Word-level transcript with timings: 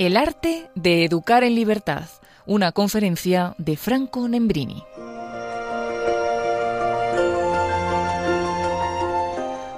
El 0.00 0.16
arte 0.16 0.70
de 0.74 1.04
educar 1.04 1.44
en 1.44 1.54
libertad, 1.54 2.04
una 2.46 2.72
conferencia 2.72 3.54
de 3.58 3.76
Franco 3.76 4.26
Nembrini. 4.30 4.82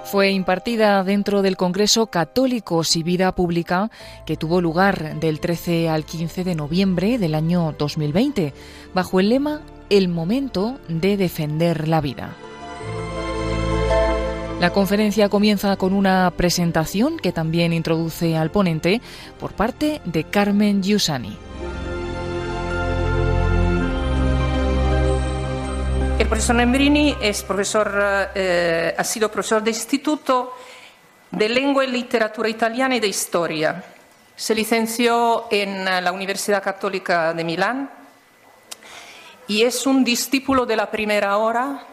Fue 0.05 0.31
impartida 0.31 1.03
dentro 1.03 1.43
del 1.43 1.57
Congreso 1.57 2.07
Católicos 2.07 2.95
y 2.95 3.03
Vida 3.03 3.35
Pública 3.35 3.91
que 4.25 4.37
tuvo 4.37 4.61
lugar 4.61 5.19
del 5.19 5.41
13 5.41 5.89
al 5.89 6.05
15 6.05 6.45
de 6.45 6.55
noviembre 6.55 7.19
del 7.19 7.35
año 7.35 7.75
2020, 7.77 8.55
bajo 8.95 9.19
el 9.19 9.29
lema 9.29 9.63
El 9.91 10.07
momento 10.07 10.79
de 10.87 11.17
defender 11.17 11.89
la 11.89 12.01
vida. 12.01 12.31
La 14.63 14.71
conferencia 14.71 15.29
comienza 15.29 15.77
con 15.77 15.93
una 15.93 16.33
presentación 16.37 17.19
que 17.19 17.33
también 17.33 17.73
introduce 17.73 18.37
al 18.37 18.53
ponente 18.53 19.01
por 19.41 19.55
parte 19.55 20.01
de 20.05 20.23
Carmen 20.23 20.81
Giussani. 20.81 21.37
El 26.17 26.29
profesor 26.29 26.55
Nembrini 26.55 27.17
es 27.21 27.43
profesor, 27.43 28.31
eh, 28.37 28.95
ha 28.97 29.03
sido 29.03 29.33
profesor 29.33 29.65
de 29.65 29.71
instituto 29.73 30.55
de 31.33 31.49
lengua 31.49 31.85
y 31.85 31.89
literatura 31.89 32.49
italiana 32.49 32.95
y 32.95 33.01
de 33.01 33.09
historia. 33.09 33.85
Se 34.37 34.55
licenció 34.55 35.49
en 35.51 35.85
la 35.85 36.13
Universidad 36.13 36.63
Católica 36.63 37.35
de 37.35 37.43
Milán 37.43 37.91
y 39.49 39.63
es 39.63 39.89
un 39.89 40.05
discípulo 40.05 40.67
de 40.67 40.77
la 40.77 40.89
primera 40.89 41.37
hora, 41.37 41.85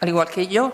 al 0.00 0.08
igual 0.08 0.30
que 0.30 0.46
yo, 0.46 0.72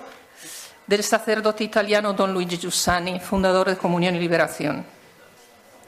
del 0.86 1.02
sacerdote 1.02 1.64
italiano 1.64 2.12
don 2.12 2.32
Luigi 2.32 2.58
Giussani, 2.58 3.20
fundador 3.20 3.68
de 3.68 3.76
Comunión 3.76 4.14
y 4.16 4.20
Liberación. 4.20 4.84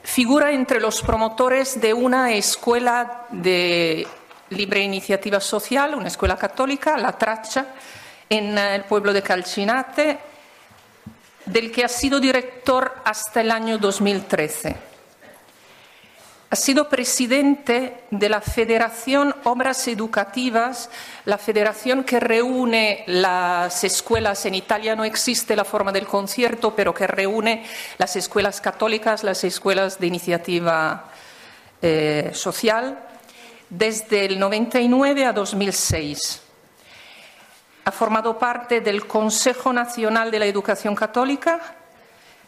Figura 0.03 0.51
entre 0.51 0.79
los 0.79 1.01
promotores 1.01 1.79
de 1.79 1.93
una 1.93 2.33
escuela 2.33 3.25
de 3.29 4.07
libre 4.49 4.81
iniciativa 4.81 5.39
social, 5.39 5.95
una 5.95 6.07
escuela 6.07 6.37
católica, 6.37 6.97
La 6.97 7.17
Traccia, 7.17 7.67
en 8.29 8.57
el 8.57 8.83
pueblo 8.85 9.13
de 9.13 9.21
Calcinate, 9.21 10.19
del 11.45 11.71
que 11.71 11.83
ha 11.83 11.89
sido 11.89 12.19
director 12.19 12.95
hasta 13.03 13.41
el 13.41 13.51
año 13.51 13.77
2013. 13.77 14.86
Ha 16.49 16.55
sido 16.55 16.87
presidente 16.87 18.05
de 18.09 18.29
la 18.29 18.39
Federación 18.39 19.35
Obras 19.43 19.85
Educativas, 19.89 20.89
la 21.25 21.37
federación 21.37 22.05
que 22.05 22.21
reúne 22.21 23.03
las 23.07 23.83
escuelas, 23.83 24.45
en 24.45 24.55
Italia 24.55 24.95
no 24.95 25.03
existe 25.03 25.57
la 25.57 25.65
forma 25.65 25.91
del 25.91 26.07
concierto, 26.07 26.73
pero 26.73 26.93
que 26.93 27.05
reúne 27.05 27.65
las 27.97 28.15
escuelas 28.15 28.61
católicas, 28.61 29.25
las 29.25 29.43
escuelas 29.43 29.99
de 29.99 30.07
iniciativa 30.07 31.11
eh, 31.81 32.31
social, 32.33 32.97
desde 33.69 34.23
el 34.23 34.39
99 34.39 35.25
a 35.25 35.33
2006. 35.33 36.41
Ha 37.83 37.91
formado 37.91 38.39
parte 38.39 38.79
del 38.79 39.05
Consejo 39.05 39.73
Nacional 39.73 40.31
de 40.31 40.39
la 40.39 40.45
Educación 40.45 40.95
Católica, 40.95 41.75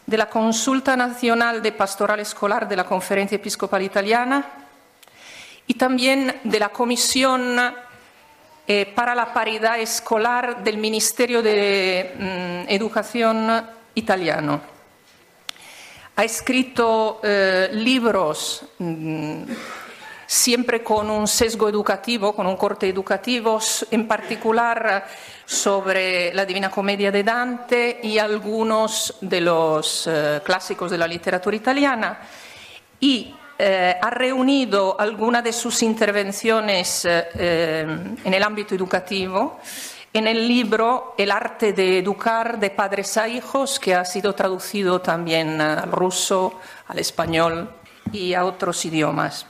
de 0.06 0.16
la 0.16 0.28
Consulta 0.28 0.96
Nacional 0.96 1.62
de 1.62 1.72
Pastoral 1.72 2.20
Escolar 2.20 2.68
de 2.68 2.76
la 2.76 2.84
Conferencia 2.84 3.36
Episcopal 3.36 3.82
Italiana 3.82 4.44
y 5.66 5.74
también 5.74 6.40
de 6.44 6.58
la 6.58 6.70
Comisión 6.70 7.56
eh, 8.66 8.86
para 8.94 9.14
la 9.14 9.32
Paridad 9.32 9.78
Escolar 9.80 10.62
del 10.62 10.78
Ministerio 10.78 11.42
de 11.42 12.14
mm, 12.18 12.72
Educación 12.72 13.66
italiano. 13.94 14.60
Ha 16.16 16.24
escrito 16.24 17.20
eh, 17.22 17.70
libros 17.72 18.64
mm, 18.78 19.42
siempre 20.30 20.80
con 20.84 21.10
un 21.10 21.26
sesgo 21.26 21.68
educativo, 21.68 22.32
con 22.32 22.46
un 22.46 22.56
corte 22.56 22.88
educativo, 22.88 23.58
en 23.90 24.06
particular 24.06 25.04
sobre 25.44 26.32
la 26.32 26.46
Divina 26.46 26.70
Comedia 26.70 27.10
de 27.10 27.24
Dante 27.24 27.98
y 28.00 28.16
algunos 28.16 29.16
de 29.22 29.40
los 29.40 30.06
eh, 30.06 30.40
clásicos 30.44 30.88
de 30.92 30.98
la 30.98 31.08
literatura 31.08 31.56
italiana. 31.56 32.20
Y 33.00 33.34
eh, 33.58 33.96
ha 34.00 34.10
reunido 34.10 34.94
algunas 35.00 35.42
de 35.42 35.52
sus 35.52 35.82
intervenciones 35.82 37.04
eh, 37.04 37.84
en 38.24 38.32
el 38.32 38.42
ámbito 38.44 38.76
educativo 38.76 39.58
en 40.12 40.28
el 40.28 40.46
libro 40.46 41.14
El 41.18 41.32
arte 41.32 41.72
de 41.72 41.98
educar 41.98 42.60
de 42.60 42.70
padres 42.70 43.16
a 43.16 43.26
hijos, 43.26 43.80
que 43.80 43.96
ha 43.96 44.04
sido 44.04 44.32
traducido 44.32 45.00
también 45.00 45.60
al 45.60 45.90
ruso, 45.90 46.60
al 46.86 47.00
español 47.00 47.68
y 48.12 48.34
a 48.34 48.44
otros 48.44 48.84
idiomas. 48.84 49.46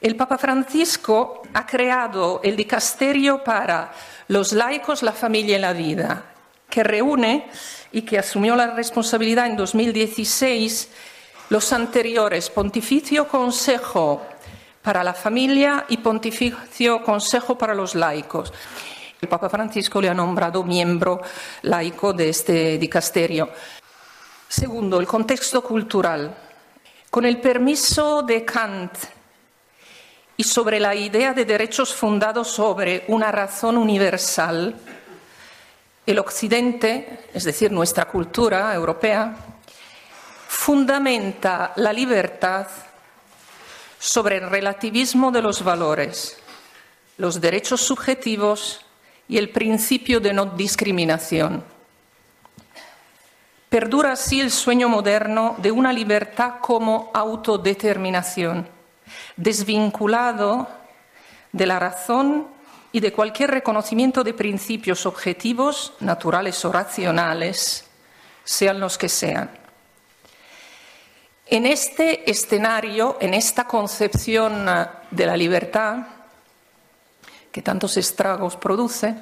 El 0.00 0.16
Papa 0.16 0.38
Francisco 0.38 1.42
ha 1.52 1.66
creado 1.66 2.40
el 2.42 2.56
dicasterio 2.56 3.44
para 3.44 3.92
los 4.28 4.52
laicos, 4.52 5.02
la 5.02 5.12
familia 5.12 5.58
y 5.58 5.60
la 5.60 5.74
vida, 5.74 6.24
que 6.70 6.82
reúne 6.82 7.50
y 7.92 8.02
que 8.02 8.18
asumió 8.18 8.56
la 8.56 8.74
responsabilidad 8.74 9.46
en 9.46 9.56
2016 9.56 10.88
los 11.50 11.72
anteriores 11.72 12.48
Pontificio 12.48 13.28
Consejo 13.28 14.22
para 14.80 15.04
la 15.04 15.12
Familia 15.12 15.84
y 15.88 15.98
Pontificio 15.98 17.02
Consejo 17.02 17.58
para 17.58 17.74
los 17.74 17.94
Laicos. 17.94 18.52
El 19.20 19.28
Papa 19.28 19.50
Francisco 19.50 20.00
le 20.00 20.08
ha 20.08 20.14
nombrado 20.14 20.64
miembro 20.64 21.20
laico 21.62 22.14
de 22.14 22.30
este 22.30 22.78
dicasterio. 22.78 23.50
Segundo, 24.48 24.98
el 24.98 25.06
contexto 25.06 25.62
cultural. 25.62 26.34
Con 27.10 27.26
el 27.26 27.40
permiso 27.40 28.22
de 28.22 28.44
Kant, 28.44 28.92
y 30.40 30.42
sobre 30.42 30.80
la 30.80 30.94
idea 30.94 31.34
de 31.34 31.44
derechos 31.44 31.92
fundados 31.92 32.48
sobre 32.48 33.04
una 33.08 33.30
razón 33.30 33.76
universal, 33.76 34.74
el 36.06 36.18
Occidente, 36.18 37.26
es 37.34 37.44
decir, 37.44 37.70
nuestra 37.70 38.06
cultura 38.06 38.74
europea, 38.74 39.36
fundamenta 40.48 41.74
la 41.76 41.92
libertad 41.92 42.66
sobre 43.98 44.38
el 44.38 44.48
relativismo 44.48 45.30
de 45.30 45.42
los 45.42 45.62
valores, 45.62 46.38
los 47.18 47.38
derechos 47.38 47.82
subjetivos 47.82 48.80
y 49.28 49.36
el 49.36 49.50
principio 49.50 50.20
de 50.20 50.32
no 50.32 50.46
discriminación. 50.46 51.62
Perdura 53.68 54.12
así 54.12 54.40
el 54.40 54.50
sueño 54.50 54.88
moderno 54.88 55.56
de 55.58 55.70
una 55.70 55.92
libertad 55.92 56.60
como 56.62 57.10
autodeterminación 57.12 58.79
desvinculado 59.36 60.68
de 61.52 61.66
la 61.66 61.78
razón 61.78 62.46
y 62.92 63.00
de 63.00 63.12
cualquier 63.12 63.50
reconocimiento 63.50 64.24
de 64.24 64.34
principios 64.34 65.06
objetivos, 65.06 65.94
naturales 66.00 66.64
o 66.64 66.72
racionales, 66.72 67.84
sean 68.44 68.80
los 68.80 68.98
que 68.98 69.08
sean. 69.08 69.50
En 71.46 71.66
este 71.66 72.30
escenario, 72.30 73.16
en 73.20 73.34
esta 73.34 73.66
concepción 73.66 74.66
de 75.10 75.26
la 75.26 75.36
libertad, 75.36 75.98
que 77.50 77.62
tantos 77.62 77.96
estragos 77.96 78.56
produce, 78.56 79.14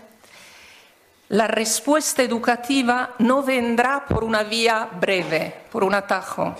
la 1.31 1.47
respuesta 1.47 2.23
educativa 2.23 3.15
no 3.19 3.43
vendrá 3.43 4.05
por 4.07 4.25
una 4.25 4.43
vía 4.43 4.89
breve, 4.99 5.55
por 5.71 5.85
un 5.85 5.95
atajo, 5.95 6.55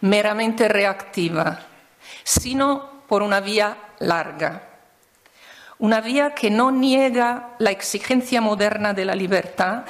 meramente 0.00 0.68
reactiva, 0.68 1.58
sino 2.28 2.90
por 3.08 3.22
una 3.22 3.40
vía 3.40 3.78
larga. 4.00 4.62
Una 5.78 6.02
vía 6.02 6.34
que 6.34 6.50
no 6.50 6.70
niega 6.70 7.54
la 7.58 7.70
exigencia 7.70 8.42
moderna 8.42 8.92
de 8.92 9.06
la 9.06 9.14
libertad, 9.14 9.84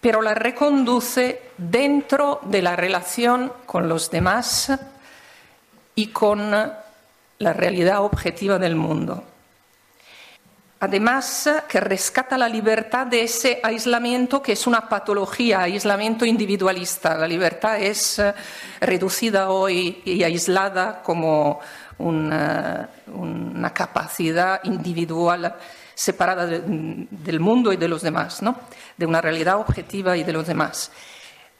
pero 0.00 0.20
la 0.20 0.34
reconduce 0.34 1.42
dentro 1.56 2.40
de 2.42 2.60
la 2.60 2.74
relación 2.74 3.52
con 3.66 3.88
los 3.88 4.10
demás 4.10 4.72
y 5.94 6.08
con 6.08 6.50
la 6.50 7.52
realidad 7.52 8.02
objetiva 8.02 8.58
del 8.58 8.74
mundo. 8.74 9.22
Además, 10.84 11.48
que 11.66 11.80
rescata 11.80 12.36
la 12.36 12.46
libertad 12.46 13.06
de 13.06 13.22
ese 13.22 13.58
aislamiento 13.62 14.42
que 14.42 14.52
es 14.52 14.66
una 14.66 14.86
patología, 14.86 15.60
aislamiento 15.60 16.26
individualista. 16.26 17.16
La 17.16 17.26
libertad 17.26 17.80
es 17.80 18.18
eh, 18.18 18.34
reducida 18.82 19.48
hoy 19.48 20.02
y 20.04 20.22
aislada 20.22 21.00
como 21.00 21.58
una, 21.96 22.90
capacidad 23.72 24.60
individual 24.64 25.54
separada 25.94 26.44
del 26.46 27.40
mundo 27.40 27.72
y 27.72 27.78
de 27.78 27.88
los 27.88 28.02
demás, 28.02 28.42
¿no? 28.42 28.54
de 28.98 29.06
una 29.06 29.22
realidad 29.22 29.56
objetiva 29.56 30.18
y 30.18 30.22
de 30.22 30.34
los 30.34 30.46
demás. 30.46 30.92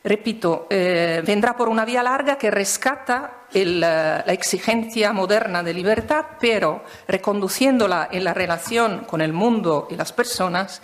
Repito, 0.07 0.67
eh, 0.69 1.23
vendrá 1.25 1.57
por 1.57 1.67
una 1.67 1.87
vía 1.87 2.03
larga 2.03 2.37
que 2.37 2.51
rescata 2.51 3.47
eh, 3.51 3.65
la 3.65 4.21
exigencia 4.27 5.15
moderna 5.15 5.63
de 5.63 5.73
libertad, 5.73 6.27
pero 6.39 6.85
reconduciéndola 7.09 8.11
en 8.13 8.23
la 8.23 8.35
relación 8.35 9.07
con 9.07 9.23
el 9.23 9.33
mundo 9.33 9.89
y 9.91 9.97
las 9.97 10.13
personas 10.13 10.83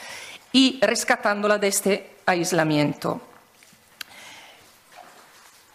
y 0.52 0.80
rescatándola 0.80 1.58
de 1.58 1.68
este 1.68 2.16
aislamiento. 2.24 3.20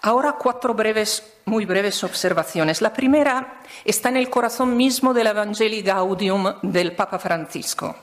Ahora 0.02 0.34
cuatro 0.40 0.74
breves, 0.74 1.36
muy 1.46 1.66
breves 1.66 2.04
observaciones. 2.04 2.82
La 2.82 2.94
primera 2.94 3.62
está 3.84 4.10
en 4.10 4.18
el 4.18 4.30
corazón 4.32 4.76
mismo 4.76 5.14
del 5.14 5.28
Evangelii 5.28 5.84
Gaudium 5.84 6.62
del 6.64 6.96
Papa 6.96 7.20
Francisco. 7.20 7.96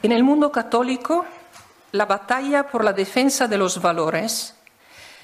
En 0.00 0.12
el 0.12 0.22
mundo 0.22 0.52
católico, 0.52 1.26
la 1.92 2.06
batalla 2.06 2.68
por 2.68 2.84
la 2.84 2.92
defensa 2.92 3.48
de 3.48 3.58
los 3.58 3.80
valores 3.80 4.54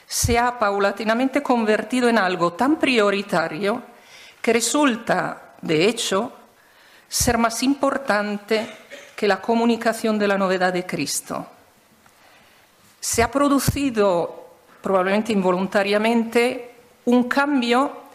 se 0.06 0.38
ha 0.38 0.58
paulatinamente 0.58 1.42
convertido 1.42 2.08
en 2.08 2.18
algo 2.18 2.52
tan 2.52 2.76
prioritario 2.76 3.82
que 4.40 4.52
resulta, 4.52 5.54
de 5.60 5.86
hecho, 5.86 6.32
ser 7.08 7.38
más 7.38 7.62
importante 7.62 8.68
que 9.16 9.26
la 9.26 9.40
comunicación 9.40 10.18
de 10.18 10.28
la 10.28 10.38
novedad 10.38 10.72
de 10.72 10.86
Cristo. 10.86 11.46
Se 13.00 13.22
ha 13.22 13.30
producido, 13.30 14.50
probablemente 14.82 15.32
involuntariamente, 15.32 16.74
un 17.06 17.24
cambio 17.24 18.06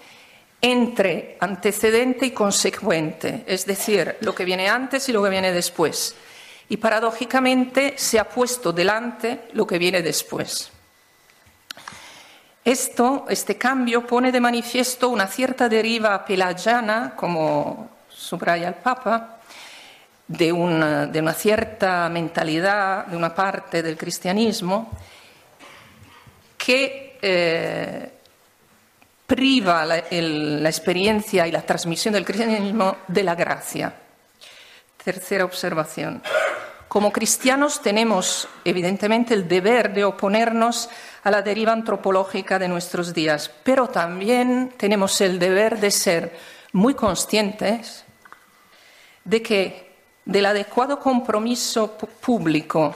entre 0.62 1.38
antecedente 1.40 2.28
y 2.28 2.32
consecuente, 2.32 3.44
es 3.48 3.66
decir, 3.66 4.18
lo 4.22 4.36
que 4.36 4.46
viene 4.46 4.70
antes 4.70 5.10
y 5.10 5.12
lo 5.12 5.24
que 5.24 5.30
viene 5.30 5.52
después. 5.52 6.16
Y 6.72 6.78
paradójicamente 6.78 7.96
se 7.98 8.18
ha 8.18 8.24
puesto 8.24 8.72
delante 8.72 9.50
lo 9.52 9.68
que 9.68 9.78
viene 9.78 10.02
después. 10.02 10.72
Esto, 12.64 13.26
este 13.28 13.58
cambio 13.58 14.08
pone 14.08 14.32
de 14.32 14.40
manifiesto 14.40 15.10
una 15.10 15.28
cierta 15.28 15.68
deriva 15.68 16.24
pelagiana, 16.24 17.12
como 17.18 17.90
subraya 18.08 18.70
el 18.70 18.76
Papa, 18.76 19.42
de 20.26 20.50
una, 20.54 21.34
cierta 21.34 22.08
mentalidad 22.08 23.06
de 23.08 23.18
una 23.18 23.36
parte 23.36 23.84
del 23.84 23.98
cristianismo 23.98 24.92
que 26.58 27.20
eh, 27.22 28.12
priva 29.28 29.84
la, 29.84 30.04
la 30.10 30.70
experiencia 30.70 31.46
y 31.46 31.52
la 31.52 31.64
transmisión 31.64 32.14
del 32.14 32.24
cristianismo 32.24 32.96
de 33.10 33.24
la 33.24 33.36
gracia. 33.36 33.94
Tercera 35.04 35.46
observación. 35.46 36.22
Como 36.88 37.12
cristianos 37.12 37.82
tenemos 37.82 38.48
evidentemente 38.64 39.34
el 39.34 39.48
deber 39.48 39.94
de 39.94 40.04
oponernos 40.04 40.90
a 41.24 41.32
la 41.32 41.42
deriva 41.42 41.72
antropológica 41.72 42.60
de 42.60 42.68
nuestros 42.68 43.14
días, 43.14 43.50
pero 43.64 43.88
también 43.88 44.74
tenemos 44.78 45.20
el 45.22 45.40
deber 45.40 45.80
de 45.80 45.90
ser 45.90 46.38
muy 46.74 46.94
conscientes 46.94 48.04
de 49.24 49.42
que 49.42 49.96
del 50.26 50.46
adecuado 50.46 51.00
compromiso 51.00 51.98
público 51.98 52.94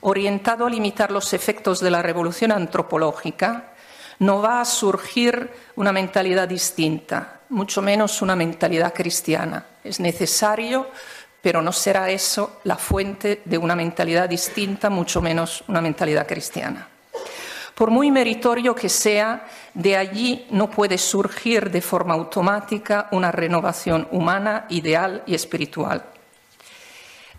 orientado 0.00 0.66
a 0.66 0.70
limitar 0.70 1.12
los 1.12 1.32
efectos 1.32 1.80
de 1.80 1.90
la 1.90 2.02
revolución 2.02 2.52
antropológica 2.52 3.74
no 4.18 4.42
va 4.42 4.60
a 4.60 4.64
surgir 4.64 5.50
una 5.76 5.92
mentalidad 5.92 6.48
distinta, 6.48 7.40
mucho 7.48 7.82
menos 7.82 8.20
una 8.20 8.36
mentalidad 8.36 8.92
cristiana. 8.92 9.64
Es 9.82 9.98
necesario 9.98 10.88
pero 11.42 11.62
no 11.62 11.72
será 11.72 12.10
eso 12.10 12.60
la 12.64 12.76
fuente 12.76 13.42
de 13.44 13.58
una 13.58 13.74
mentalidad 13.74 14.28
distinta, 14.28 14.90
mucho 14.90 15.22
menos 15.22 15.64
una 15.68 15.80
mentalidad 15.80 16.26
cristiana. 16.26 16.88
Por 17.74 17.90
muy 17.90 18.10
meritorio 18.10 18.74
que 18.74 18.90
sea, 18.90 19.46
de 19.72 19.96
allí 19.96 20.46
no 20.50 20.70
puede 20.70 20.98
surgir 20.98 21.70
de 21.70 21.80
forma 21.80 22.12
automática 22.12 23.08
una 23.12 23.32
renovación 23.32 24.06
humana, 24.10 24.66
ideal 24.68 25.22
y 25.24 25.34
espiritual. 25.34 26.04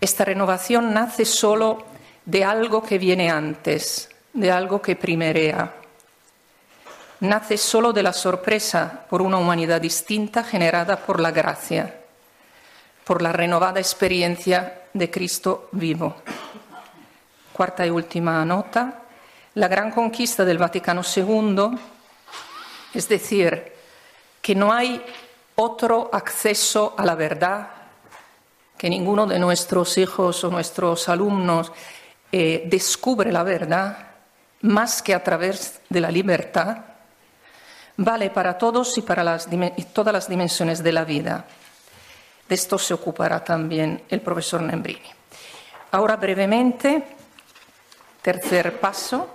Esta 0.00 0.24
renovación 0.24 0.92
nace 0.92 1.24
solo 1.24 1.84
de 2.24 2.44
algo 2.44 2.82
que 2.82 2.98
viene 2.98 3.30
antes, 3.30 4.10
de 4.32 4.50
algo 4.50 4.82
que 4.82 4.96
primerea. 4.96 5.74
Nace 7.20 7.56
solo 7.56 7.92
de 7.92 8.02
la 8.02 8.12
sorpresa 8.12 9.06
por 9.08 9.22
una 9.22 9.36
humanidad 9.36 9.80
distinta 9.80 10.42
generada 10.42 10.96
por 10.96 11.20
la 11.20 11.30
gracia 11.30 12.01
por 13.04 13.22
la 13.22 13.32
renovada 13.32 13.80
experiencia 13.80 14.82
de 14.92 15.10
Cristo 15.10 15.68
vivo. 15.72 16.16
Cuarta 17.52 17.86
y 17.86 17.90
última 17.90 18.44
nota, 18.44 19.02
la 19.54 19.68
gran 19.68 19.90
conquista 19.90 20.44
del 20.44 20.58
Vaticano 20.58 21.02
II, 21.04 21.78
es 22.94 23.08
decir, 23.08 23.72
que 24.40 24.54
no 24.54 24.72
hay 24.72 25.02
otro 25.56 26.10
acceso 26.12 26.94
a 26.96 27.04
la 27.04 27.14
verdad, 27.14 27.68
que 28.78 28.88
ninguno 28.88 29.26
de 29.26 29.38
nuestros 29.38 29.98
hijos 29.98 30.42
o 30.44 30.50
nuestros 30.50 31.08
alumnos 31.08 31.72
eh, 32.32 32.64
descubre 32.66 33.30
la 33.30 33.42
verdad 33.42 33.96
más 34.62 35.02
que 35.02 35.14
a 35.14 35.22
través 35.22 35.80
de 35.88 36.00
la 36.00 36.10
libertad, 36.10 36.78
vale 37.96 38.30
para 38.30 38.56
todos 38.56 38.96
y 38.96 39.02
para 39.02 39.38
todas 39.92 40.12
las 40.12 40.28
dimensiones 40.28 40.82
de 40.82 40.92
la 40.92 41.04
vida. 41.04 41.44
De 42.52 42.56
esto 42.56 42.76
se 42.76 42.92
ocupará 42.92 43.42
también 43.42 44.02
el 44.10 44.20
profesor 44.20 44.60
Nembrini. 44.60 45.08
Ahora 45.92 46.16
brevemente, 46.16 47.02
tercer 48.20 48.78
paso, 48.78 49.26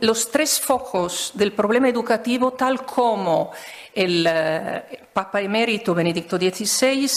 los 0.00 0.30
tres 0.30 0.60
focos 0.60 1.32
del 1.34 1.50
problema 1.54 1.88
educativo, 1.88 2.52
tal 2.52 2.86
como 2.86 3.50
el 3.92 4.28
eh, 4.30 5.08
Papa 5.12 5.40
emérito 5.40 5.92
Benedicto 5.92 6.36
XVI 6.36 7.10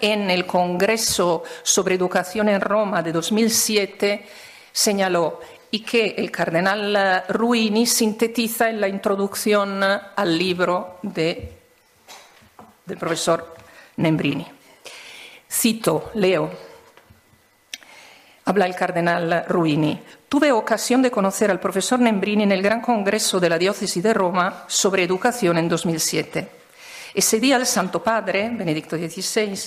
en 0.00 0.30
el 0.30 0.46
Congreso 0.46 1.42
sobre 1.64 1.96
Educación 1.96 2.48
en 2.48 2.60
Roma 2.60 3.02
de 3.02 3.10
2007 3.10 4.24
señaló 4.70 5.40
y 5.72 5.80
que 5.80 6.14
el 6.16 6.30
cardenal 6.30 7.24
Ruini 7.28 7.86
sintetiza 7.86 8.70
en 8.70 8.80
la 8.80 8.86
introducción 8.86 9.82
al 9.82 10.38
libro 10.38 11.00
de 11.02 11.55
del 12.86 12.98
profesor 12.98 13.54
Nembrini. 13.96 14.46
Cito, 15.50 16.10
leo, 16.14 16.50
habla 18.44 18.66
el 18.66 18.74
cardenal 18.74 19.44
Ruini. 19.48 20.00
Tuve 20.28 20.52
ocasión 20.52 21.02
de 21.02 21.10
conocer 21.10 21.50
al 21.50 21.60
profesor 21.60 21.98
Nembrini 21.98 22.44
en 22.44 22.52
el 22.52 22.62
Gran 22.62 22.80
Congreso 22.80 23.40
de 23.40 23.48
la 23.48 23.58
Diócesis 23.58 24.02
de 24.02 24.14
Roma 24.14 24.64
sobre 24.68 25.02
educación 25.02 25.58
en 25.58 25.68
2007. 25.68 26.48
Ese 27.14 27.40
día 27.40 27.56
el 27.56 27.66
Santo 27.66 28.02
Padre, 28.02 28.50
Benedicto 28.52 28.96
XVI, 28.96 29.58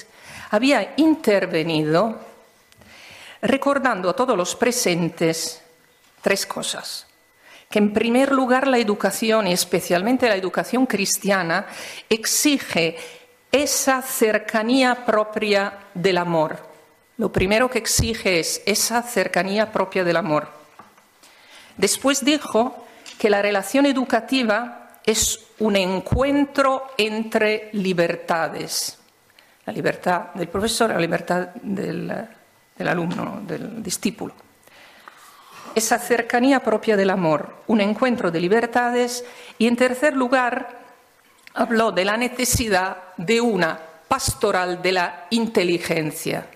había 0.51 0.93
intervenido 0.97 2.19
recordando 3.41 4.09
a 4.09 4.15
todos 4.15 4.37
los 4.37 4.55
presentes 4.55 5.61
tres 6.21 6.45
cosas 6.45 7.08
que 7.69 7.77
en 7.77 7.93
primer 7.93 8.31
lugar 8.31 8.67
la 8.67 8.79
educación, 8.79 9.45
y 9.45 9.53
especialmente 9.53 10.27
la 10.27 10.35
educación 10.35 10.87
cristiana, 10.87 11.67
exige 12.09 12.97
esa 13.51 14.01
cercanía 14.01 15.05
propia 15.05 15.73
del 15.93 16.17
amor. 16.17 16.57
Lo 17.17 17.31
primero 17.31 17.69
que 17.69 17.77
exige 17.77 18.39
es 18.39 18.63
esa 18.65 19.03
cercanía 19.03 19.71
propia 19.71 20.03
del 20.03 20.17
amor. 20.17 20.49
Después 21.77 22.25
dijo 22.25 22.85
que 23.19 23.29
la 23.29 23.41
relación 23.41 23.85
educativa 23.85 24.99
es 25.05 25.39
un 25.59 25.75
encuentro 25.75 26.87
entre 26.97 27.69
libertades. 27.73 28.97
La 29.65 29.73
libertad 29.73 30.33
del 30.33 30.47
profesor, 30.47 30.89
la 30.89 30.99
libertad 30.99 31.49
del, 31.61 32.11
del 32.75 32.87
alumno, 32.87 33.41
del 33.45 33.83
discípulo 33.83 34.48
esa 35.79 35.97
cercanía 35.97 36.61
propia 36.61 36.95
del 36.95 37.09
amor, 37.09 37.63
un 37.67 37.81
encuentro 37.81 38.29
de 38.31 38.39
libertades 38.39 39.25
y, 39.57 39.67
en 39.67 39.75
tercer 39.75 40.15
lugar, 40.15 40.79
habló 41.53 41.91
de 41.91 42.05
la 42.05 42.15
necesidad 42.15 42.97
de 43.17 43.41
una 43.41 43.79
pastoral 44.07 44.81
de 44.81 44.91
la 44.91 45.25
inteligencia. 45.31 46.47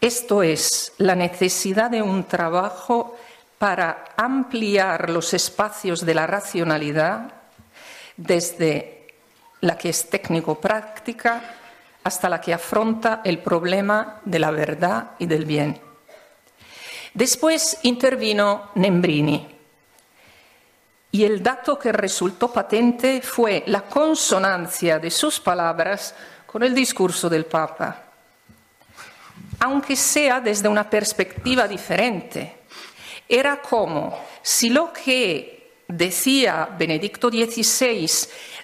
Esto 0.00 0.42
es 0.42 0.92
la 0.98 1.14
necesidad 1.14 1.90
de 1.90 2.02
un 2.02 2.24
trabajo 2.24 3.16
para 3.58 4.04
ampliar 4.16 5.08
los 5.08 5.32
espacios 5.32 6.04
de 6.04 6.14
la 6.14 6.26
racionalidad 6.26 7.32
desde 8.16 9.14
la 9.62 9.78
que 9.78 9.88
es 9.88 10.10
técnico-práctica 10.10 11.42
hasta 12.02 12.28
la 12.28 12.40
que 12.40 12.52
afronta 12.52 13.22
el 13.24 13.38
problema 13.38 14.20
de 14.26 14.38
la 14.38 14.50
verdad 14.50 15.12
y 15.18 15.26
del 15.26 15.46
bien. 15.46 15.93
Después 17.14 17.78
intervino 17.82 18.70
Nembrini. 18.74 19.48
Y 21.12 21.24
el 21.24 21.40
dato 21.40 21.78
que 21.78 21.92
resultó 21.92 22.52
patente 22.52 23.22
fue 23.22 23.62
la 23.68 23.82
consonancia 23.82 24.98
de 24.98 25.12
sus 25.12 25.38
palabras 25.38 26.12
con 26.44 26.64
el 26.64 26.74
discurso 26.74 27.28
del 27.28 27.46
Papa, 27.46 28.02
aunque 29.60 29.94
sea 29.94 30.40
desde 30.40 30.66
una 30.66 30.90
perspectiva 30.90 31.68
diferente. 31.68 32.62
Era 33.28 33.62
como 33.62 34.18
si 34.42 34.70
lo 34.70 34.92
que 34.92 35.82
decía 35.86 36.68
Benedicto 36.76 37.28
XVI 37.28 38.10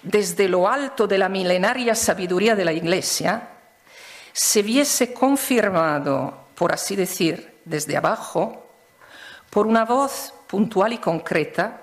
desde 0.03 0.49
lo 0.49 0.67
alto 0.67 1.07
de 1.07 1.17
la 1.17 1.29
milenaria 1.29 1.95
sabiduría 1.95 2.53
de 2.53 2.65
la 2.65 2.73
Iglesia 2.73 3.47
se 4.33 4.61
viese 4.61 5.13
confirmado, 5.13 6.47
por 6.55 6.73
así 6.73 6.97
decir, 6.97 7.50
desde 7.71 7.97
abajo, 7.97 8.67
por 9.49 9.65
una 9.65 9.85
voz 9.85 10.31
puntual 10.45 10.93
y 10.93 10.99
concreta 10.99 11.81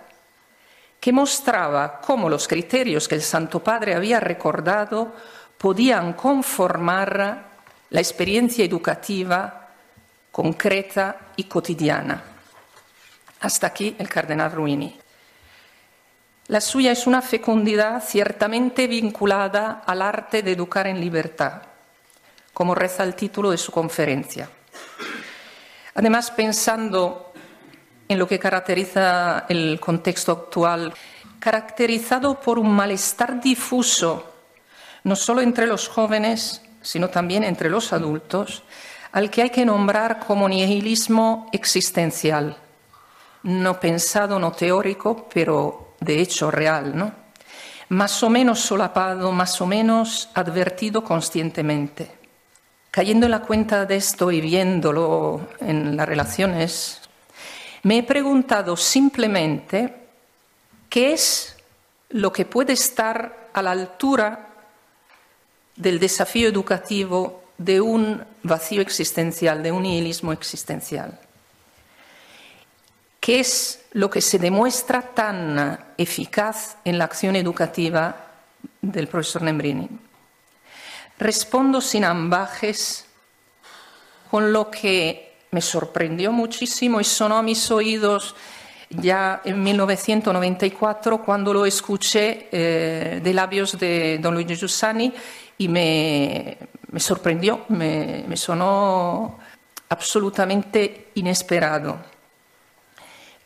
que 1.00 1.12
mostraba 1.12 2.00
cómo 2.00 2.28
los 2.28 2.46
criterios 2.46 3.08
que 3.08 3.16
el 3.16 3.22
Santo 3.22 3.62
Padre 3.62 3.94
había 3.94 4.20
recordado 4.20 5.14
podían 5.56 6.12
conformar 6.12 7.48
la 7.90 8.00
experiencia 8.00 8.64
educativa 8.64 9.68
concreta 10.30 11.32
y 11.36 11.44
cotidiana. 11.44 12.22
Hasta 13.40 13.66
aquí 13.68 13.96
el 13.98 14.08
cardenal 14.08 14.52
Ruini. 14.52 14.98
La 16.48 16.60
suya 16.60 16.92
es 16.92 17.06
una 17.06 17.20
fecundidad 17.20 18.02
ciertamente 18.02 18.86
vinculada 18.86 19.82
al 19.84 20.00
arte 20.00 20.42
de 20.42 20.52
educar 20.52 20.86
en 20.86 21.00
libertad, 21.00 21.62
como 22.54 22.74
reza 22.74 23.04
el 23.04 23.14
título 23.14 23.50
de 23.50 23.58
su 23.58 23.70
conferencia. 23.70 24.48
Además, 25.98 26.30
pensando 26.30 27.32
en 28.06 28.20
lo 28.20 28.28
que 28.28 28.38
caracteriza 28.38 29.46
el 29.48 29.80
contexto 29.80 30.30
actual, 30.30 30.94
caracterizado 31.40 32.38
por 32.38 32.60
un 32.60 32.70
malestar 32.70 33.40
difuso, 33.40 34.32
no 35.02 35.16
solo 35.16 35.40
entre 35.40 35.66
los 35.66 35.88
jóvenes, 35.88 36.62
sino 36.82 37.08
también 37.08 37.42
entre 37.42 37.68
los 37.68 37.92
adultos, 37.92 38.62
al 39.10 39.28
que 39.28 39.42
hay 39.42 39.50
que 39.50 39.64
nombrar 39.64 40.20
como 40.20 40.48
nihilismo 40.48 41.48
existencial, 41.50 42.56
no 43.42 43.80
pensado, 43.80 44.38
no 44.38 44.52
teórico, 44.52 45.28
pero 45.34 45.96
de 45.98 46.20
hecho 46.20 46.52
real, 46.52 46.96
¿no? 46.96 47.10
Más 47.88 48.22
o 48.22 48.30
menos 48.30 48.60
solapado, 48.60 49.32
más 49.32 49.60
o 49.60 49.66
menos 49.66 50.30
advertido 50.34 51.02
conscientemente. 51.02 52.17
Cayendo 52.98 53.26
en 53.26 53.30
la 53.30 53.42
cuenta 53.42 53.86
de 53.86 53.94
esto 53.94 54.32
y 54.32 54.40
viéndolo 54.40 55.50
en 55.60 55.96
las 55.96 56.08
relaciones, 56.08 57.00
me 57.84 57.98
he 57.98 58.02
preguntado 58.02 58.76
simplemente 58.76 59.94
qué 60.88 61.12
es 61.12 61.56
lo 62.08 62.32
que 62.32 62.44
puede 62.44 62.72
estar 62.72 63.50
a 63.52 63.62
la 63.62 63.70
altura 63.70 64.48
del 65.76 66.00
desafío 66.00 66.48
educativo 66.48 67.44
de 67.56 67.80
un 67.80 68.20
vacío 68.42 68.82
existencial, 68.82 69.62
de 69.62 69.70
un 69.70 69.84
nihilismo 69.84 70.32
existencial. 70.32 71.20
¿Qué 73.20 73.38
es 73.38 73.80
lo 73.92 74.10
que 74.10 74.20
se 74.20 74.40
demuestra 74.40 75.02
tan 75.02 75.94
eficaz 75.96 76.78
en 76.84 76.98
la 76.98 77.04
acción 77.04 77.36
educativa 77.36 78.16
del 78.82 79.06
profesor 79.06 79.42
Nembrini? 79.42 80.07
Respondo 81.18 81.80
sin 81.80 82.04
ambajes 82.04 83.04
con 84.30 84.52
lo 84.52 84.70
que 84.70 85.36
me 85.50 85.60
sorprendió 85.60 86.30
muchísimo 86.32 87.00
y 87.00 87.04
sonó 87.04 87.38
a 87.38 87.42
mis 87.42 87.70
oídos 87.70 88.36
ya 88.90 89.42
en 89.44 89.62
1994 89.62 91.22
cuando 91.22 91.52
lo 91.52 91.66
escuché 91.66 92.48
eh, 92.50 93.20
de 93.22 93.34
labios 93.34 93.78
de 93.78 94.18
don 94.20 94.34
Luigi 94.34 94.54
Giussani 94.54 95.12
y 95.58 95.68
me, 95.68 96.56
sorprendió, 96.96 97.64
me, 97.68 98.24
me 98.26 98.36
sonó 98.36 99.38
absolutamente 99.88 101.08
inesperado, 101.14 101.98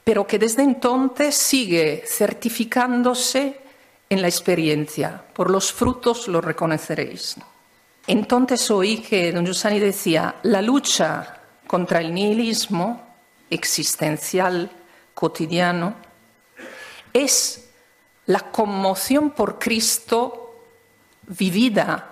pero 0.04 0.26
que 0.26 0.38
desde 0.38 0.62
entonces 0.62 1.34
sigue 1.36 2.04
certificándose 2.06 3.60
en 4.10 4.20
la 4.20 4.28
experiencia. 4.28 5.22
Por 5.32 5.50
los 5.50 5.72
frutos 5.72 6.28
lo 6.28 6.40
reconoceréis. 6.40 7.38
Entonces 8.06 8.70
oí 8.70 8.98
que 8.98 9.32
don 9.32 9.46
Giussani 9.46 9.78
decía, 9.78 10.36
la 10.42 10.60
lucha 10.60 11.40
contra 11.66 12.00
el 12.00 12.12
nihilismo 12.12 13.00
existencial 13.48 14.70
cotidiano 15.14 15.94
es 17.12 17.68
la 18.26 18.40
conmoción 18.50 19.30
por 19.30 19.58
Cristo 19.58 20.64
vivida 21.22 22.08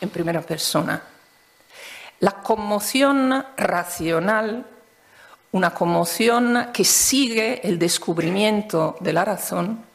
en 0.00 0.08
primera 0.08 0.40
persona. 0.42 1.02
La 2.20 2.42
conmoción 2.42 3.44
racional, 3.56 4.66
una 5.52 5.74
conmoción 5.74 6.68
que 6.72 6.84
sigue 6.84 7.66
el 7.66 7.78
descubrimiento 7.78 8.96
de 9.00 9.12
la 9.12 9.24
razón 9.24 9.90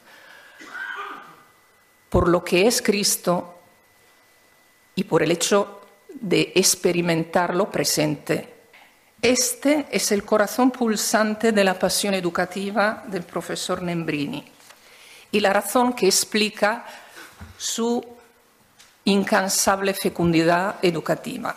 por 2.15 2.29
lo 2.29 2.45
que 2.45 2.65
es 2.65 2.81
Cristo 2.81 3.54
y 4.95 5.03
por 5.03 5.21
el 5.21 5.31
hecho 5.31 5.81
de 6.09 6.53
experimentarlo 6.55 7.69
presente. 7.69 8.55
Este 9.21 9.85
es 9.91 10.11
el 10.11 10.23
corazón 10.23 10.71
pulsante 10.71 11.51
de 11.51 11.63
la 11.63 11.77
pasión 11.77 12.13
educativa 12.13 13.03
del 13.07 13.23
profesor 13.23 13.81
Nembrini 13.81 14.43
y 15.31 15.39
la 15.39 15.51
razón 15.51 15.93
que 15.93 16.05
explica 16.05 16.85
su 17.57 18.03
incansable 19.05 19.93
fecundidad 19.93 20.75
educativa. 20.81 21.55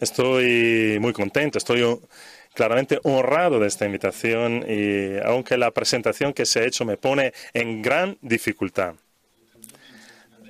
Estoy 0.00 0.98
muy 1.00 1.12
contento, 1.12 1.58
estoy 1.58 1.98
claramente 2.52 2.98
honrado 3.04 3.58
de 3.58 3.68
esta 3.68 3.86
invitación 3.86 4.64
y 4.68 5.18
aunque 5.24 5.56
la 5.56 5.70
presentación 5.70 6.32
que 6.32 6.44
se 6.44 6.60
ha 6.60 6.64
hecho 6.64 6.84
me 6.84 6.96
pone 6.96 7.32
en 7.54 7.80
gran 7.80 8.18
dificultad. 8.20 8.94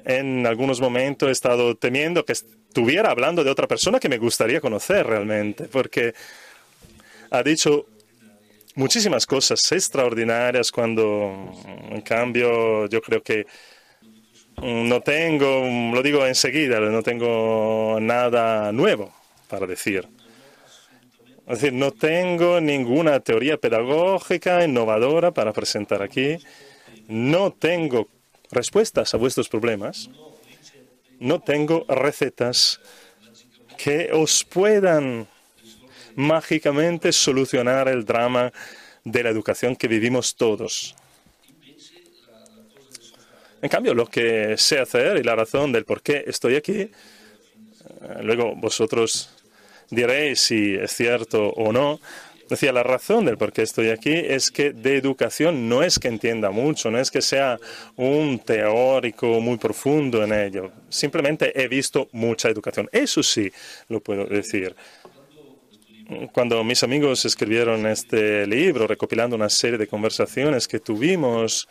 En 0.07 0.47
algunos 0.47 0.81
momentos 0.81 1.29
he 1.29 1.33
estado 1.33 1.75
temiendo 1.75 2.25
que 2.25 2.33
estuviera 2.33 3.11
hablando 3.11 3.43
de 3.43 3.51
otra 3.51 3.67
persona 3.67 3.99
que 3.99 4.09
me 4.09 4.19
gustaría 4.19 4.61
conocer 4.61 5.05
realmente, 5.05 5.65
porque 5.65 6.15
ha 7.33 7.43
dicho 7.43 7.87
muchísimas 8.77 9.27
cosas 9.27 9.61
extraordinarias 9.73 10.71
cuando, 10.71 11.53
en 11.91 12.01
cambio, 12.03 12.87
yo 12.87 13.03
creo 13.03 13.21
que 13.21 13.47
no 14.63 15.01
tengo, 15.01 15.65
lo 15.93 16.01
digo 16.05 16.25
enseguida, 16.25 16.79
no 16.79 17.03
tengo 17.03 17.99
nada 18.01 18.71
nuevo 18.71 19.13
para 19.49 19.67
decir. 19.67 20.07
Es 21.49 21.61
decir, 21.61 21.73
no 21.73 21.91
tengo 21.91 22.61
ninguna 22.61 23.19
teoría 23.19 23.57
pedagógica 23.57 24.65
innovadora 24.65 25.33
para 25.33 25.53
presentar 25.53 26.01
aquí. 26.01 26.39
No 27.09 27.53
tengo 27.53 28.09
respuestas 28.51 29.15
a 29.15 29.17
vuestros 29.17 29.49
problemas. 29.49 30.11
No 31.19 31.41
tengo 31.41 31.85
recetas 31.89 32.81
que 33.79 34.11
os 34.13 34.45
puedan 34.45 35.29
mágicamente 36.15 37.13
solucionar 37.13 37.89
el 37.89 38.05
drama 38.05 38.53
de 39.05 39.23
la 39.23 39.31
educación 39.31 39.77
que 39.77 39.89
vivimos 39.89 40.35
todos. 40.35 40.95
En 43.63 43.69
cambio, 43.69 43.95
lo 43.95 44.07
que 44.07 44.57
sé 44.59 44.79
hacer 44.79 45.17
y 45.17 45.23
la 45.23 45.35
razón 45.35 45.73
del 45.73 45.85
por 45.85 46.03
qué 46.03 46.25
estoy 46.27 46.57
aquí, 46.57 46.81
eh, 46.81 46.91
luego 48.23 48.55
vosotros 48.57 49.31
diréis 49.91 50.41
si 50.41 50.75
es 50.75 50.93
cierto 50.93 51.49
o 51.51 51.73
no. 51.73 52.01
Decía, 52.49 52.73
la 52.73 52.83
razón 52.83 53.25
del 53.25 53.37
por 53.37 53.53
qué 53.53 53.63
estoy 53.63 53.91
aquí 53.91 54.13
es 54.13 54.51
que 54.51 54.73
de 54.73 54.97
educación 54.97 55.69
no 55.69 55.83
es 55.83 55.99
que 55.99 56.09
entienda 56.09 56.51
mucho, 56.51 56.91
no 56.91 56.99
es 56.99 57.11
que 57.11 57.21
sea 57.21 57.59
un 57.97 58.39
teórico 58.39 59.41
muy 59.41 59.57
profundo 59.57 60.23
en 60.23 60.33
ello. 60.33 60.71
Simplemente 60.89 61.61
he 61.61 61.67
visto 61.67 62.09
mucha 62.13 62.49
educación. 62.49 62.89
Eso 62.93 63.23
sí 63.23 63.51
lo 63.89 64.01
puedo 64.01 64.27
decir 64.27 64.77
cuando 66.33 66.63
mis 66.63 66.83
amigos 66.83 67.25
escribieron 67.25 67.87
este 67.87 68.47
libro, 68.47 68.87
recopilando 68.87 69.35
una 69.35 69.51
serie 69.51 69.79
de 69.79 69.89
conversaciones 69.89 70.69
que 70.69 70.79
tuvimos 70.79 71.69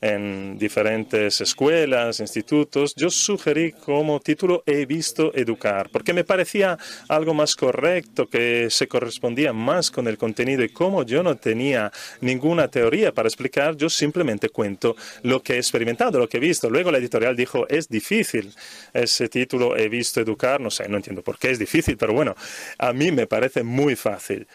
en 0.00 0.58
diferentes 0.58 1.40
escuelas, 1.40 2.20
institutos, 2.20 2.94
yo 2.94 3.10
sugerí 3.10 3.72
como 3.72 4.20
título 4.20 4.62
He 4.66 4.86
visto 4.86 5.32
educar, 5.34 5.88
porque 5.90 6.12
me 6.12 6.24
parecía 6.24 6.78
algo 7.08 7.34
más 7.34 7.56
correcto, 7.56 8.28
que 8.28 8.68
se 8.70 8.88
correspondía 8.88 9.52
más 9.52 9.90
con 9.90 10.08
el 10.08 10.18
contenido 10.18 10.62
y 10.62 10.68
como 10.68 11.04
yo 11.04 11.22
no 11.22 11.36
tenía 11.36 11.92
ninguna 12.20 12.68
teoría 12.68 13.12
para 13.12 13.28
explicar, 13.28 13.76
yo 13.76 13.88
simplemente 13.88 14.48
cuento 14.48 14.96
lo 15.22 15.42
que 15.42 15.54
he 15.54 15.58
experimentado, 15.58 16.18
lo 16.18 16.28
que 16.28 16.38
he 16.38 16.40
visto. 16.40 16.70
Luego 16.70 16.90
la 16.90 16.98
editorial 16.98 17.36
dijo, 17.36 17.66
es 17.68 17.88
difícil 17.88 18.52
ese 18.92 19.28
título 19.28 19.76
He 19.76 19.88
visto 19.88 20.20
educar, 20.20 20.60
no 20.60 20.70
sé, 20.70 20.88
no 20.88 20.96
entiendo 20.96 21.22
por 21.22 21.38
qué 21.38 21.50
es 21.50 21.58
difícil, 21.58 21.96
pero 21.96 22.12
bueno, 22.12 22.34
a 22.78 22.92
mí 22.92 23.10
me 23.12 23.26
parece 23.26 23.62
muy 23.62 23.96
fácil 23.96 24.46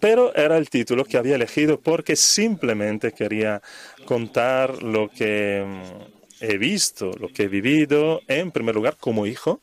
pero 0.00 0.34
era 0.34 0.56
el 0.56 0.70
título 0.70 1.04
que 1.04 1.16
había 1.16 1.34
elegido 1.34 1.80
porque 1.80 2.16
simplemente 2.16 3.12
quería 3.12 3.62
contar 4.04 4.82
lo 4.82 5.08
que 5.08 5.64
mm, 5.66 6.44
he 6.44 6.58
visto, 6.58 7.12
lo 7.18 7.28
que 7.28 7.44
he 7.44 7.48
vivido, 7.48 8.20
en 8.28 8.50
primer 8.50 8.74
lugar 8.74 8.96
como 8.98 9.26
hijo, 9.26 9.60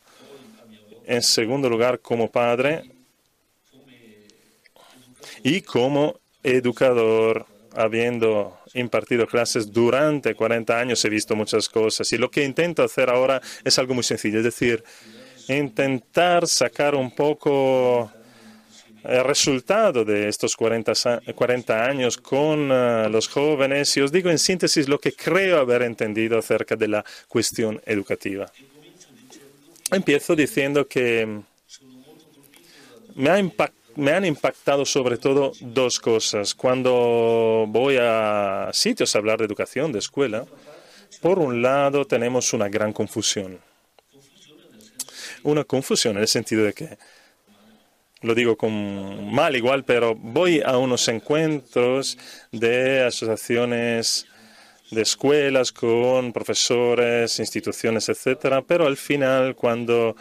en 1.06 1.22
segundo 1.22 1.70
lugar 1.70 2.00
como 2.00 2.30
padre 2.30 2.84
y 5.44 5.62
como 5.62 6.20
educador, 6.44 7.46
habiendo 7.74 8.58
impartido 8.74 9.27
clases 9.27 9.72
durante 9.72 10.36
40 10.36 10.80
años, 10.80 11.04
he 11.06 11.10
visto 11.10 11.36
muchas 11.36 11.70
cosas. 11.70 12.12
Y 12.13 12.18
lo 12.18 12.32
que 12.32 12.44
intento 12.44 12.84
hacer 12.84 13.10
ahora 13.10 13.42
es 13.63 13.77
algo 13.80 13.94
muy 13.94 14.04
sencillo, 14.04 14.39
es 14.39 14.44
decir, 14.46 14.84
intentar 15.48 16.48
sacar 16.48 16.96
un 16.96 17.12
poco 17.12 18.12
el 19.07 19.24
resultado 19.24 20.03
de 20.03 20.27
estos 20.27 20.55
40, 20.55 20.93
40 21.35 21.85
años 21.85 22.17
con 22.17 22.71
uh, 22.71 23.09
los 23.09 23.27
jóvenes 23.27 23.95
y 23.97 24.01
os 24.01 24.12
digo 24.12 24.29
en 24.29 24.39
síntesis 24.39 24.88
lo 24.88 25.00
que 25.00 25.13
creo 25.13 25.59
haber 25.59 25.83
entendido 25.83 26.38
acerca 26.38 26.75
de 26.75 26.88
la 26.88 27.05
cuestión 27.27 27.81
educativa. 27.85 28.51
Empiezo 29.91 30.35
diciendo 30.35 30.88
que 30.88 31.41
me 33.15 34.12
han 34.12 34.25
impactado 34.25 34.85
sobre 34.85 35.17
todo 35.17 35.53
dos 35.62 36.00
cosas. 36.00 36.55
Cuando 36.55 37.65
voy 37.67 37.97
a 38.00 38.69
sitios 38.74 39.15
a 39.15 39.19
hablar 39.19 39.39
de 39.39 39.45
educación, 39.45 39.91
de 39.91 40.00
escuela, 40.00 40.45
por 41.21 41.39
un 41.39 41.62
lado 41.62 42.05
tenemos 42.05 42.53
una 42.53 42.67
gran 42.67 42.91
confusión. 42.91 43.59
Una 45.43 45.63
confusión 45.63 46.15
en 46.17 46.24
el 46.24 46.27
sentido 46.27 46.63
de 46.63 46.74
que 46.74 46.97
lo 48.25 48.36
digo 48.36 48.58
con 48.58 49.34
mal 49.34 49.55
igual, 49.55 49.84
pero 49.86 50.15
voy 50.15 50.62
a 50.65 50.77
unos 50.77 51.08
encuentros 51.08 52.17
de 52.51 53.03
asociaciones 53.03 54.25
de 54.91 55.01
escuelas 55.01 55.72
con 55.72 56.34
profesores, 56.34 57.39
instituciones, 57.39 58.10
etcétera, 58.10 58.62
pero 58.62 58.88
al 58.88 58.98
final 58.98 59.55
cuando 59.55 60.15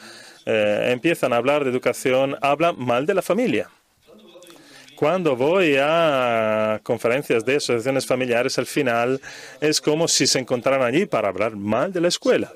eh, 0.47 0.91
empiezan 0.91 1.33
a 1.33 1.37
hablar 1.37 1.65
de 1.65 1.71
educación 1.71 2.37
hablan 2.41 2.79
mal 2.79 3.07
de 3.07 3.15
la 3.15 3.23
familia. 3.23 3.71
Cuando 4.97 5.35
voy 5.35 5.77
a 5.81 6.81
conferencias 6.83 7.45
de 7.45 7.57
asociaciones 7.57 8.07
familiares, 8.07 8.59
al 8.59 8.67
final 8.67 9.21
es 9.61 9.81
como 9.81 10.07
si 10.07 10.27
se 10.27 10.39
encontraran 10.39 10.83
allí 10.83 11.05
para 11.05 11.29
hablar 11.29 11.57
mal 11.57 11.93
de 11.93 12.01
la 12.01 12.09
escuela. 12.09 12.53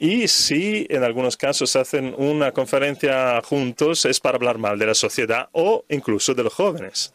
Y 0.00 0.28
si 0.28 0.86
en 0.88 1.02
algunos 1.02 1.36
casos 1.36 1.74
hacen 1.74 2.14
una 2.16 2.52
conferencia 2.52 3.42
juntos 3.42 4.04
es 4.04 4.20
para 4.20 4.36
hablar 4.36 4.56
mal 4.56 4.78
de 4.78 4.86
la 4.86 4.94
sociedad 4.94 5.48
o 5.52 5.84
incluso 5.88 6.34
de 6.34 6.44
los 6.44 6.54
jóvenes. 6.54 7.12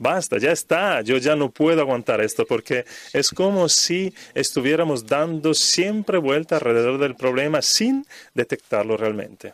Basta, 0.00 0.38
ya 0.38 0.50
está, 0.50 1.02
yo 1.02 1.18
ya 1.18 1.36
no 1.36 1.50
puedo 1.50 1.80
aguantar 1.80 2.20
esto 2.22 2.44
porque 2.44 2.84
es 3.12 3.30
como 3.30 3.68
si 3.68 4.12
estuviéramos 4.34 5.06
dando 5.06 5.54
siempre 5.54 6.18
vuelta 6.18 6.56
alrededor 6.56 6.98
del 6.98 7.14
problema 7.14 7.62
sin 7.62 8.04
detectarlo 8.34 8.96
realmente. 8.96 9.52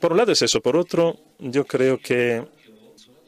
Por 0.00 0.12
un 0.12 0.18
lado 0.18 0.32
es 0.32 0.42
eso, 0.42 0.60
por 0.60 0.76
otro, 0.76 1.20
yo 1.38 1.64
creo 1.66 1.98
que 1.98 2.42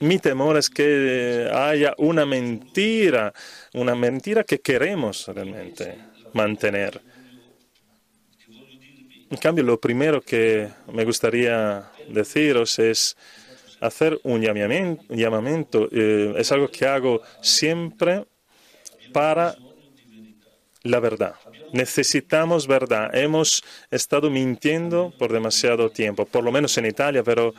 mi 0.00 0.18
temor 0.18 0.56
es 0.56 0.68
que 0.68 1.48
haya 1.52 1.94
una 1.98 2.26
mentira, 2.26 3.32
una 3.74 3.94
mentira 3.94 4.42
que 4.42 4.60
queremos 4.60 5.28
realmente 5.28 5.96
mantener 6.32 7.00
en 9.30 9.36
cambio, 9.38 9.64
lo 9.64 9.80
primero 9.80 10.20
que 10.20 10.68
me 10.92 11.04
gustaría 11.04 11.90
deciros 12.08 12.78
es 12.78 13.16
hacer 13.80 14.18
un 14.22 14.40
llamamiento. 14.42 15.88
Eh, 15.90 16.34
es 16.36 16.52
algo 16.52 16.68
que 16.68 16.86
hago 16.86 17.20
siempre 17.40 18.24
para 19.12 19.56
la 20.82 21.00
verdad. 21.00 21.34
Necesitamos 21.72 22.66
verdad. 22.66 23.14
Hemos 23.14 23.64
estado 23.90 24.30
mintiendo 24.30 25.12
por 25.18 25.32
demasiado 25.32 25.90
tiempo, 25.90 26.26
por 26.26 26.44
lo 26.44 26.52
menos 26.52 26.76
en 26.78 26.86
Italia, 26.86 27.22
pero 27.24 27.54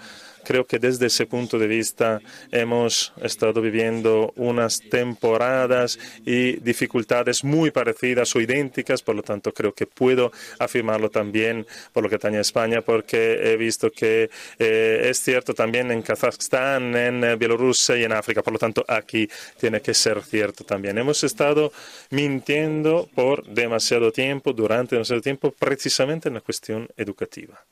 Creo 0.46 0.66
que 0.66 0.80
desde 0.80 1.08
ese 1.08 1.26
punto 1.26 1.58
de 1.58 1.68
vista 1.68 2.22
hemos 2.52 3.14
estado 3.22 3.62
viviendo 3.62 4.32
unas 4.36 4.80
temporadas 4.80 6.00
y 6.26 6.58
dificultades 6.58 7.44
muy 7.44 7.72
parecidas 7.72 8.36
o 8.36 8.42
idénticas, 8.42 9.02
por 9.02 9.16
lo 9.16 9.24
tanto 9.24 9.52
creo 9.54 9.74
que 9.74 9.88
puedo 9.88 10.32
afirmarlo 10.60 11.10
también 11.10 11.66
por 11.92 12.04
lo 12.04 12.10
que 12.10 12.16
atañe 12.16 12.38
a 12.38 12.42
España, 12.42 12.82
porque 12.82 13.52
he 13.52 13.58
visto 13.58 13.92
que 13.92 14.30
eh, 14.60 15.08
es 15.10 15.20
cierto 15.20 15.54
también 15.54 15.92
en 15.92 16.02
Kazajstán, 16.02 16.96
en 16.96 17.24
eh, 17.24 17.36
Bielorrusia 17.36 17.98
y 17.98 18.04
en 18.04 18.14
África, 18.14 18.44
por 18.44 18.54
lo 18.54 18.60
tanto 18.60 18.86
aquí 18.88 19.28
tiene 19.60 19.82
que 19.82 19.94
ser 19.94 20.24
cierto 20.24 20.64
también. 20.64 20.98
Hemos 20.98 21.24
estado 21.24 21.72
mintiendo 22.12 23.10
por 23.16 23.44
demasiado 23.48 24.12
tiempo, 24.12 24.54
durante 24.54 24.96
demasiado 24.96 25.22
tiempo, 25.22 25.52
precisamente 25.52 26.30
en 26.30 26.36
la 26.36 26.42
cuestión 26.42 26.88
educativa. 26.98 27.66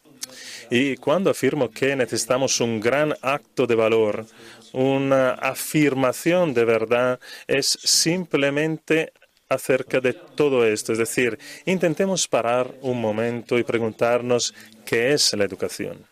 Y 0.69 0.95
cuando 0.97 1.29
afirmo 1.29 1.69
que 1.69 1.95
necesitamos 1.95 2.59
un 2.63 2.80
gran 2.80 3.13
acto 3.21 3.67
de 3.67 3.76
valor, 3.76 4.26
una 4.73 5.32
afirmación 5.32 6.54
de 6.54 6.65
verdad, 6.65 7.19
es 7.47 7.67
simplemente 7.67 9.13
acerca 9.49 9.99
de 9.99 10.13
todo 10.13 10.65
esto. 10.65 10.93
Es 10.93 10.99
decir, 10.99 11.38
intentemos 11.65 12.28
parar 12.28 12.73
un 12.82 12.99
momento 12.99 13.58
y 13.58 13.63
preguntarnos 13.63 14.54
qué 14.86 15.13
es 15.13 15.34
la 15.34 15.43
educación. 15.43 16.06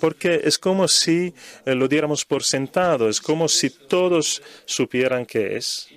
Porque 0.00 0.40
es 0.44 0.58
como 0.58 0.88
si 0.88 1.32
eh, 1.64 1.74
lo 1.74 1.86
diéramos 1.86 2.24
por 2.24 2.42
sentado, 2.42 3.08
es 3.08 3.20
como 3.20 3.48
si 3.48 3.70
todos 3.70 4.42
supieran 4.64 5.24
qué 5.24 5.56
es. 5.56 5.88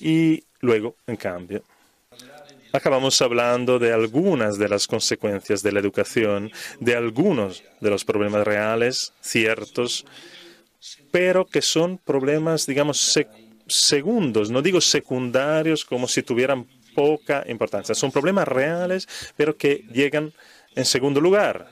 Y 0.00 0.44
luego, 0.60 0.96
en 1.06 1.16
cambio, 1.16 1.64
acabamos 2.72 3.20
hablando 3.22 3.78
de 3.78 3.92
algunas 3.92 4.58
de 4.58 4.68
las 4.68 4.86
consecuencias 4.86 5.62
de 5.62 5.72
la 5.72 5.80
educación, 5.80 6.50
de 6.80 6.94
algunos 6.94 7.62
de 7.80 7.90
los 7.90 8.04
problemas 8.04 8.46
reales, 8.46 9.12
ciertos, 9.20 10.04
pero 11.10 11.46
que 11.46 11.62
son 11.62 11.98
problemas, 11.98 12.66
digamos, 12.66 13.18
segundos, 13.66 14.50
no 14.50 14.62
digo 14.62 14.80
secundarios 14.80 15.84
como 15.84 16.08
si 16.08 16.22
tuvieran 16.22 16.66
poca 16.94 17.44
importancia. 17.48 17.94
Son 17.94 18.10
problemas 18.10 18.48
reales, 18.48 19.08
pero 19.36 19.56
que 19.56 19.84
llegan 19.92 20.32
en 20.74 20.84
segundo 20.84 21.20
lugar. 21.20 21.70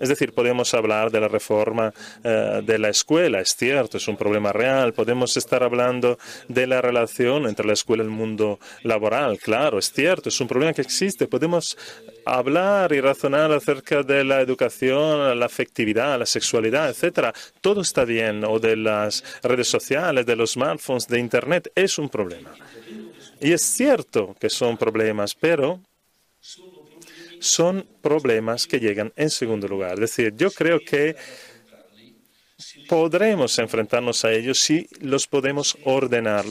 Es 0.00 0.08
decir, 0.08 0.32
podemos 0.32 0.72
hablar 0.74 1.10
de 1.10 1.20
la 1.20 1.28
reforma 1.28 1.92
eh, 2.24 2.62
de 2.64 2.78
la 2.78 2.88
escuela, 2.88 3.40
es 3.40 3.54
cierto, 3.54 3.98
es 3.98 4.08
un 4.08 4.16
problema 4.16 4.52
real. 4.52 4.94
Podemos 4.94 5.36
estar 5.36 5.62
hablando 5.62 6.18
de 6.48 6.66
la 6.66 6.80
relación 6.80 7.46
entre 7.46 7.66
la 7.66 7.74
escuela 7.74 8.02
y 8.02 8.06
el 8.06 8.10
mundo 8.10 8.58
laboral, 8.82 9.38
claro, 9.38 9.78
es 9.78 9.92
cierto, 9.92 10.30
es 10.30 10.40
un 10.40 10.48
problema 10.48 10.72
que 10.72 10.80
existe. 10.80 11.26
Podemos 11.26 11.76
hablar 12.24 12.92
y 12.92 13.00
razonar 13.00 13.52
acerca 13.52 14.02
de 14.02 14.24
la 14.24 14.40
educación, 14.40 15.38
la 15.38 15.46
afectividad, 15.46 16.18
la 16.18 16.26
sexualidad, 16.26 16.88
etcétera. 16.88 17.32
Todo 17.60 17.82
está 17.82 18.04
bien, 18.04 18.44
o 18.44 18.58
de 18.58 18.76
las 18.76 19.22
redes 19.42 19.68
sociales, 19.68 20.24
de 20.24 20.36
los 20.36 20.52
smartphones, 20.52 21.06
de 21.06 21.18
Internet, 21.18 21.70
es 21.74 21.98
un 21.98 22.08
problema. 22.08 22.50
Y 23.40 23.52
es 23.52 23.62
cierto 23.62 24.34
que 24.38 24.50
son 24.50 24.76
problemas, 24.76 25.34
pero 25.34 25.80
son 27.40 27.86
problemas 28.02 28.66
que 28.66 28.78
llegan 28.78 29.12
en 29.16 29.30
segundo 29.30 29.66
lugar. 29.66 29.94
Es 29.94 30.00
decir, 30.00 30.34
yo 30.36 30.50
creo 30.50 30.78
que 30.78 31.16
podremos 32.88 33.58
enfrentarnos 33.58 34.24
a 34.24 34.32
ellos 34.32 34.58
si 34.58 34.86
los 35.00 35.26
podemos 35.26 35.76
ordenar. 35.84 36.44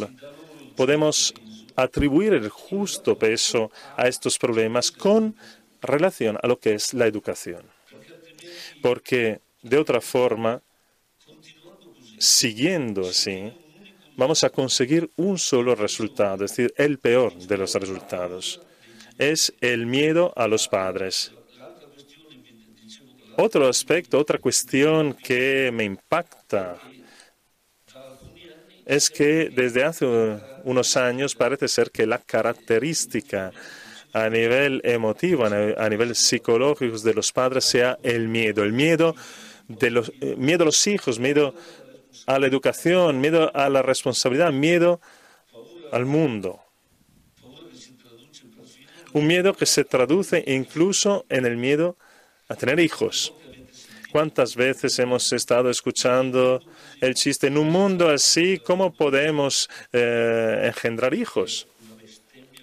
Podemos 0.75 1.33
atribuir 1.75 2.33
el 2.33 2.49
justo 2.49 3.17
peso 3.17 3.71
a 3.95 4.07
estos 4.07 4.37
problemas 4.37 4.91
con 4.91 5.35
relación 5.81 6.37
a 6.41 6.47
lo 6.47 6.59
que 6.59 6.73
es 6.73 6.93
la 6.93 7.05
educación. 7.05 7.63
Porque 8.81 9.39
de 9.61 9.77
otra 9.77 10.01
forma, 10.01 10.61
siguiendo 12.17 13.07
así, 13.09 13.53
vamos 14.17 14.43
a 14.43 14.49
conseguir 14.49 15.09
un 15.17 15.37
solo 15.37 15.75
resultado, 15.75 16.45
es 16.45 16.51
decir, 16.51 16.73
el 16.77 16.97
peor 16.97 17.35
de 17.35 17.57
los 17.57 17.73
resultados 17.75 18.61
es 19.19 19.53
el 19.61 19.85
miedo 19.85 20.33
a 20.35 20.47
los 20.47 20.67
padres. 20.67 21.31
Otro 23.37 23.67
aspecto, 23.67 24.17
otra 24.17 24.39
cuestión 24.39 25.13
que 25.13 25.69
me 25.71 25.83
impacta 25.83 26.77
es 28.85 29.09
que 29.09 29.49
desde 29.49 29.83
hace 29.83 30.05
unos 30.63 30.97
años 30.97 31.35
parece 31.35 31.67
ser 31.67 31.91
que 31.91 32.07
la 32.07 32.17
característica 32.17 33.51
a 34.13 34.29
nivel 34.29 34.81
emotivo, 34.83 35.45
a 35.45 35.89
nivel 35.89 36.15
psicológico 36.15 36.97
de 36.97 37.13
los 37.13 37.31
padres 37.31 37.65
sea 37.65 37.99
el 38.01 38.27
miedo, 38.27 38.63
el 38.63 38.73
miedo 38.73 39.15
de 39.67 39.91
los 39.91 40.11
eh, 40.19 40.35
miedo 40.35 40.63
a 40.63 40.65
los 40.65 40.87
hijos, 40.87 41.19
miedo 41.19 41.53
a 42.25 42.39
la 42.39 42.47
educación, 42.47 43.21
miedo 43.21 43.55
a 43.55 43.69
la 43.69 43.83
responsabilidad, 43.83 44.51
miedo 44.51 44.99
al 45.91 46.05
mundo. 46.05 46.59
Un 49.13 49.27
miedo 49.27 49.53
que 49.53 49.65
se 49.65 49.83
traduce 49.83 50.43
incluso 50.47 51.25
en 51.29 51.45
el 51.45 51.57
miedo 51.57 51.97
a 52.47 52.55
tener 52.55 52.79
hijos. 52.79 53.33
¿Cuántas 54.11 54.55
veces 54.55 54.97
hemos 54.97 55.31
estado 55.33 55.69
escuchando 55.69 56.61
el 56.99 57.13
chiste, 57.13 57.47
en 57.47 57.57
un 57.57 57.69
mundo 57.69 58.09
así, 58.09 58.57
¿cómo 58.57 58.91
podemos 58.91 59.69
eh, 59.93 60.63
engendrar 60.65 61.13
hijos? 61.13 61.67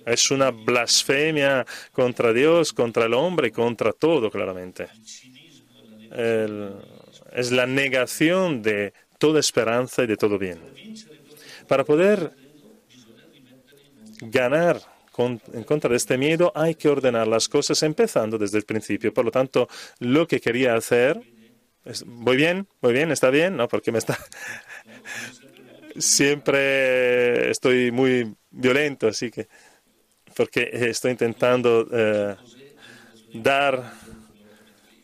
Es 0.05 0.31
una 0.31 0.51
blasfemia 0.51 1.65
contra 1.93 2.33
Dios, 2.33 2.73
contra 2.73 3.07
el 3.07 3.15
hombre 3.15 3.49
y 3.49 3.51
contra 3.53 3.93
todo, 3.93 4.31
claramente. 4.31 4.89
es 7.33 7.51
la 7.53 7.67
negación 7.67 8.63
de 8.63 8.93
toda 9.19 9.41
esperanza 9.41 10.03
y 10.03 10.07
de 10.07 10.17
todo 10.17 10.39
bien. 10.39 10.61
Para 11.69 11.85
poder 11.85 12.33
ganar 14.21 14.96
en 15.19 15.65
contra 15.65 15.91
de 15.91 15.97
este 15.97 16.19
miedo, 16.19 16.53
hay 16.55 16.75
que 16.75 16.89
ordenar 16.89 17.27
las 17.27 17.49
cosas 17.49 17.83
empezando 17.83 18.39
desde 18.39 18.59
el 18.59 18.65
principio. 18.65 19.13
Por 19.13 19.25
lo 19.25 19.31
tanto, 19.31 19.69
lo 19.99 20.27
que 20.27 20.41
quería 20.41 20.75
hacer, 20.75 21.21
¿voy 22.05 22.37
bien? 22.37 22.67
¿Voy 22.81 22.93
bien? 22.93 23.11
¿Está 23.11 23.31
bien? 23.31 23.57
No, 23.57 23.69
porque 23.69 23.93
me 23.93 23.99
está... 23.99 24.19
Siempre 25.99 27.51
estoy 27.51 27.91
muy 27.91 28.35
violento, 28.51 29.09
así 29.09 29.31
que... 29.31 29.49
Porque 30.35 30.69
estoy 30.73 31.13
intentando 31.13 31.89
eh, 31.91 32.37
dar, 33.33 33.93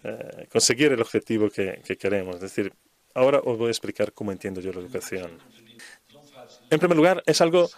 eh, 0.04 0.46
conseguir 0.50 0.92
el 0.92 1.00
objetivo 1.00 1.48
que, 1.48 1.80
que 1.82 1.96
queremos. 1.96 2.34
Es 2.34 2.42
decir, 2.42 2.70
ahora 3.14 3.38
os 3.38 3.56
voy 3.56 3.68
a 3.68 3.70
explicar 3.70 4.12
cómo 4.12 4.30
entiendo 4.30 4.60
yo 4.60 4.72
la 4.72 4.80
educación. 4.80 5.38
En 6.68 6.78
primer 6.78 6.96
lugar, 6.96 7.22
es 7.24 7.40
algo 7.40 7.70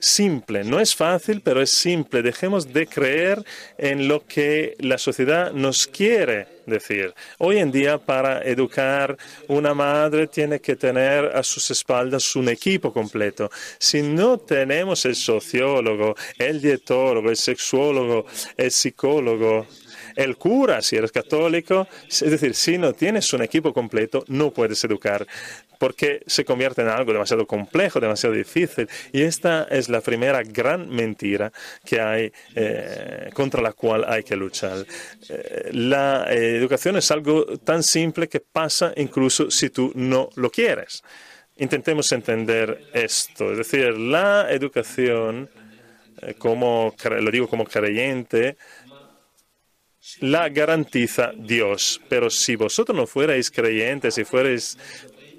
simple. 0.00 0.64
No 0.64 0.80
es 0.80 0.94
fácil, 0.94 1.40
pero 1.42 1.62
es 1.62 1.70
simple. 1.70 2.22
Dejemos 2.22 2.72
de 2.72 2.86
creer 2.86 3.44
en 3.78 4.08
lo 4.08 4.26
que 4.26 4.76
la 4.80 4.98
sociedad 4.98 5.52
nos 5.52 5.86
quiere 5.86 6.60
decir. 6.66 7.14
Hoy 7.38 7.58
en 7.58 7.70
día, 7.70 7.98
para 7.98 8.42
educar, 8.42 9.16
una 9.48 9.74
madre 9.74 10.26
tiene 10.26 10.60
que 10.60 10.76
tener 10.76 11.26
a 11.36 11.42
sus 11.42 11.70
espaldas 11.70 12.34
un 12.36 12.48
equipo 12.48 12.92
completo. 12.92 13.50
Si 13.78 14.02
no 14.02 14.38
tenemos 14.38 15.04
el 15.04 15.14
sociólogo, 15.14 16.14
el 16.38 16.60
dietólogo, 16.60 17.30
el 17.30 17.36
sexuólogo, 17.36 18.26
el 18.56 18.70
psicólogo, 18.70 19.66
el 20.22 20.36
cura, 20.36 20.82
si 20.82 20.96
eres 20.96 21.12
católico, 21.12 21.88
es 22.08 22.30
decir, 22.30 22.54
si 22.54 22.78
no 22.78 22.92
tienes 22.92 23.32
un 23.32 23.42
equipo 23.42 23.72
completo, 23.72 24.24
no 24.28 24.50
puedes 24.50 24.82
educar 24.84 25.26
porque 25.80 26.22
se 26.26 26.44
convierte 26.44 26.82
en 26.82 26.88
algo 26.88 27.10
demasiado 27.10 27.46
complejo, 27.46 28.00
demasiado 28.00 28.34
difícil. 28.34 28.86
Y 29.12 29.22
esta 29.22 29.66
es 29.70 29.88
la 29.88 30.02
primera 30.02 30.42
gran 30.42 30.90
mentira 30.90 31.50
que 31.86 31.98
hay 31.98 32.30
eh, 32.54 33.30
contra 33.32 33.62
la 33.62 33.72
cual 33.72 34.04
hay 34.06 34.22
que 34.22 34.36
luchar. 34.36 34.84
Eh, 35.30 35.70
la 35.72 36.26
educación 36.30 36.98
es 36.98 37.10
algo 37.10 37.56
tan 37.64 37.82
simple 37.82 38.28
que 38.28 38.40
pasa 38.40 38.92
incluso 38.94 39.50
si 39.50 39.70
tú 39.70 39.90
no 39.94 40.28
lo 40.36 40.50
quieres. 40.50 41.02
Intentemos 41.56 42.12
entender 42.12 42.82
esto. 42.92 43.50
Es 43.52 43.56
decir, 43.56 43.96
la 43.96 44.48
educación, 44.50 45.48
eh, 46.20 46.34
como 46.36 46.94
lo 47.02 47.30
digo 47.30 47.48
como 47.48 47.64
creyente, 47.64 48.58
la 50.20 50.48
garantiza 50.48 51.32
Dios. 51.36 52.00
Pero 52.08 52.30
si 52.30 52.56
vosotros 52.56 52.96
no 52.96 53.06
fuerais 53.06 53.50
creyentes, 53.50 54.14
si 54.14 54.24
fuerais 54.24 54.78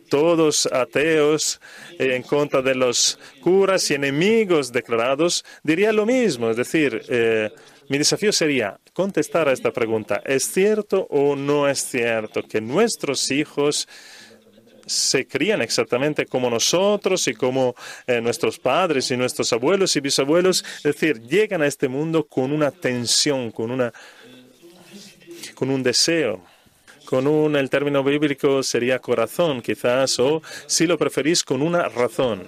todos 0.10 0.66
ateos 0.66 1.62
en 1.98 2.22
contra 2.24 2.62
de 2.62 2.76
los 2.76 3.18
curas 3.40 3.90
y 3.90 3.94
enemigos 3.94 4.72
declarados, 4.72 5.46
diría 5.64 5.94
lo 5.94 6.06
mismo. 6.06 6.50
Es 6.50 6.58
decir, 6.58 7.02
eh, 7.08 7.50
mi 7.88 7.98
desafío 7.98 8.34
sería 8.34 8.78
contestar 8.94 9.48
a 9.48 9.54
esta 9.54 9.72
pregunta. 9.72 10.22
¿Es 10.26 10.52
cierto 10.52 11.08
o 11.10 11.36
no 11.36 11.68
es 11.68 11.80
cierto 11.80 12.44
que 12.44 12.60
nuestros 12.60 13.32
hijos 13.32 13.88
se 14.86 15.26
crían 15.26 15.62
exactamente 15.62 16.26
como 16.26 16.50
nosotros 16.50 17.28
y 17.28 17.34
como 17.34 17.76
eh, 18.08 18.20
nuestros 18.20 18.60
padres 18.60 19.10
y 19.12 19.18
nuestros 19.18 19.54
abuelos 19.54 19.96
y 19.96 20.02
bisabuelos? 20.02 20.66
Es 20.78 20.84
decir, 20.84 21.22
llegan 21.22 21.62
a 21.62 21.68
este 21.68 21.88
mundo 21.88 22.26
con 22.26 22.52
una 22.52 22.72
tensión, 22.72 23.52
con, 23.52 23.72
una, 23.72 23.94
con 25.56 25.70
un 25.70 25.84
deseo 25.84 26.44
con 27.12 27.28
un, 27.28 27.58
el 27.58 27.70
término 27.70 28.06
bíblico 28.06 28.64
sería 28.64 29.00
corazón, 29.00 29.62
quizás, 29.62 30.18
o 30.20 30.42
si 30.66 30.88
lo 30.88 30.98
preferís, 30.98 31.44
con 31.44 31.62
una 31.62 31.90
razón. 31.90 32.48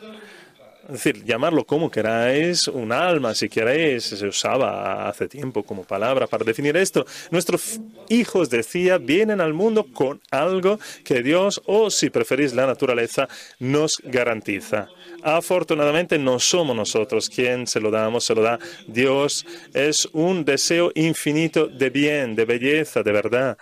Es 0.85 0.91
decir, 0.91 1.23
llamarlo 1.23 1.63
como 1.65 1.89
queráis, 1.89 2.67
un 2.67 2.91
alma, 2.91 3.33
si 3.33 3.47
queréis, 3.47 4.03
se 4.03 4.27
usaba 4.27 5.07
hace 5.07 5.29
tiempo 5.29 5.63
como 5.63 5.85
palabra 5.85 6.27
para 6.27 6.43
definir 6.43 6.75
esto. 6.75 7.05
Nuestros 7.31 7.79
hijos, 8.09 8.49
decía, 8.49 8.97
vienen 8.97 9.39
al 9.39 9.53
mundo 9.53 9.85
con 9.93 10.19
algo 10.29 10.79
que 11.05 11.23
Dios, 11.23 11.61
o 11.65 11.89
si 11.89 12.09
preferís 12.09 12.53
la 12.53 12.67
naturaleza, 12.67 13.29
nos 13.59 14.01
garantiza. 14.03 14.89
Afortunadamente 15.21 16.19
no 16.19 16.37
somos 16.37 16.75
nosotros 16.75 17.29
quien 17.29 17.65
se 17.65 17.79
lo 17.79 17.89
damos, 17.89 18.25
se 18.25 18.35
lo 18.35 18.41
da 18.41 18.59
Dios. 18.85 19.45
Es 19.73 20.09
un 20.11 20.43
deseo 20.43 20.91
infinito 20.95 21.67
de 21.67 21.89
bien, 21.91 22.35
de 22.35 22.43
belleza, 22.43 23.03
de 23.03 23.11
verdad 23.13 23.57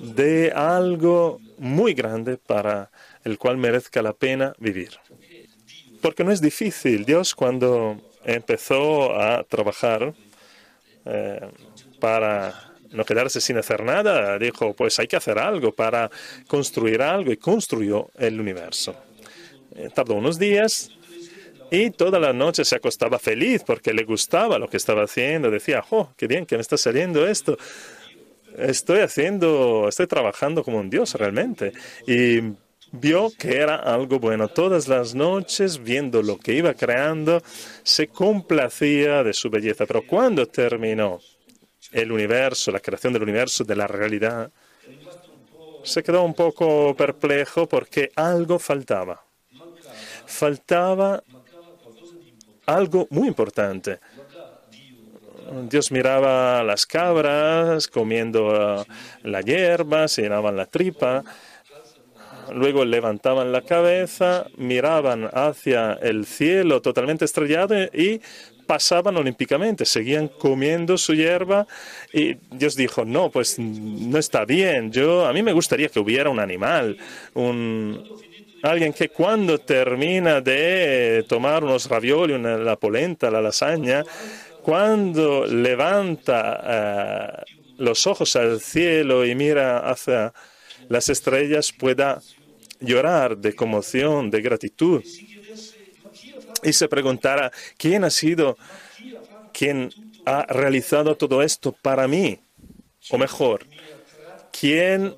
de 0.00 0.52
algo 0.52 1.40
muy 1.58 1.92
grande 1.92 2.36
para 2.36 2.90
el 3.24 3.36
cual 3.36 3.56
merezca 3.56 4.00
la 4.00 4.12
pena 4.12 4.54
vivir. 4.58 4.90
Porque 6.00 6.24
no 6.24 6.32
es 6.32 6.40
difícil. 6.40 7.04
Dios 7.04 7.34
cuando 7.34 8.00
empezó 8.24 9.18
a 9.18 9.42
trabajar 9.44 10.12
eh, 11.04 11.40
para 12.00 12.72
no 12.90 13.04
quedarse 13.04 13.40
sin 13.40 13.58
hacer 13.58 13.82
nada, 13.84 14.38
dijo, 14.38 14.74
pues 14.74 14.98
hay 14.98 15.06
que 15.06 15.16
hacer 15.16 15.38
algo 15.38 15.72
para 15.72 16.10
construir 16.46 17.02
algo 17.02 17.32
y 17.32 17.36
construyó 17.36 18.10
el 18.16 18.40
universo. 18.40 18.94
Eh, 19.74 19.88
tardó 19.94 20.14
unos 20.14 20.38
días 20.38 20.90
y 21.70 21.90
toda 21.90 22.18
la 22.18 22.32
noche 22.32 22.64
se 22.64 22.76
acostaba 22.76 23.18
feliz 23.18 23.62
porque 23.66 23.92
le 23.92 24.04
gustaba 24.04 24.58
lo 24.58 24.68
que 24.68 24.78
estaba 24.78 25.04
haciendo. 25.04 25.50
Decía, 25.50 25.84
oh, 25.90 26.10
qué 26.16 26.26
bien 26.26 26.46
que 26.46 26.56
me 26.56 26.62
está 26.62 26.76
saliendo 26.76 27.26
esto 27.26 27.58
estoy 28.58 29.00
haciendo, 29.00 29.86
estoy 29.88 30.06
trabajando 30.06 30.64
como 30.64 30.78
un 30.78 30.90
dios 30.90 31.14
realmente. 31.14 31.72
Y 32.06 32.40
vio 32.92 33.30
que 33.38 33.56
era 33.56 33.76
algo 33.76 34.18
bueno. 34.18 34.48
Todas 34.48 34.88
las 34.88 35.14
noches, 35.14 35.82
viendo 35.82 36.22
lo 36.22 36.38
que 36.38 36.54
iba 36.54 36.74
creando, 36.74 37.42
se 37.82 38.08
complacía 38.08 39.22
de 39.22 39.32
su 39.32 39.50
belleza. 39.50 39.86
Pero 39.86 40.06
cuando 40.06 40.46
terminó 40.46 41.20
el 41.92 42.12
universo, 42.12 42.70
la 42.70 42.80
creación 42.80 43.12
del 43.12 43.22
universo, 43.22 43.64
de 43.64 43.76
la 43.76 43.86
realidad, 43.86 44.50
se 45.82 46.02
quedó 46.02 46.22
un 46.22 46.34
poco 46.34 46.94
perplejo 46.94 47.66
porque 47.66 48.10
algo 48.14 48.58
faltaba. 48.58 49.24
Faltaba 50.26 51.22
algo 52.66 53.06
muy 53.10 53.28
importante. 53.28 53.98
Dios 55.70 55.90
miraba 55.90 56.60
a 56.60 56.62
las 56.62 56.84
cabras 56.84 57.88
comiendo 57.88 58.48
uh, 58.48 58.84
la 59.22 59.40
hierba, 59.40 60.06
se 60.06 60.22
llenaban 60.22 60.56
la 60.56 60.66
tripa, 60.66 61.24
luego 62.52 62.84
levantaban 62.84 63.52
la 63.52 63.62
cabeza, 63.62 64.46
miraban 64.56 65.28
hacia 65.32 65.94
el 65.94 66.26
cielo 66.26 66.82
totalmente 66.82 67.24
estrellado 67.24 67.74
y 67.92 68.20
pasaban 68.66 69.16
olímpicamente, 69.16 69.86
seguían 69.86 70.28
comiendo 70.28 70.98
su 70.98 71.14
hierba 71.14 71.66
y 72.12 72.36
Dios 72.50 72.76
dijo, 72.76 73.04
no, 73.04 73.30
pues 73.30 73.58
no 73.58 74.18
está 74.18 74.44
bien, 74.44 74.92
yo 74.92 75.26
a 75.26 75.32
mí 75.32 75.42
me 75.42 75.54
gustaría 75.54 75.88
que 75.88 76.00
hubiera 76.00 76.28
un 76.28 76.38
animal, 76.38 76.98
un 77.34 78.04
alguien 78.62 78.92
que 78.92 79.08
cuando 79.08 79.58
termina 79.58 80.40
de 80.40 81.24
tomar 81.28 81.64
unos 81.64 81.88
ravioli, 81.88 82.34
una, 82.34 82.56
la 82.58 82.76
polenta, 82.76 83.30
la 83.30 83.40
lasaña, 83.40 84.04
cuando 84.62 85.46
levanta 85.46 86.60
eh, 86.66 87.44
los 87.78 88.06
ojos 88.06 88.36
al 88.36 88.60
cielo 88.60 89.24
y 89.24 89.34
mira 89.34 89.78
hacia 89.78 90.32
las 90.88 91.08
estrellas, 91.08 91.72
pueda 91.72 92.20
llorar 92.80 93.36
de 93.36 93.54
conmoción, 93.54 94.30
de 94.30 94.40
gratitud. 94.40 95.02
Y 96.62 96.72
se 96.72 96.88
preguntara, 96.88 97.52
¿quién 97.76 98.04
ha 98.04 98.10
sido 98.10 98.56
quien 99.52 99.90
ha 100.24 100.42
realizado 100.46 101.16
todo 101.16 101.42
esto 101.42 101.72
para 101.72 102.08
mí? 102.08 102.38
O 103.10 103.18
mejor, 103.18 103.66
¿quién 104.50 105.14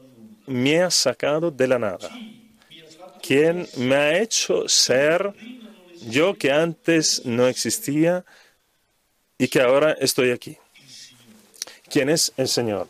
me 0.46 0.82
ha 0.82 0.90
sacado 0.90 1.50
de 1.50 1.68
la 1.68 1.78
nada? 1.78 2.10
¿Quién 3.22 3.68
me 3.76 3.94
ha 3.94 4.18
hecho 4.18 4.68
ser 4.68 5.32
yo 6.08 6.34
que 6.34 6.50
antes 6.50 7.24
no 7.24 7.46
existía? 7.46 8.24
y 9.40 9.48
que 9.48 9.62
ahora 9.62 9.92
estoy 9.92 10.32
aquí. 10.32 10.58
¿Quién 11.88 12.10
es 12.10 12.30
el 12.36 12.46
Señor? 12.46 12.86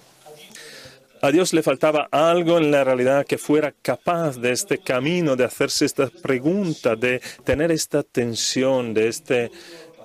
A 1.22 1.30
Dios 1.30 1.52
le 1.52 1.62
faltaba 1.62 2.08
algo 2.10 2.56
en 2.56 2.70
la 2.70 2.82
realidad 2.82 3.26
que 3.26 3.36
fuera 3.36 3.74
capaz 3.82 4.38
de 4.38 4.52
este 4.52 4.78
camino, 4.78 5.36
de 5.36 5.44
hacerse 5.44 5.84
esta 5.84 6.08
pregunta, 6.08 6.96
de 6.96 7.20
tener 7.44 7.70
esta 7.70 8.02
tensión, 8.02 8.94
de, 8.94 9.08
este, 9.08 9.50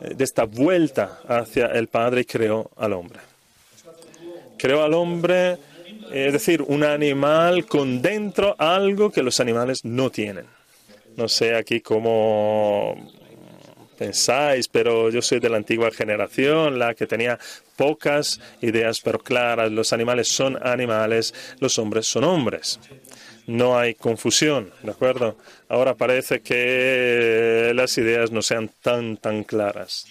de 0.01 0.23
esta 0.23 0.43
vuelta 0.43 1.21
hacia 1.25 1.67
el 1.67 1.88
Padre 1.88 2.21
y 2.21 2.25
creó 2.25 2.69
al 2.75 2.91
hombre. 2.91 3.19
Creó 4.58 4.84
al 4.84 4.93
hombre, 4.93 5.58
es 6.12 6.34
decir, 6.34 6.62
un 6.62 6.84
animal 6.84 7.65
con 7.65 8.01
dentro 8.01 8.56
algo 8.58 9.10
que 9.10 9.23
los 9.23 9.39
animales 9.39 9.86
no 9.86 10.10
tienen. 10.10 10.47
No 11.15 11.30
sé 11.30 11.56
aquí 11.56 11.80
cómo 11.80 13.10
pensáis, 13.97 14.67
pero 14.67 15.10
yo 15.10 15.21
soy 15.21 15.39
de 15.39 15.49
la 15.49 15.58
antigua 15.58 15.91
generación, 15.91 16.79
la 16.79 16.93
que 16.93 17.08
tenía 17.08 17.39
pocas 17.75 18.39
ideas 18.62 19.01
pero 19.01 19.19
claras. 19.19 19.71
Los 19.71 19.93
animales 19.93 20.27
son 20.27 20.58
animales, 20.65 21.34
los 21.60 21.77
hombres 21.79 22.08
son 22.08 22.23
hombres. 22.23 22.79
No 23.47 23.77
hay 23.77 23.93
confusión, 23.93 24.71
¿de 24.81 24.91
acuerdo? 24.91 25.38
Ahora 25.69 25.93
parece 25.93 26.41
que 26.41 27.71
las 27.75 27.97
ideas 27.97 28.31
no 28.31 28.41
sean 28.41 28.71
tan, 28.81 29.17
tan 29.17 29.43
claras. 29.43 30.05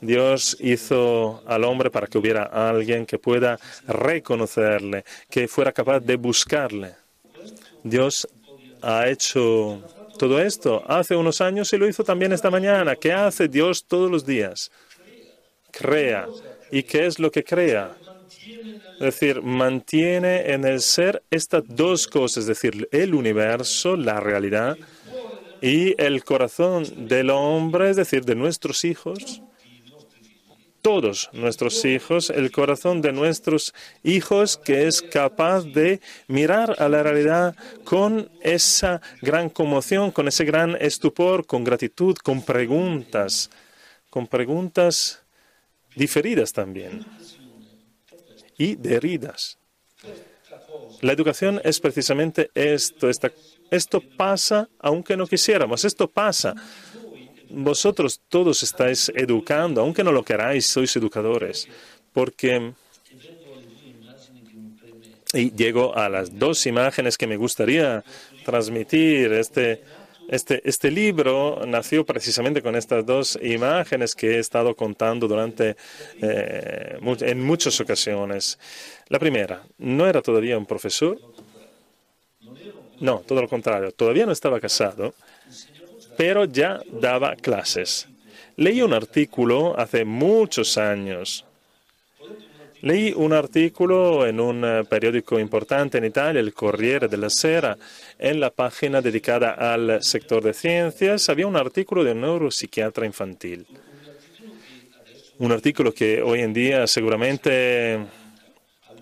Dios 0.00 0.56
hizo 0.60 1.42
al 1.46 1.64
hombre 1.64 1.90
para 1.90 2.06
que 2.06 2.18
hubiera 2.18 2.42
alguien 2.42 3.06
que 3.06 3.18
pueda 3.18 3.58
reconocerle, 3.86 5.04
que 5.30 5.48
fuera 5.48 5.72
capaz 5.72 6.00
de 6.00 6.16
buscarle. 6.16 6.94
Dios 7.82 8.28
ha 8.82 9.08
hecho 9.08 9.82
todo 10.18 10.40
esto 10.40 10.82
hace 10.86 11.16
unos 11.16 11.40
años 11.40 11.72
y 11.72 11.78
lo 11.78 11.88
hizo 11.88 12.04
también 12.04 12.32
esta 12.32 12.50
mañana. 12.50 12.96
¿Qué 12.96 13.12
hace 13.12 13.48
Dios 13.48 13.84
todos 13.84 14.10
los 14.10 14.24
días? 14.24 14.70
Crea. 15.70 16.26
¿Y 16.70 16.82
qué 16.82 17.06
es 17.06 17.18
lo 17.18 17.30
que 17.30 17.44
crea? 17.44 17.96
Es 18.94 19.00
decir, 19.00 19.42
mantiene 19.42 20.52
en 20.52 20.64
el 20.64 20.80
ser 20.80 21.22
estas 21.30 21.64
dos 21.66 22.06
cosas, 22.06 22.42
es 22.42 22.46
decir, 22.46 22.88
el 22.92 23.14
universo, 23.14 23.96
la 23.96 24.20
realidad, 24.20 24.76
y 25.60 26.00
el 26.00 26.24
corazón 26.24 27.08
del 27.08 27.30
hombre, 27.30 27.90
es 27.90 27.96
decir, 27.96 28.24
de 28.24 28.34
nuestros 28.34 28.84
hijos, 28.84 29.42
todos 30.84 31.30
nuestros 31.32 31.82
hijos, 31.86 32.28
el 32.28 32.52
corazón 32.52 33.00
de 33.00 33.10
nuestros 33.10 33.72
hijos 34.02 34.58
que 34.58 34.86
es 34.86 35.00
capaz 35.00 35.62
de 35.62 36.02
mirar 36.28 36.76
a 36.78 36.90
la 36.90 37.02
realidad 37.02 37.56
con 37.84 38.28
esa 38.42 39.00
gran 39.22 39.48
conmoción, 39.48 40.10
con 40.10 40.28
ese 40.28 40.44
gran 40.44 40.76
estupor, 40.78 41.46
con 41.46 41.64
gratitud, 41.64 42.14
con 42.18 42.42
preguntas, 42.42 43.48
con 44.10 44.26
preguntas 44.26 45.22
diferidas 45.96 46.52
también 46.52 47.06
y 48.58 48.74
de 48.74 48.96
heridas. 48.96 49.56
La 51.00 51.14
educación 51.14 51.62
es 51.64 51.80
precisamente 51.80 52.50
esto. 52.54 53.08
esto 53.08 54.02
pasa 54.18 54.68
aunque 54.78 55.16
no 55.16 55.26
quisiéramos. 55.26 55.82
Esto 55.86 56.10
pasa. 56.10 56.54
Vosotros 57.54 58.20
todos 58.28 58.62
estáis 58.62 59.10
educando, 59.14 59.80
aunque 59.80 60.04
no 60.04 60.12
lo 60.12 60.24
queráis, 60.24 60.66
sois 60.66 60.94
educadores. 60.96 61.68
Porque 62.12 62.74
y 65.34 65.50
llego 65.50 65.96
a 65.96 66.08
las 66.08 66.38
dos 66.38 66.66
imágenes 66.66 67.18
que 67.18 67.26
me 67.26 67.36
gustaría 67.36 68.04
transmitir. 68.44 69.32
Este, 69.32 69.82
este, 70.28 70.62
este 70.64 70.90
libro 70.90 71.62
nació 71.66 72.06
precisamente 72.06 72.62
con 72.62 72.76
estas 72.76 73.04
dos 73.04 73.38
imágenes 73.42 74.14
que 74.14 74.36
he 74.36 74.38
estado 74.38 74.74
contando 74.74 75.28
durante 75.28 75.76
eh, 76.22 76.98
en 77.02 77.40
muchas 77.44 77.78
ocasiones. 77.80 78.58
La 79.08 79.18
primera, 79.18 79.62
no 79.78 80.06
era 80.06 80.22
todavía 80.22 80.56
un 80.56 80.66
profesor. 80.66 81.18
No, 83.00 83.18
todo 83.20 83.42
lo 83.42 83.48
contrario. 83.48 83.90
Todavía 83.90 84.24
no 84.24 84.32
estaba 84.32 84.60
casado, 84.60 85.14
pero 86.16 86.44
ya 86.44 86.80
daba 87.00 87.36
clases. 87.36 88.08
Leí 88.56 88.82
un 88.82 88.92
artículo 88.92 89.78
hace 89.78 90.04
muchos 90.04 90.78
años 90.78 91.44
Leí 92.84 93.14
un 93.16 93.32
artículo 93.32 94.26
en 94.26 94.38
un 94.38 94.62
eh, 94.62 94.84
periódico 94.84 95.40
importante 95.40 95.96
en 95.96 96.04
Italia, 96.04 96.38
el 96.38 96.52
Corriere 96.52 97.08
della 97.08 97.30
Sera, 97.30 97.78
en 98.18 98.38
la 98.38 98.50
página 98.50 99.00
dedicada 99.00 99.52
al 99.52 100.02
sector 100.02 100.42
de 100.42 100.52
ciencias, 100.52 101.30
había 101.30 101.46
un 101.46 101.56
artículo 101.56 102.04
de 102.04 102.12
un 102.12 102.20
neuropsiquiatra 102.20 103.06
infantil. 103.06 103.66
Un 105.38 105.50
artículo 105.50 105.94
que 105.94 106.20
hoy 106.20 106.40
en 106.40 106.52
día 106.52 106.86
seguramente 106.86 108.00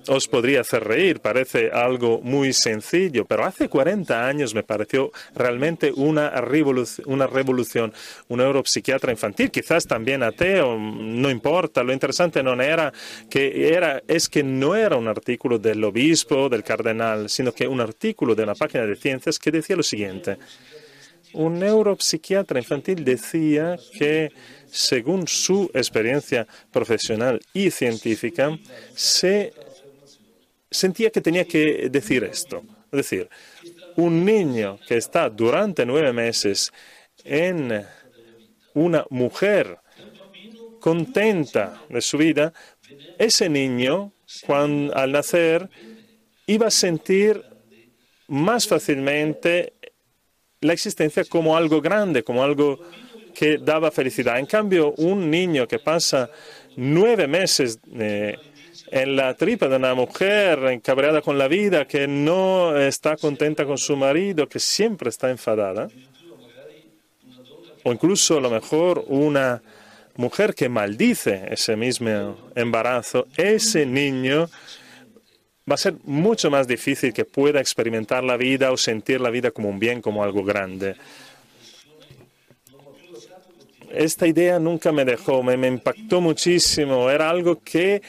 os 0.08 0.28
podría 0.28 0.62
hacer 0.62 0.84
reír, 0.84 1.20
parece 1.20 1.70
algo 1.70 2.20
muy 2.22 2.52
sencillo, 2.52 3.24
pero 3.24 3.44
hace 3.44 3.68
40 3.68 4.26
años 4.26 4.54
me 4.54 4.62
pareció 4.62 5.12
realmente 5.34 5.92
una, 5.94 6.30
revolución. 6.40 7.92
Un 8.28 8.38
neuropsiquiatra 8.38 9.12
infantil, 9.12 9.50
quizás 9.50 9.86
también 9.86 10.22
ateo, 10.22 10.78
no 10.78 11.30
importa, 11.30 11.82
lo 11.82 11.92
interesante 11.92 12.42
no 12.42 12.60
era 12.60 12.92
que 13.28 13.72
era, 13.74 14.02
es 14.06 14.28
que 14.28 14.42
no 14.42 14.74
era 14.74 14.96
un 14.96 15.08
artículo 15.08 15.58
del 15.58 15.82
obispo, 15.84 16.48
del 16.48 16.64
cardenal, 16.64 17.28
sino 17.28 17.52
que 17.52 17.66
un 17.66 17.80
artículo 17.80 18.34
de 18.34 18.42
una 18.42 18.54
página 18.54 18.86
de 18.86 18.96
ciencias 18.96 19.38
que 19.38 19.50
decía 19.50 19.76
lo 19.76 19.82
siguiente. 19.82 20.38
Un 21.34 21.58
neuropsiquiatra 21.58 22.58
infantil 22.58 23.04
decía 23.04 23.78
que 23.98 24.30
según 24.70 25.26
su 25.26 25.70
experiencia 25.72 26.46
profesional 26.70 27.40
y 27.54 27.70
científica, 27.70 28.58
se 28.94 29.52
sentía 30.72 31.10
que 31.10 31.20
tenía 31.20 31.44
que 31.44 31.88
decir 31.90 32.24
esto. 32.24 32.62
Es 32.90 32.96
decir, 32.96 33.28
un 33.96 34.24
niño 34.24 34.78
que 34.86 34.96
está 34.96 35.28
durante 35.30 35.86
nueve 35.86 36.12
meses 36.12 36.72
en 37.24 37.84
una 38.74 39.04
mujer 39.10 39.78
contenta 40.80 41.82
de 41.88 42.00
su 42.00 42.18
vida, 42.18 42.52
ese 43.18 43.48
niño, 43.48 44.12
cuando, 44.46 44.94
al 44.96 45.12
nacer, 45.12 45.68
iba 46.46 46.66
a 46.66 46.70
sentir 46.70 47.42
más 48.28 48.66
fácilmente 48.66 49.74
la 50.60 50.72
existencia 50.72 51.24
como 51.24 51.56
algo 51.56 51.80
grande, 51.80 52.22
como 52.22 52.42
algo 52.42 52.80
que 53.34 53.58
daba 53.58 53.90
felicidad. 53.90 54.38
En 54.38 54.46
cambio, 54.46 54.92
un 54.96 55.30
niño 55.30 55.66
que 55.66 55.78
pasa 55.78 56.30
nueve 56.76 57.26
meses 57.26 57.78
eh, 57.94 58.36
en 58.92 59.16
la 59.16 59.32
tripa 59.32 59.68
de 59.68 59.76
una 59.76 59.94
mujer 59.94 60.58
encabreada 60.66 61.22
con 61.22 61.38
la 61.38 61.48
vida, 61.48 61.86
que 61.86 62.06
no 62.06 62.76
está 62.76 63.16
contenta 63.16 63.64
con 63.64 63.78
su 63.78 63.96
marido, 63.96 64.46
que 64.46 64.60
siempre 64.60 65.08
está 65.08 65.30
enfadada, 65.30 65.88
o 67.84 67.90
incluso 67.90 68.36
a 68.36 68.40
lo 68.42 68.50
mejor 68.50 69.02
una 69.08 69.62
mujer 70.16 70.54
que 70.54 70.68
maldice 70.68 71.48
ese 71.50 71.74
mismo 71.74 72.36
embarazo, 72.54 73.26
ese 73.34 73.86
niño 73.86 74.50
va 75.68 75.74
a 75.74 75.78
ser 75.78 75.94
mucho 76.04 76.50
más 76.50 76.68
difícil 76.68 77.14
que 77.14 77.24
pueda 77.24 77.60
experimentar 77.60 78.22
la 78.22 78.36
vida 78.36 78.72
o 78.72 78.76
sentir 78.76 79.22
la 79.22 79.30
vida 79.30 79.52
como 79.52 79.70
un 79.70 79.78
bien, 79.78 80.02
como 80.02 80.22
algo 80.22 80.44
grande. 80.44 80.96
Esta 83.90 84.26
idea 84.26 84.58
nunca 84.58 84.92
me 84.92 85.04
dejó, 85.06 85.42
me, 85.42 85.56
me 85.56 85.68
impactó 85.68 86.20
muchísimo. 86.22 87.10
Era 87.10 87.28
algo 87.28 87.60
que 87.62 88.00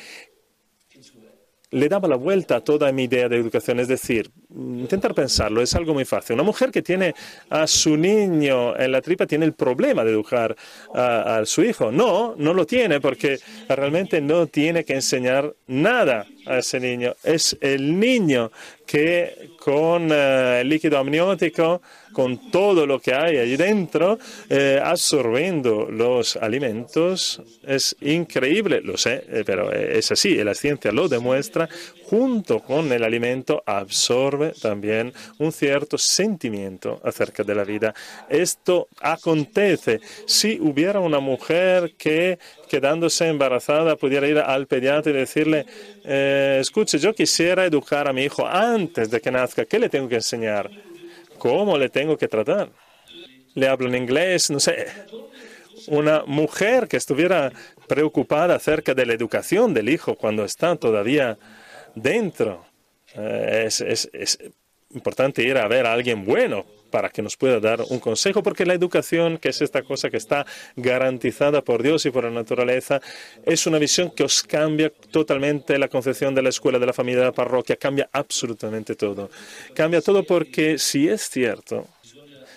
le 1.73 1.89
daba 1.89 2.07
la 2.07 2.15
vuelta 2.15 2.57
a 2.57 2.61
toda 2.61 2.91
mi 2.91 3.05
idea 3.05 3.27
de 3.27 3.37
educación. 3.37 3.79
Es 3.79 3.87
decir, 3.87 4.29
intentar 4.55 5.13
pensarlo 5.13 5.61
es 5.61 5.73
algo 5.73 5.93
muy 5.93 6.05
fácil. 6.05 6.35
Una 6.35 6.43
mujer 6.43 6.71
que 6.71 6.81
tiene 6.81 7.15
a 7.49 7.65
su 7.67 7.97
niño 7.97 8.77
en 8.77 8.91
la 8.91 9.01
tripa 9.01 9.25
tiene 9.25 9.45
el 9.45 9.53
problema 9.53 10.03
de 10.03 10.11
educar 10.11 10.55
a, 10.93 11.41
su 11.45 11.63
hijo. 11.63 11.91
No, 11.91 12.35
no 12.37 12.53
lo 12.53 12.65
tiene 12.65 13.01
porque 13.01 13.39
realmente 13.67 14.21
no 14.21 14.47
tiene 14.47 14.85
que 14.85 14.93
enseñar 14.93 15.53
nada 15.67 16.27
a 16.45 16.59
ese 16.59 16.79
niño. 16.79 17.15
Es 17.23 17.57
el 17.59 17.99
niño 17.99 18.51
que 18.85 19.49
con 19.59 20.09
eh, 20.11 20.61
el 20.61 20.69
líquido 20.69 20.99
amniótico, 20.99 21.81
con 22.13 22.51
todo 22.51 22.85
lo 22.85 22.99
que 22.99 23.13
hay 23.13 23.37
allí 23.37 23.57
dentro, 23.57 24.17
eh, 24.49 24.79
absorbiendo 24.81 25.87
los 25.89 26.37
alimentos, 26.37 27.41
es 27.65 27.95
increíble, 28.01 28.81
lo 28.81 28.97
sé, 28.97 29.25
eh, 29.27 29.43
pero 29.45 29.71
es 29.71 30.11
así, 30.11 30.35
la 30.43 30.53
ciencia 30.53 30.91
lo 30.91 31.09
demuestra, 31.09 31.67
junto 32.05 32.59
con 32.59 32.91
el 32.91 33.03
alimento 33.03 33.63
absorbe 33.65 34.53
también 34.61 35.11
un 35.39 35.51
cierto 35.51 35.97
sentimiento 35.97 37.01
acerca 37.03 37.43
de 37.43 37.55
la 37.55 37.63
vida. 37.63 37.93
Esto 38.29 38.87
acontece 39.01 39.99
si 40.27 40.59
hubiera 40.61 40.99
una 40.99 41.19
mujer 41.19 41.93
que 41.97 42.37
quedándose 42.69 43.27
embarazada 43.27 43.95
pudiera 43.95 44.27
ir 44.27 44.37
al 44.37 44.67
pediatra 44.67 45.11
y 45.11 45.15
decirle, 45.15 45.65
eh, 46.03 46.59
escuche, 46.61 46.99
yo 46.99 47.13
quisiera 47.13 47.65
educar 47.65 48.07
a 48.07 48.13
mi 48.13 48.23
hijo 48.23 48.45
antes 48.47 49.09
de 49.09 49.19
que 49.19 49.31
nazca, 49.31 49.65
¿qué 49.65 49.79
le 49.79 49.89
tengo 49.89 50.07
que 50.07 50.15
enseñar? 50.15 50.69
¿Cómo 51.43 51.77
le 51.77 51.89
tengo 51.89 52.17
que 52.17 52.29
tratar? 52.29 52.69
¿Le 53.53 53.67
hablo 53.67 53.89
en 53.89 53.95
inglés? 53.95 54.49
No 54.49 54.61
sé. 54.61 54.87
Una 55.87 56.23
mujer 56.25 56.87
que 56.87 56.95
estuviera 56.95 57.51
preocupada 57.85 58.55
acerca 58.55 58.93
de 58.93 59.05
la 59.05 59.11
educación 59.11 59.73
del 59.73 59.89
hijo 59.89 60.15
cuando 60.15 60.45
está 60.45 60.77
todavía 60.77 61.37
dentro. 61.95 62.65
Eh, 63.15 63.65
es, 63.67 63.81
es 63.81 64.39
importante 64.91 65.43
ir 65.43 65.57
a 65.57 65.67
ver 65.67 65.85
a 65.85 65.91
alguien 65.91 66.23
bueno 66.23 66.65
para 66.93 67.09
que 67.09 67.23
nos 67.23 67.35
pueda 67.35 67.59
dar 67.59 67.81
un 67.89 67.99
consejo, 67.99 68.43
porque 68.43 68.67
la 68.67 68.75
educación, 68.75 69.39
que 69.39 69.49
es 69.49 69.63
esta 69.63 69.81
cosa 69.81 70.11
que 70.11 70.17
está 70.17 70.45
garantizada 70.75 71.63
por 71.63 71.81
Dios 71.81 72.05
y 72.05 72.11
por 72.11 72.23
la 72.23 72.29
naturaleza, 72.29 73.01
es 73.43 73.65
una 73.65 73.79
visión 73.79 74.11
que 74.11 74.23
os 74.23 74.43
cambia 74.43 74.91
totalmente 75.09 75.79
la 75.79 75.87
concepción 75.87 76.35
de 76.35 76.43
la 76.43 76.49
escuela, 76.49 76.77
de 76.77 76.85
la 76.85 76.93
familia, 76.93 77.21
de 77.21 77.25
la 77.25 77.31
parroquia, 77.31 77.77
cambia 77.77 78.07
absolutamente 78.11 78.93
todo. 78.93 79.31
Cambia 79.73 80.01
todo 80.01 80.23
porque 80.23 80.77
si 80.77 81.09
es 81.09 81.27
cierto, 81.31 81.87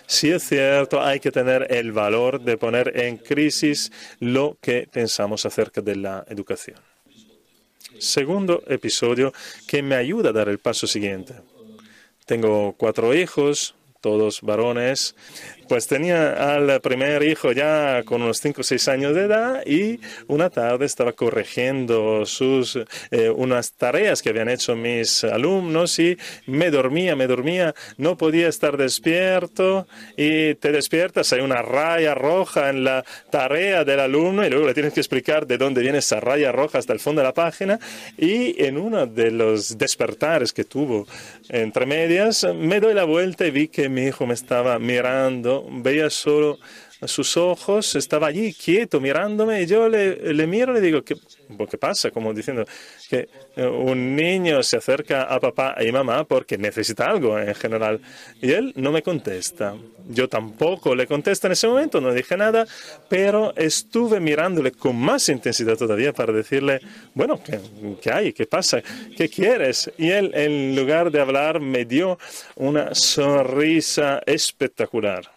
si 0.05 0.29
es 0.29 0.43
cierto, 0.43 1.01
hay 1.01 1.19
que 1.19 1.31
tener 1.31 1.65
el 1.71 1.91
valor 1.91 2.39
de 2.39 2.57
poner 2.57 2.95
en 2.95 3.17
crisis 3.17 3.91
lo 4.19 4.55
que 4.61 4.87
pensamos 4.91 5.47
acerca 5.47 5.81
de 5.81 5.95
la 5.95 6.23
educación. 6.29 6.77
Segundo 7.97 8.61
episodio 8.67 9.33
que 9.67 9.81
me 9.81 9.95
ayuda 9.95 10.29
a 10.29 10.33
dar 10.33 10.47
el 10.47 10.59
paso 10.59 10.85
siguiente. 10.85 11.33
Tengo 12.27 12.75
cuatro 12.77 13.15
hijos, 13.15 13.73
todos 14.01 14.41
varones. 14.41 15.15
Pues 15.67 15.87
tenía 15.87 16.55
al 16.55 16.79
primer 16.81 17.23
hijo 17.23 17.51
ya 17.51 18.03
con 18.03 18.21
unos 18.21 18.39
5 18.39 18.61
o 18.61 18.63
6 18.63 18.87
años 18.87 19.15
de 19.15 19.23
edad 19.23 19.65
y 19.65 19.99
una 20.27 20.49
tarde 20.49 20.85
estaba 20.85 21.11
corrigiendo 21.11 22.25
sus, 22.25 22.79
eh, 23.11 23.29
unas 23.29 23.73
tareas 23.73 24.21
que 24.21 24.29
habían 24.29 24.47
hecho 24.47 24.75
mis 24.75 25.25
alumnos 25.25 25.99
y 25.99 26.17
me 26.45 26.71
dormía, 26.71 27.15
me 27.15 27.27
dormía, 27.27 27.75
no 27.97 28.17
podía 28.17 28.47
estar 28.47 28.77
despierto 28.77 29.87
y 30.15 30.55
te 30.55 30.71
despiertas, 30.71 31.33
hay 31.33 31.41
una 31.41 31.61
raya 31.61 32.15
roja 32.15 32.69
en 32.69 32.85
la 32.85 33.03
tarea 33.29 33.83
del 33.83 33.99
alumno 33.99 34.45
y 34.45 34.49
luego 34.49 34.67
le 34.67 34.73
tienes 34.73 34.93
que 34.93 35.01
explicar 35.01 35.47
de 35.47 35.57
dónde 35.57 35.81
viene 35.81 35.97
esa 35.97 36.19
raya 36.19 36.51
roja 36.51 36.77
hasta 36.77 36.93
el 36.93 36.99
fondo 36.99 37.21
de 37.21 37.27
la 37.27 37.33
página. 37.33 37.79
Y 38.17 38.63
en 38.63 38.77
uno 38.77 39.05
de 39.05 39.31
los 39.31 39.77
despertares 39.77 40.53
que 40.53 40.63
tuvo 40.63 41.07
entre 41.49 41.85
medias 41.85 42.47
me 42.55 42.79
doy 42.79 42.93
la 42.93 43.03
vuelta 43.03 43.45
y 43.45 43.51
vi 43.51 43.67
que 43.67 43.89
mi 43.89 44.03
hijo 44.03 44.25
me 44.25 44.33
estaba 44.33 44.79
mirando 44.79 45.56
veía 45.69 46.09
solo 46.09 46.59
sus 47.05 47.37
ojos, 47.37 47.95
estaba 47.95 48.27
allí 48.27 48.53
quieto 48.53 48.99
mirándome 48.99 49.61
y 49.61 49.65
yo 49.67 49.87
le, 49.87 50.47
miro 50.47 50.71
y 50.71 50.75
le 50.75 50.81
digo, 50.81 51.03
¿qué, 51.03 51.15
¿qué 51.69 51.77
pasa? 51.77 52.09
Como 52.09 52.33
diciendo 52.33 52.65
que 53.07 53.29
eh, 53.55 53.65
un 53.67 54.15
niño 54.15 54.63
se 54.63 54.77
acerca 54.77 55.23
a 55.23 55.39
papá 55.39 55.75
y 55.79 55.91
mamá 55.91 56.23
porque 56.23 56.57
necesita 56.57 57.05
algo 57.05 57.37
en 57.37 57.53
general 57.53 58.01
y 58.41 58.51
él 58.51 58.73
no 58.75 58.91
me 58.91 59.03
contesta. 59.03 59.75
Yo 60.09 60.27
tampoco 60.27 60.95
le 60.95 61.05
contesto 61.05 61.47
en 61.47 61.53
ese 61.53 61.67
momento, 61.67 62.01
no 62.01 62.13
dije 62.13 62.35
nada, 62.35 62.65
pero 63.07 63.53
estuve 63.55 64.19
mirándole 64.19 64.71
con 64.71 64.95
más 64.95 65.29
intensidad 65.29 65.77
todavía 65.77 66.13
para 66.13 66.33
decirle, 66.33 66.79
bueno, 67.13 67.39
¿qué, 67.43 67.59
qué 68.01 68.11
hay? 68.11 68.33
¿Qué 68.33 68.47
pasa? 68.47 68.81
¿Qué 69.15 69.29
quieres? 69.29 69.91
Y 69.97 70.09
él, 70.09 70.31
en 70.33 70.75
lugar 70.75 71.11
de 71.11 71.21
hablar, 71.21 71.59
me 71.59 71.85
dio 71.85 72.17
una 72.55 72.95
sonrisa 72.95 74.21
espectacular. 74.25 75.36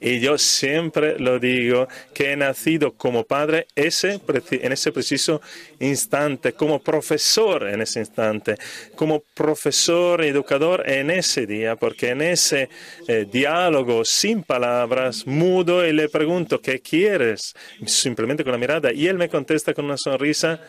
Y 0.00 0.20
yo 0.20 0.38
siempre 0.38 1.18
lo 1.18 1.38
digo, 1.38 1.88
que 2.14 2.32
he 2.32 2.36
nacido 2.36 2.92
como 2.92 3.24
padre 3.24 3.66
ese, 3.74 4.20
en 4.50 4.72
ese 4.72 4.92
preciso 4.92 5.40
instante, 5.80 6.52
como 6.52 6.80
profesor 6.80 7.68
en 7.68 7.82
ese 7.82 8.00
instante, 8.00 8.54
como 8.94 9.24
profesor 9.34 10.24
educador 10.24 10.88
en 10.88 11.10
ese 11.10 11.46
día, 11.46 11.74
porque 11.74 12.10
en 12.10 12.22
ese 12.22 12.68
eh, 13.08 13.26
diálogo 13.30 14.04
sin 14.04 14.44
palabras, 14.44 15.26
mudo, 15.26 15.86
y 15.86 15.92
le 15.92 16.08
pregunto, 16.08 16.60
¿qué 16.60 16.80
quieres? 16.80 17.54
Simplemente 17.84 18.44
con 18.44 18.52
la 18.52 18.58
mirada. 18.58 18.92
Y 18.92 19.08
él 19.08 19.18
me 19.18 19.28
contesta 19.28 19.74
con 19.74 19.86
una 19.86 19.96
sonrisa 19.96 20.60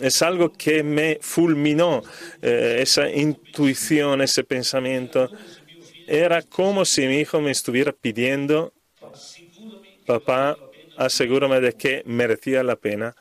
es 0.00 0.20
algo 0.22 0.52
que 0.52 0.82
me 0.82 1.18
fulminó 1.20 2.02
eh, 2.42 2.78
esa 2.80 3.08
intuición, 3.10 4.20
ese 4.20 4.44
pensamiento. 4.44 5.30
Era 6.06 6.42
como 6.42 6.84
si 6.84 7.06
mi 7.06 7.18
hijo 7.18 7.40
me 7.40 7.50
estuviera 7.50 7.92
pidiendo 7.92 8.72
papá, 10.06 10.56
asegúrame 10.96 11.60
de 11.60 11.72
que 11.72 12.02
merecía 12.06 12.62
la 12.62 12.76
pena 12.76 13.14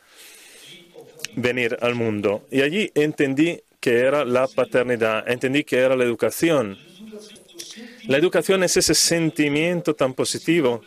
venir 1.35 1.77
al 1.81 1.95
mundo. 1.95 2.43
Y 2.51 2.61
allí 2.61 2.91
entendí 2.95 3.61
que 3.79 3.99
era 3.99 4.23
la 4.23 4.47
paternidad, 4.47 5.27
entendí 5.29 5.63
que 5.63 5.77
era 5.77 5.95
la 5.95 6.03
educación. 6.03 6.77
La 8.07 8.17
educación 8.17 8.63
es 8.63 8.77
ese 8.77 8.93
sentimiento 8.93 9.95
tan 9.95 10.13
positivo 10.13 10.83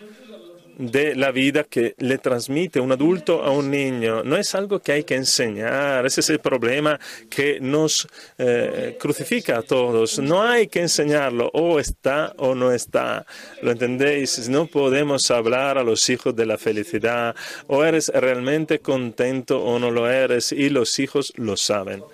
de 0.79 1.17
la 1.17 1.33
vida 1.33 1.64
que 1.64 1.95
le 1.99 2.19
transmite 2.19 2.79
un 2.79 2.93
adulto 2.93 3.43
a 3.43 3.51
un 3.51 3.71
niño. 3.71 4.23
No 4.23 4.37
es 4.37 4.55
algo 4.55 4.79
que 4.81 4.93
hay 4.93 5.05
que 5.05 5.17
enseñar, 5.17 6.07
ese 6.07 6.21
es 6.21 6.31
el 6.31 6.38
problema 6.38 6.99
que 7.29 7.59
nos 7.61 8.07
eh, 8.38 8.97
crucifica 8.99 9.59
a 9.59 9.62
todos. 9.62 10.21
No 10.21 10.43
hay 10.43 10.69
que 10.69 10.81
enseñarlo, 10.81 11.51
o 11.53 11.81
está 11.81 12.33
o 12.38 12.55
no 12.55 12.73
está. 12.73 13.27
¿Lo 13.61 13.73
entendéis? 13.73 14.49
No 14.49 14.67
podemos 14.67 15.31
hablar 15.33 15.79
a 15.79 15.83
los 15.83 16.09
hijos 16.09 16.35
de 16.37 16.47
la 16.47 16.57
felicidad, 16.57 17.35
o 17.67 17.85
eres 17.85 18.09
realmente 18.09 18.79
contento 18.79 19.61
o 19.61 19.79
no 19.81 19.91
lo 19.91 20.09
eres, 20.09 20.53
y 20.53 20.71
los 20.71 20.99
hijos 21.01 21.33
lo 21.37 21.57
saben. 21.57 22.05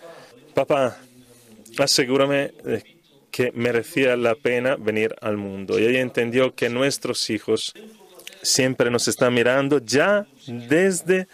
Papá, 0.54 0.96
asegúrame 1.78 2.52
que 3.30 3.50
merecía 3.52 4.16
la 4.16 4.36
pena 4.36 4.76
venir 4.76 5.14
al 5.20 5.36
mundo. 5.36 5.78
Y 5.78 5.84
ella 5.84 6.00
entendió 6.00 6.54
que 6.54 6.68
nuestros 6.70 7.28
hijos 7.30 7.74
siempre 8.44 8.90
nos 8.90 9.08
está 9.08 9.30
mirando 9.30 9.78
ya 9.78 10.26
desde 10.46 11.26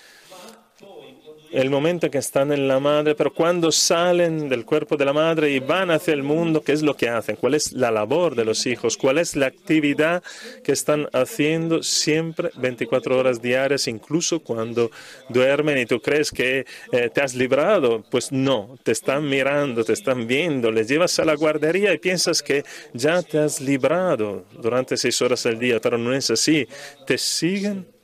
el 1.53 1.71
momento 1.71 2.07
en 2.07 2.13
que 2.13 2.19
están 2.19 2.53
en 2.53 2.69
la 2.69 2.79
madre, 2.79 3.15
pero 3.15 3.33
cuando 3.33 3.73
salen 3.73 4.49
del 4.49 4.65
cuerpo 4.65 4.97
de 4.97 5.05
la 5.05 5.13
madre 5.13 5.51
y 5.51 5.59
van 5.59 5.91
hacia 5.91 6.15
el 6.15 6.23
mundo, 6.23 6.63
¿qué 6.63 6.73
es 6.73 6.83
lo 6.83 6.97
que 6.97 7.09
hacen? 7.09 7.37
¿Cuál 7.37 7.55
es 7.55 7.73
la 7.73 7.91
labor 7.91 8.37
de 8.37 8.45
los 8.45 8.67
hijos? 8.67 8.97
¿Cuál 8.97 9.19
es 9.19 9.37
la 9.37 9.47
actividad 9.47 10.23
que 10.63 10.73
están 10.73 11.09
haciendo 11.13 11.83
siempre 11.83 12.51
24 12.57 13.19
horas 13.19 13.43
diarias, 13.43 13.89
incluso 13.89 14.41
cuando 14.41 14.91
duermen 15.29 15.79
y 15.79 15.87
tú 15.87 16.01
crees 16.01 16.31
que 16.31 16.67
eh, 16.93 17.11
te 17.13 17.21
has 17.21 17.35
librado? 17.35 18.05
Pues 18.11 18.31
no, 18.31 18.79
te 18.83 18.93
están 18.93 19.29
mirando, 19.29 19.85
te 19.85 19.93
están 19.93 20.27
viendo, 20.27 20.71
les 20.71 20.89
llevas 20.89 21.19
a 21.19 21.25
la 21.25 21.35
guardería 21.35 21.93
y 21.93 21.99
piensas 21.99 22.43
que 22.43 22.65
ya 22.93 23.23
te 23.23 23.39
has 23.39 23.61
librado 23.61 24.45
durante 24.53 24.97
seis 24.97 25.21
horas 25.21 25.45
al 25.47 25.59
día, 25.59 25.81
pero 25.81 25.99
no 25.99 26.15
es 26.15 26.31
así. 26.31 26.67
Te 27.07 27.19
siguen 27.19 28.00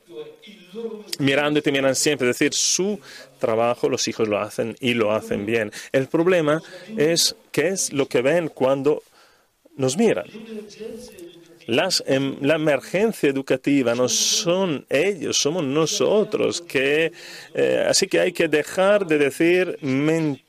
mirando 1.18 1.58
y 1.58 1.62
te 1.62 1.72
miran 1.72 1.94
siempre, 1.94 2.28
es 2.30 2.38
decir, 2.38 2.54
su 2.54 2.98
trabajo 3.38 3.88
los 3.88 4.06
hijos 4.08 4.28
lo 4.28 4.38
hacen 4.38 4.76
y 4.80 4.94
lo 4.94 5.12
hacen 5.12 5.46
bien. 5.46 5.70
El 5.92 6.06
problema 6.06 6.62
es 6.96 7.36
qué 7.52 7.68
es 7.68 7.92
lo 7.92 8.06
que 8.06 8.22
ven 8.22 8.48
cuando 8.48 9.02
nos 9.76 9.96
miran. 9.96 10.26
Las, 11.66 12.02
em, 12.06 12.36
la 12.42 12.54
emergencia 12.54 13.28
educativa 13.28 13.94
no 13.94 14.08
son 14.08 14.86
ellos, 14.88 15.36
somos 15.36 15.64
nosotros. 15.64 16.60
Que, 16.60 17.12
eh, 17.54 17.84
así 17.88 18.06
que 18.06 18.20
hay 18.20 18.32
que 18.32 18.46
dejar 18.46 19.06
de 19.06 19.18
decir 19.18 19.76
mentiras 19.80 20.45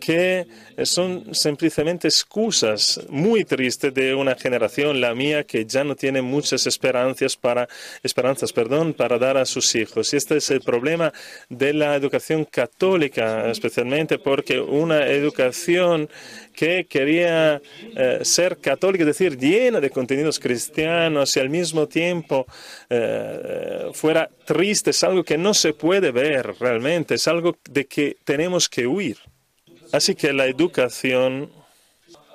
que 0.00 0.46
son 0.84 1.34
simplemente 1.34 2.08
excusas 2.08 3.00
muy 3.08 3.44
tristes 3.44 3.92
de 3.92 4.14
una 4.14 4.34
generación, 4.34 5.00
la 5.00 5.14
mía, 5.14 5.44
que 5.44 5.64
ya 5.66 5.84
no 5.84 5.96
tiene 5.96 6.22
muchas 6.22 6.66
esperanzas 6.66 7.36
para, 7.36 7.68
esperanzas, 8.02 8.52
perdón, 8.52 8.94
para 8.94 9.18
dar 9.18 9.36
a 9.36 9.44
sus 9.44 9.74
hijos. 9.74 10.12
Y 10.12 10.16
este 10.16 10.36
es 10.36 10.50
el 10.50 10.60
problema 10.60 11.12
de 11.48 11.72
la 11.72 11.94
educación 11.94 12.44
católica, 12.44 13.50
especialmente 13.50 14.18
porque 14.18 14.60
una 14.60 15.06
educación 15.06 16.08
que 16.54 16.86
quería 16.86 17.60
eh, 17.96 18.20
ser 18.22 18.58
católica, 18.58 19.02
es 19.02 19.18
decir, 19.18 19.38
llena 19.38 19.80
de 19.80 19.90
contenidos 19.90 20.38
cristianos 20.38 21.36
y 21.36 21.40
al 21.40 21.50
mismo 21.50 21.88
tiempo 21.88 22.46
eh, 22.90 23.90
fuera 23.94 24.28
triste, 24.52 24.90
es 24.90 25.02
algo 25.02 25.24
que 25.24 25.38
no 25.38 25.54
se 25.54 25.72
puede 25.72 26.10
ver 26.10 26.54
realmente, 26.60 27.14
es 27.14 27.26
algo 27.26 27.56
de 27.70 27.86
que 27.86 28.16
tenemos 28.24 28.68
que 28.68 28.86
huir. 28.86 29.16
Así 29.92 30.14
que 30.14 30.32
la 30.32 30.46
educación 30.46 31.50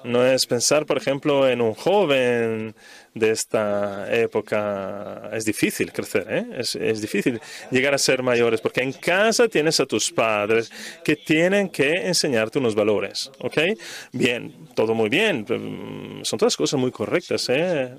no 0.03 0.25
es 0.25 0.45
pensar, 0.45 0.85
por 0.85 0.97
ejemplo, 0.97 1.47
en 1.47 1.61
un 1.61 1.73
joven 1.73 2.75
de 3.13 3.31
esta 3.31 4.11
época. 4.11 5.29
Es 5.33 5.45
difícil 5.45 5.91
crecer, 5.91 6.25
¿eh? 6.29 6.45
es, 6.57 7.01
difícil 7.01 7.39
llegar 7.71 7.93
a 7.93 7.97
ser 7.97 8.23
mayores, 8.23 8.61
porque 8.61 8.81
en 8.81 8.93
casa 8.93 9.47
tienes 9.47 9.79
a 9.79 9.85
tus 9.85 10.11
padres 10.11 10.71
que 11.03 11.15
tienen 11.15 11.69
que 11.69 12.07
enseñarte 12.07 12.59
unos 12.59 12.73
valores. 12.73 13.31
¿Ok? 13.39 13.57
Bien, 14.11 14.53
todo 14.75 14.93
muy 14.93 15.09
bien. 15.09 15.45
Son 16.23 16.39
todas 16.39 16.55
cosas 16.55 16.79
muy 16.79 16.91
correctas. 16.91 17.47
¿eh? 17.49 17.93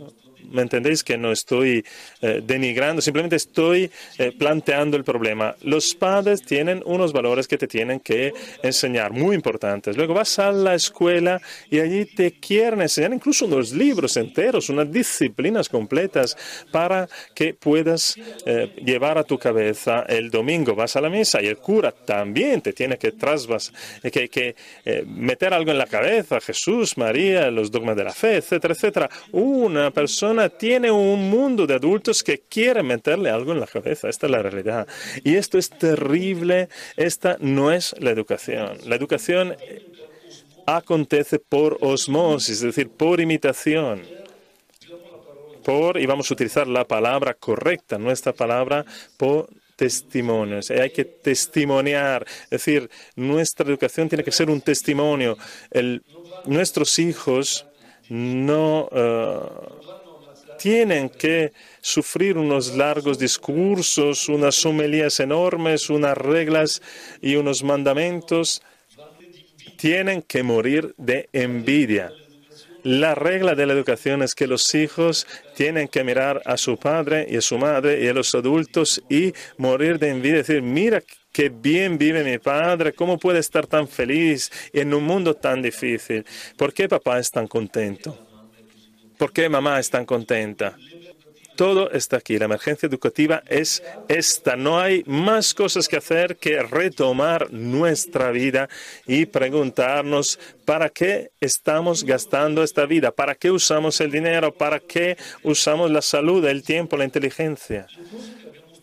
¿Me 0.51 0.63
entendéis 0.63 1.05
que 1.05 1.19
no 1.19 1.31
estoy 1.31 1.85
eh, 2.23 2.41
denigrando? 2.45 3.03
Simplemente 3.03 3.37
estoy 3.37 3.91
eh, 4.17 4.33
planteando 4.37 4.97
el 4.97 5.05
problema. 5.05 5.55
Los 5.63 5.95
padres 5.95 6.43
tienen 6.43 6.83
unos 6.87 7.13
valores 7.13 7.47
que 7.47 7.59
te 7.59 7.67
tienen 7.67 8.01
que 8.01 8.33
enseñar, 8.63 9.13
muy 9.13 9.35
importantes. 9.35 9.97
Luego 9.97 10.15
vas 10.15 10.39
a 10.39 10.51
la 10.51 10.75
escuela 10.75 11.41
y 11.71 11.81
allí 11.81 12.07
te 12.07 12.33
quieren 12.33 12.81
enseñar 12.81 13.13
incluso 13.13 13.45
unos 13.47 13.73
libros 13.73 14.17
enteros, 14.17 14.69
unas 14.71 14.91
disciplinas 14.91 15.69
completas 15.69 16.37
para 16.71 17.09
que 17.35 17.55
puedas 17.55 18.17
eh, 18.47 18.75
llevar 18.85 19.19
a 19.19 19.25
tu 19.25 19.39
cabeza 19.39 20.05
el 20.09 20.31
domingo. 20.31 20.75
Vas 20.75 20.97
a 20.97 21.01
la 21.01 21.11
misa 21.11 21.43
y 21.43 21.47
el 21.47 21.59
cura 21.59 21.93
también 21.93 22.63
te 22.63 22.73
tiene 22.73 22.97
que 22.97 23.13
trasvas, 23.13 23.73
que, 24.03 24.29
que 24.29 24.55
meter 25.07 25.53
algo 25.53 25.71
en 25.71 25.79
la 25.79 25.87
cabeza, 25.87 26.41
Jesús, 26.41 26.97
María, 26.97 27.51
los 27.51 27.71
dogmas 27.71 27.97
de 27.97 28.05
la 28.05 28.13
fe, 28.13 28.37
etcétera, 28.37 28.75
etcétera. 28.75 29.11
Una 29.33 29.91
persona 29.91 30.38
tiene 30.49 30.91
un 30.91 31.31
mundo 31.31 31.67
de 31.67 31.75
adultos 31.75 32.23
que 32.23 32.39
quieren 32.49 32.87
meterle 32.87 33.31
algo 33.31 33.53
en 33.53 33.61
la 33.61 33.67
cabeza. 33.67 34.09
Esta 34.09 34.27
es 34.27 34.31
la 34.31 34.43
realidad. 34.43 34.87
Y 35.25 35.35
esto 35.35 35.59
es 35.59 35.71
terrible. 35.71 36.69
Esta 36.97 37.37
no 37.41 37.73
es 37.73 37.95
la 37.99 38.11
educación. 38.11 38.79
La 38.85 38.95
educación 38.95 39.57
acontece 40.67 41.39
por 41.39 41.79
osmosis, 41.81 42.57
es 42.57 42.63
decir, 42.63 42.91
por 42.91 43.21
imitación. 43.21 44.03
Por, 45.65 45.99
y 45.99 46.07
vamos 46.07 46.31
a 46.31 46.35
utilizar 46.35 46.67
la 46.67 46.85
palabra 46.87 47.35
correcta, 47.35 47.99
nuestra 47.99 48.33
palabra, 48.33 48.85
por 49.17 49.49
testimonios. 49.77 50.71
Hay 50.71 50.91
que 50.91 51.05
testimoniar. 51.05 52.27
Es 52.45 52.51
decir, 52.51 52.91
nuestra 53.17 53.67
educación 53.67 54.09
tiene 54.09 54.25
que 54.25 54.33
ser 54.33 54.51
un 54.51 54.61
testimonio. 54.61 55.37
Nuestros 56.47 56.99
hijos 56.99 57.67
no. 58.09 58.89
Uh, 58.91 59.98
tienen 60.59 61.09
que 61.09 61.53
sufrir 61.81 62.37
unos 62.37 62.77
largos 62.77 63.19
discursos, 63.19 64.29
unas 64.29 64.65
homilías 64.67 65.21
enormes, 65.21 65.89
unas 65.89 66.17
reglas 66.19 66.83
y 67.23 67.37
unos 67.37 67.63
mandamientos. 67.63 68.63
Tienen 69.77 70.23
que 70.23 70.43
morir 70.43 70.95
de 70.99 71.29
envidia. 71.33 72.13
La 72.85 73.15
regla 73.15 73.55
de 73.55 73.67
la 73.67 73.73
educación 73.73 74.23
es 74.23 74.35
que 74.35 74.47
los 74.47 74.75
hijos 74.75 75.27
tienen 75.57 75.89
que 75.89 76.05
mirar 76.05 76.43
a 76.45 76.57
su 76.57 76.77
padre 76.77 77.27
y 77.29 77.37
a 77.37 77.41
su 77.41 77.59
madre 77.59 78.03
y 78.03 78.09
a 78.09 78.15
los 78.15 78.35
adultos 78.35 79.03
y 79.09 79.33
morir 79.57 79.99
de 79.99 80.11
envidia. 80.11 80.39
Decir, 80.39 80.63
mira 80.63 81.03
qué 81.33 81.49
bien 81.49 81.99
vive 81.99 82.25
mi 82.25 82.39
padre, 82.39 82.93
cómo 82.93 83.19
puede 83.19 83.41
estar 83.41 83.67
tan 83.67 83.89
feliz 83.89 84.51
en 84.73 84.95
un 84.95 85.05
mundo 85.05 85.35
tan 85.35 85.61
difícil. 85.61 86.25
¿Por 86.57 86.73
qué 86.73 86.89
papá 86.89 87.19
es 87.19 87.31
tan 87.31 87.47
contento? 87.47 88.28
¿Por 89.19 89.33
qué 89.33 89.49
mamá 89.49 89.81
es 89.81 89.91
tan 89.91 90.07
contenta? 90.07 90.77
Todo 91.57 91.91
está 91.91 92.19
aquí. 92.19 92.39
La 92.39 92.45
emergencia 92.45 92.87
educativa 92.87 93.43
es 93.49 93.83
esta. 94.07 94.55
No 94.55 94.79
hay 94.79 95.03
más 95.07 95.55
cosas 95.55 95.89
que 95.89 95.97
hacer 95.97 96.37
que 96.37 96.63
retomar 96.63 97.53
nuestra 97.53 98.31
vida 98.31 98.69
y 99.09 99.27
preguntarnos 99.27 100.39
para 100.65 100.89
qué 100.89 101.33
estamos 101.41 102.05
gastando 102.05 102.63
esta 102.63 102.87
vida, 102.87 103.11
para 103.11 103.35
qué 103.35 103.51
usamos 103.51 104.01
el 104.01 104.13
dinero, 104.13 104.55
para 104.55 104.79
qué 104.79 105.17
usamos 105.43 105.91
la 105.91 106.01
salud, 106.01 106.45
el 106.47 106.63
tiempo, 106.63 106.97
la 106.97 107.05
inteligencia. 107.05 107.89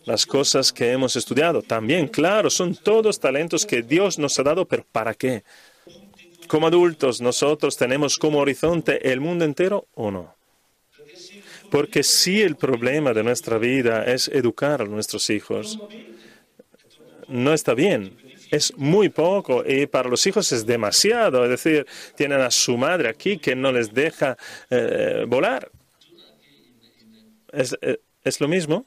Las 0.04 0.26
cosas 0.26 0.70
que 0.70 0.92
hemos 0.92 1.16
estudiado 1.16 1.62
también, 1.62 2.08
claro, 2.08 2.50
son 2.50 2.76
todos 2.76 3.18
talentos 3.18 3.64
que 3.64 3.80
Dios 3.80 4.18
nos 4.18 4.38
ha 4.38 4.42
dado, 4.42 4.66
pero 4.68 4.84
¿para 4.92 5.14
qué? 5.14 5.44
Como 6.48 6.68
adultos, 6.68 7.20
nosotros 7.20 7.76
tenemos 7.76 8.18
como 8.18 8.38
horizonte 8.38 9.10
el 9.12 9.20
mundo 9.20 9.44
entero 9.44 9.88
o 9.94 10.10
no. 10.10 10.34
Porque 11.70 12.02
si 12.02 12.42
el 12.42 12.56
problema 12.56 13.12
de 13.12 13.24
nuestra 13.24 13.58
vida 13.58 14.04
es 14.04 14.28
educar 14.28 14.82
a 14.82 14.84
nuestros 14.84 15.30
hijos, 15.30 15.78
no 17.28 17.52
está 17.52 17.74
bien. 17.74 18.16
Es 18.50 18.76
muy 18.76 19.08
poco 19.08 19.64
y 19.66 19.86
para 19.86 20.08
los 20.08 20.24
hijos 20.26 20.52
es 20.52 20.64
demasiado. 20.66 21.44
Es 21.44 21.50
decir, 21.50 21.86
tienen 22.14 22.40
a 22.40 22.50
su 22.50 22.76
madre 22.76 23.08
aquí 23.08 23.38
que 23.38 23.56
no 23.56 23.72
les 23.72 23.92
deja 23.92 24.36
eh, 24.70 25.24
volar. 25.26 25.70
Es, 27.52 27.76
eh, 27.82 27.98
es, 28.22 28.40
lo 28.40 28.46
mismo. 28.46 28.86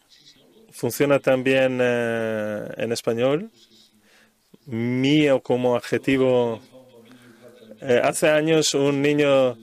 Funciona 0.72 1.20
también 1.20 1.80
eh, 1.82 2.70
en 2.78 2.92
español. 2.92 3.50
Mío 4.66 5.42
como 5.42 5.76
adjetivo. 5.76 6.62
Hace 7.82 8.30
años 8.30 8.74
un 8.74 9.02
niño 9.02 9.58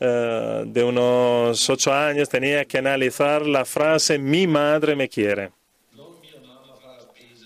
eh, 0.00 0.62
de 0.66 0.84
unos 0.84 1.68
ocho 1.68 1.92
años 1.92 2.28
tenía 2.28 2.64
que 2.64 2.78
analizar 2.78 3.46
la 3.46 3.64
frase 3.64 4.18
mi 4.18 4.46
madre 4.46 4.94
me 4.94 5.08
quiere. 5.08 5.50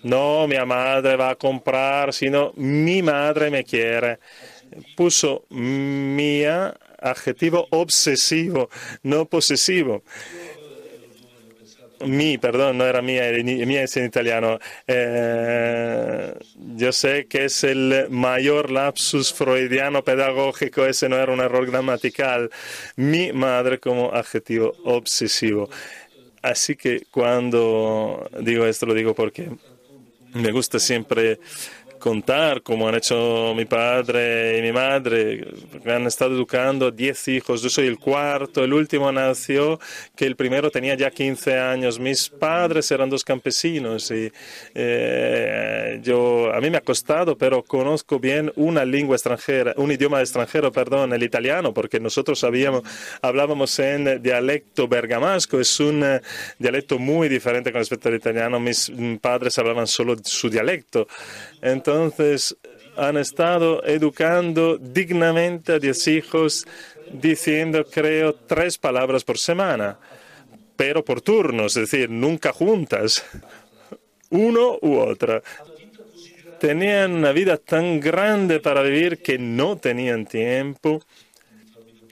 No, 0.02 0.48
mi 0.48 0.56
madre 0.66 1.16
va 1.16 1.30
a 1.30 1.34
comprar, 1.36 2.12
sino 2.12 2.52
mi 2.56 3.02
madre 3.02 3.50
me 3.50 3.64
quiere. 3.64 4.18
Puso 4.96 5.44
mía 5.50 6.74
adjetivo 6.98 7.68
obsesivo, 7.70 8.68
no 9.02 9.26
posesivo 9.26 10.02
mi, 12.07 12.38
perdón, 12.38 12.78
no 12.78 12.86
era 12.86 13.03
mía, 13.03 13.24
mía 13.42 13.82
es 13.82 13.96
en 13.96 14.07
italiano. 14.07 14.59
Eh, 14.86 16.34
yo 16.76 16.92
sé 16.92 17.26
que 17.26 17.46
es 17.46 17.64
el 17.64 18.07
mayor 18.11 18.70
lapsus 18.70 19.32
freudiano 19.32 20.03
pedagógico, 20.03 20.84
ese 20.86 21.09
no 21.09 21.16
era 21.16 21.32
un 21.32 21.40
error 21.40 21.66
gramatical. 21.66 22.50
Mi 22.96 23.32
madre 23.32 23.78
como 23.78 24.12
adjetivo 24.12 24.74
obsesivo. 24.84 25.68
Así 26.42 26.76
que 26.76 27.07
cuando 27.11 28.28
digo 28.40 28.66
esto, 28.66 28.86
lo 28.86 28.94
digo 28.94 29.14
porque 29.14 29.50
me 30.34 30.50
gusta 30.50 30.78
siempre 30.78 31.38
contar 32.03 32.62
como 32.62 32.88
han 32.88 32.96
hecho 32.96 33.55
mi 33.55 33.64
padre 33.64 34.59
y 34.59 34.62
mi 34.62 34.72
madre, 34.72 35.46
me 35.84 35.92
han 35.92 36.05
estado 36.09 36.34
educando 36.34 36.90
10 36.90 37.28
hijos, 37.28 37.62
yo 37.62 37.68
soy 37.68 37.86
el 37.86 37.96
cuarto, 37.96 38.64
el 38.64 38.72
último 38.72 39.12
nació, 39.12 39.78
que 40.16 40.26
el 40.26 40.34
primero 40.34 40.68
tenía 40.68 40.96
ya 40.96 41.12
15 41.12 41.61
años, 41.61 42.00
mis 42.00 42.28
padres 42.28 42.90
eran 42.90 43.09
dos 43.09 43.22
campesinos 43.22 44.11
y 44.11 44.32
eh, 44.74 46.00
yo, 46.03 46.53
a 46.53 46.61
mí 46.61 46.70
me 46.70 46.78
ha 46.78 46.80
costado, 46.80 47.38
pero 47.38 47.62
conozco 47.62 48.18
bien 48.18 48.53
una 48.57 48.84
lengua 48.84 49.14
extranjera, 49.14 49.72
un 49.76 49.92
idioma 49.92 50.18
extranjero, 50.20 50.72
perdón, 50.72 51.12
el 51.12 51.22
italiano, 51.22 51.72
porque 51.72 52.00
nosotros 52.00 52.40
sabíamos, 52.40 52.82
hablábamos 53.22 53.78
en 53.78 54.20
dialecto 54.20 54.88
bergamasco, 54.88 55.61
es 55.61 55.78
un 55.78 56.03
eh, 56.03 56.20
dialecto 56.59 56.98
muy 56.98 57.28
diferente 57.28 57.70
con 57.70 57.78
respecto 57.78 58.09
al 58.09 58.16
italiano, 58.16 58.59
mis 58.59 58.90
padres 59.20 59.57
hablaban 59.61 59.86
solo 59.86 60.16
su 60.24 60.50
dialecto. 60.50 61.07
Entonces, 61.62 62.56
han 62.96 63.16
estado 63.16 63.82
educando 63.84 64.76
dignamente 64.76 65.72
a 65.72 65.78
10 65.78 66.08
hijos 66.08 66.66
diciendo, 67.12 67.86
creo, 67.90 68.34
tres 68.34 68.76
palabras 68.76 69.24
por 69.24 69.38
semana, 69.38 69.98
pero 70.76 71.04
por 71.04 71.22
turnos, 71.22 71.76
es 71.76 71.90
decir, 71.90 72.10
nunca 72.10 72.52
juntas, 72.52 73.24
uno 74.30 74.78
u 74.82 74.98
otra. 74.98 75.42
Tenían 76.60 77.12
una 77.12 77.32
vida 77.32 77.56
tan 77.56 78.00
grande 78.00 78.60
para 78.60 78.82
vivir 78.82 79.22
que 79.22 79.38
no 79.38 79.78
tenían 79.78 80.26
tiempo 80.26 81.02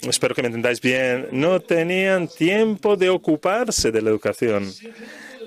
espero 0.09 0.34
que 0.34 0.42
me 0.42 0.48
entendáis 0.48 0.80
bien, 0.80 1.28
no 1.32 1.61
tenían 1.61 2.28
tiempo 2.28 2.96
de 2.96 3.11
ocuparse 3.11 3.90
de 3.90 4.01
la 4.01 4.11
educación. 4.11 4.72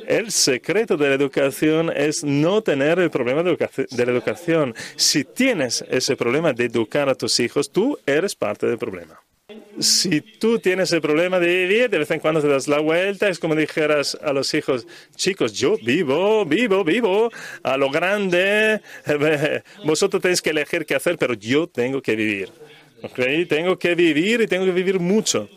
El 0.07 0.31
secreto 0.31 0.97
de 0.97 1.09
la 1.09 1.15
educación 1.15 1.91
es 1.95 2.23
no 2.23 2.61
tener 2.61 2.99
el 2.99 3.09
problema 3.09 3.43
de, 3.43 3.57
la 4.05 4.11
educación. 4.11 4.75
Si 4.95 5.23
tienes 5.23 5.83
ese 5.89 6.15
problema 6.15 6.53
de 6.53 6.65
educar 6.65 7.09
a 7.09 7.15
tus 7.15 7.39
hijos, 7.39 7.71
tú 7.71 7.97
eres 8.05 8.35
parte 8.35 8.67
del 8.67 8.77
problema. 8.77 9.19
Si 9.79 10.21
tú 10.21 10.59
tienes 10.59 10.91
el 10.91 11.01
problema 11.01 11.39
de 11.39 11.47
vivir, 11.47 11.89
de 11.89 11.97
vez 11.97 12.11
en 12.11 12.19
cuando 12.19 12.41
te 12.41 12.47
das 12.47 12.67
la 12.67 12.79
vuelta, 12.79 13.27
es 13.27 13.39
como 13.39 13.55
dijeras 13.55 14.17
a 14.21 14.31
los 14.31 14.53
hijos, 14.53 14.87
chicos, 15.15 15.53
yo 15.53 15.77
vivo, 15.77 16.45
vivo, 16.45 16.83
vivo, 16.83 17.31
a 17.63 17.77
lo 17.77 17.89
grande, 17.89 18.81
vosotros 19.85 20.21
tenéis 20.21 20.41
que 20.41 20.51
elegir 20.51 20.85
qué 20.85 20.95
hacer, 20.95 21.17
pero 21.17 21.33
yo 21.33 21.67
tengo 21.67 22.01
que 22.01 22.15
vivir. 22.15 22.49
Tengo 23.49 23.77
que 23.77 23.95
vivir 23.95 24.41
y 24.41 24.47
tengo 24.47 24.65
que 24.65 24.71
vivir 24.71 24.99
mucho. 24.99 25.49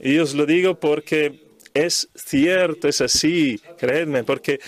Y 0.00 0.18
os 0.18 0.34
lo 0.34 0.44
digo 0.46 0.78
porque 0.78 1.49
es 1.74 2.08
cierto, 2.14 2.88
es 2.88 3.00
así, 3.00 3.60
creedme, 3.76 4.24
porque 4.24 4.60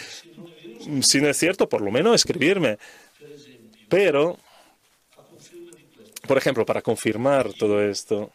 si 1.03 1.21
no 1.21 1.29
es 1.29 1.37
cierto, 1.37 1.69
por 1.69 1.81
lo 1.83 1.91
menos 1.91 2.15
escribirme. 2.15 2.79
Pero, 3.89 4.39
por 6.27 6.39
ejemplo, 6.39 6.65
para 6.65 6.83
confirmar 6.83 7.53
todo 7.55 7.83
esto, 7.83 8.33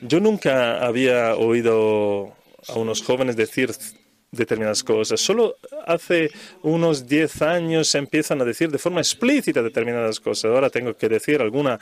yo 0.00 0.20
nunca 0.20 0.84
había 0.84 1.36
oído 1.36 2.34
a 2.68 2.74
unos 2.74 3.02
jóvenes 3.02 3.36
decir 3.36 3.70
determinadas 4.32 4.84
cosas. 4.84 5.20
Solo 5.20 5.56
hace 5.86 6.30
unos 6.62 7.06
10 7.06 7.42
años 7.42 7.88
se 7.88 7.98
empiezan 7.98 8.40
a 8.40 8.44
decir 8.44 8.70
de 8.70 8.78
forma 8.78 9.00
explícita 9.00 9.62
determinadas 9.62 10.20
cosas. 10.20 10.50
Ahora 10.50 10.70
tengo 10.70 10.96
que 10.96 11.08
decir 11.08 11.40
alguna 11.40 11.78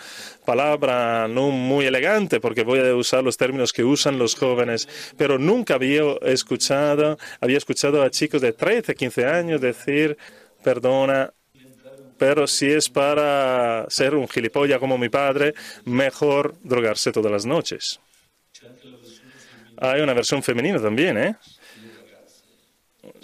palabra 0.46 1.28
no 1.28 1.50
muy 1.50 1.84
elegante 1.84 2.40
porque 2.40 2.62
voy 2.62 2.78
a 2.78 2.94
usar 2.94 3.22
los 3.22 3.36
términos 3.36 3.72
que 3.72 3.84
usan 3.84 4.18
los 4.18 4.34
jóvenes, 4.34 4.88
pero 5.16 5.38
nunca 5.38 5.74
había 5.74 6.02
escuchado, 6.22 7.18
había 7.40 7.58
escuchado 7.58 8.02
a 8.02 8.10
chicos 8.10 8.40
de 8.40 8.52
13, 8.52 8.94
15 8.94 9.26
años 9.26 9.60
decir, 9.60 10.16
perdona, 10.62 11.32
pero 12.16 12.46
si 12.46 12.70
es 12.70 12.88
para 12.88 13.86
ser 13.90 14.14
un 14.14 14.26
gilipollas 14.26 14.78
como 14.78 14.98
mi 14.98 15.08
padre, 15.08 15.54
mejor 15.84 16.54
drogarse 16.62 17.12
todas 17.12 17.30
las 17.30 17.46
noches. 17.46 18.00
Hay 19.80 20.00
una 20.00 20.14
versión 20.14 20.42
femenina 20.42 20.80
también, 20.80 21.16
¿eh? 21.16 21.36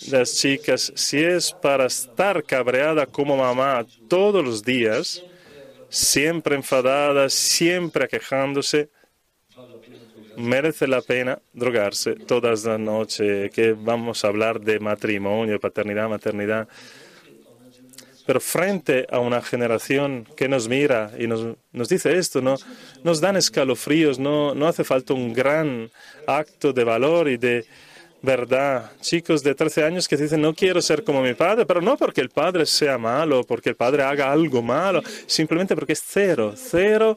Las 0.09 0.37
chicas, 0.37 0.93
si 0.95 1.23
es 1.23 1.53
para 1.53 1.87
estar 1.87 2.43
cabreada 2.45 3.07
como 3.07 3.37
mamá 3.37 3.87
todos 4.09 4.45
los 4.45 4.63
días, 4.63 5.23
siempre 5.89 6.57
enfadada, 6.57 7.29
siempre 7.29 8.09
quejándose, 8.09 8.91
merece 10.37 10.87
la 10.87 11.01
pena 11.01 11.39
drogarse 11.53 12.15
todas 12.15 12.65
las 12.65 12.81
noches, 12.81 13.51
que 13.53 13.73
vamos 13.73 14.25
a 14.25 14.29
hablar 14.29 14.61
de 14.61 14.81
matrimonio, 14.81 15.61
paternidad, 15.61 16.09
maternidad. 16.09 16.69
Pero 18.27 18.41
frente 18.41 19.07
a 19.11 19.19
una 19.19 19.43
generación 19.43 20.27
que 20.37 20.49
nos 20.49 20.67
mira 20.67 21.13
y 21.19 21.27
nos, 21.27 21.57
nos 21.73 21.89
dice 21.89 22.17
esto, 22.17 22.41
¿no? 22.41 22.57
nos 23.03 23.21
dan 23.21 23.37
escalofríos, 23.37 24.19
no, 24.19 24.55
no 24.55 24.67
hace 24.67 24.83
falta 24.83 25.13
un 25.13 25.35
gran 25.35 25.91
acto 26.27 26.73
de 26.73 26.85
valor 26.85 27.29
y 27.29 27.37
de, 27.37 27.67
verdad. 28.25 28.91
Chicos 29.01 29.43
de 29.43 29.55
13 29.55 29.85
años 29.85 30.09
que 30.09 30.17
dicen, 30.17 30.41
no 30.41 30.55
quiero 30.55 30.81
ser 30.81 31.05
como 31.05 31.23
mi 31.23 31.35
padre, 31.35 31.67
pero 31.67 31.81
no 31.81 31.97
porque 31.97 32.21
el 32.21 32.31
padre 32.31 32.67
sea 32.67 32.99
malo, 32.99 33.45
porque 33.45 33.69
el 33.71 33.77
padre 33.77 34.03
haga 34.03 34.33
algo 34.33 34.63
malo, 34.63 35.03
simplemente 35.27 35.75
porque 35.75 35.93
es 35.93 36.03
cero, 36.05 36.55
cero 36.57 37.17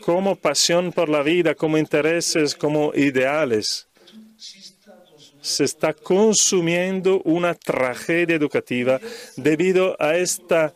como 0.00 0.36
pasión 0.36 0.92
por 0.92 1.08
la 1.08 1.22
vida, 1.22 1.54
como 1.54 1.78
intereses, 1.78 2.54
como 2.54 2.92
ideales. 2.94 3.88
se 5.40 5.62
está 5.64 5.92
consumiendo 5.94 7.22
una 7.22 7.54
tragedia 7.54 8.34
educativa 8.34 9.00
debido 9.36 9.96
a 10.00 10.16
esta 10.16 10.74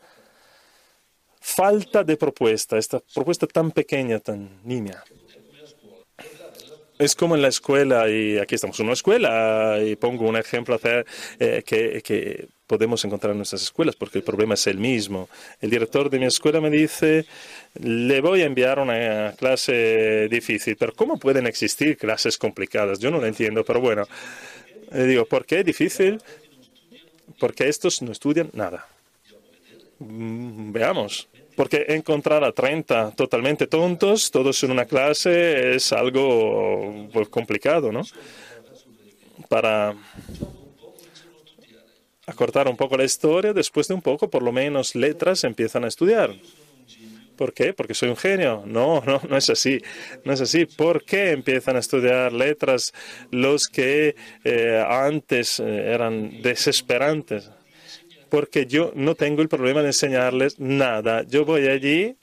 falta 1.40 2.04
de 2.04 2.16
propuesta, 2.16 2.78
esta 2.78 3.00
propuesta 3.12 3.48
tan 3.48 3.72
pequeña, 3.72 4.20
tan 4.20 4.60
niña. 4.62 5.02
Es 7.00 7.14
como 7.14 7.34
en 7.34 7.40
la 7.40 7.48
escuela, 7.48 8.10
y 8.10 8.36
aquí 8.36 8.56
estamos 8.56 8.78
en 8.78 8.84
una 8.84 8.92
escuela, 8.92 9.78
y 9.82 9.96
pongo 9.96 10.28
un 10.28 10.36
ejemplo 10.36 10.78
eh, 10.84 11.62
que, 11.64 12.02
que 12.04 12.46
podemos 12.66 13.02
encontrar 13.06 13.30
en 13.30 13.38
nuestras 13.38 13.62
escuelas, 13.62 13.96
porque 13.96 14.18
el 14.18 14.24
problema 14.24 14.52
es 14.52 14.66
el 14.66 14.76
mismo. 14.76 15.30
El 15.62 15.70
director 15.70 16.10
de 16.10 16.18
mi 16.18 16.26
escuela 16.26 16.60
me 16.60 16.68
dice, 16.68 17.24
le 17.82 18.20
voy 18.20 18.42
a 18.42 18.44
enviar 18.44 18.78
una 18.80 19.32
clase 19.32 20.28
difícil, 20.30 20.76
pero 20.76 20.92
¿cómo 20.92 21.18
pueden 21.18 21.46
existir 21.46 21.96
clases 21.96 22.36
complicadas? 22.36 22.98
Yo 22.98 23.10
no 23.10 23.18
lo 23.18 23.26
entiendo, 23.26 23.64
pero 23.64 23.80
bueno, 23.80 24.06
le 24.92 25.06
digo, 25.06 25.24
¿por 25.24 25.46
qué 25.46 25.64
difícil? 25.64 26.20
Porque 27.38 27.66
estos 27.66 28.02
no 28.02 28.12
estudian 28.12 28.50
nada. 28.52 28.86
Mm, 30.00 30.70
veamos. 30.70 31.30
Porque 31.60 31.84
encontrar 31.88 32.42
a 32.42 32.52
30 32.52 33.10
totalmente 33.10 33.66
tontos, 33.66 34.30
todos 34.30 34.64
en 34.64 34.70
una 34.70 34.86
clase, 34.86 35.74
es 35.76 35.92
algo 35.92 37.06
pues, 37.12 37.28
complicado, 37.28 37.92
¿no? 37.92 38.00
Para 39.46 39.94
acortar 42.26 42.66
un 42.66 42.78
poco 42.78 42.96
la 42.96 43.04
historia, 43.04 43.52
después 43.52 43.88
de 43.88 43.92
un 43.92 44.00
poco, 44.00 44.30
por 44.30 44.42
lo 44.42 44.52
menos 44.52 44.94
letras 44.94 45.44
empiezan 45.44 45.84
a 45.84 45.88
estudiar. 45.88 46.34
¿Por 47.36 47.52
qué? 47.52 47.74
Porque 47.74 47.92
soy 47.92 48.08
un 48.08 48.16
genio. 48.16 48.62
No, 48.64 49.02
no, 49.04 49.20
no 49.28 49.36
es 49.36 49.50
así. 49.50 49.82
No 50.24 50.32
es 50.32 50.40
así. 50.40 50.64
¿Por 50.64 51.04
qué 51.04 51.32
empiezan 51.32 51.76
a 51.76 51.80
estudiar 51.80 52.32
letras 52.32 52.94
los 53.30 53.68
que 53.68 54.16
eh, 54.44 54.82
antes 54.88 55.60
eh, 55.60 55.92
eran 55.92 56.40
desesperantes? 56.40 57.50
Porque 58.30 58.66
yo 58.66 58.92
no 58.94 59.14
tengo 59.14 59.42
el 59.42 59.48
problema 59.48 59.82
de 59.82 59.88
enseñarles 59.88 60.58
nada. 60.58 61.24
Yo 61.24 61.44
voy 61.44 61.68
allí 61.68 62.16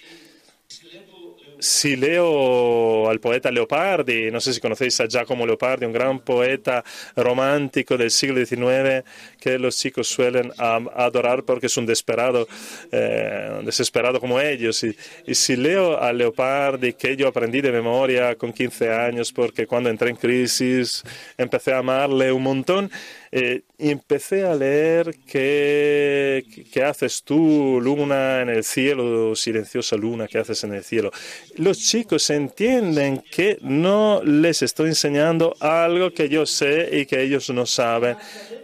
si 1.59 1.95
leo 1.95 3.09
al 3.09 3.19
poeta 3.19 3.51
Leopardi, 3.51 4.31
no 4.31 4.39
sé 4.39 4.53
si 4.53 4.59
conocéis 4.59 4.99
a 5.01 5.07
Giacomo 5.07 5.45
Leopardi, 5.45 5.85
un 5.85 5.93
gran 5.93 6.19
poeta 6.19 6.83
romántico 7.15 7.97
del 7.97 8.11
siglo 8.11 8.43
XIX 8.45 9.03
que 9.39 9.57
los 9.57 9.77
chicos 9.77 10.07
suelen 10.07 10.51
adorar 10.57 11.43
porque 11.43 11.67
es 11.67 11.77
un 11.77 11.85
desesperado, 11.85 12.47
eh, 12.91 13.61
desesperado 13.63 14.19
como 14.19 14.39
ellos. 14.39 14.83
Y, 14.83 14.95
si 15.33 15.55
leo 15.55 15.97
a 15.97 16.11
Leopardi, 16.11 16.93
que 16.93 17.15
yo 17.15 17.27
aprendí 17.27 17.61
de 17.61 17.71
memoria 17.71 18.35
con 18.35 18.51
15 18.51 18.91
años 18.91 19.31
porque 19.31 19.67
cuando 19.67 19.89
entré 19.89 20.09
en 20.09 20.15
crisis 20.15 21.03
empecé 21.37 21.73
a 21.73 21.79
amarle 21.79 22.31
un 22.31 22.43
montón, 22.43 22.91
eh, 23.31 23.63
y 23.77 23.91
empecé 23.91 24.45
a 24.45 24.55
leer 24.55 25.15
qué, 25.27 26.43
qué 26.71 26.83
haces 26.83 27.21
tú, 27.23 27.79
luna 27.81 28.41
en 28.41 28.49
el 28.49 28.63
cielo, 28.63 29.35
silenciosa 29.35 29.95
luna, 29.95 30.27
qué 30.27 30.39
haces 30.39 30.63
en 30.63 30.73
el 30.73 30.83
cielo. 30.83 31.11
Los 31.57 31.77
chicos 31.77 32.29
entienden 32.29 33.21
que 33.29 33.59
no 33.61 34.21
les 34.23 34.61
estoy 34.63 34.89
enseñando 34.89 35.55
algo 35.59 36.11
que 36.11 36.29
yo 36.29 36.45
sé 36.45 36.89
y 36.91 37.05
que 37.05 37.21
ellos 37.21 37.49
no 37.49 37.65
saben. 37.65 38.15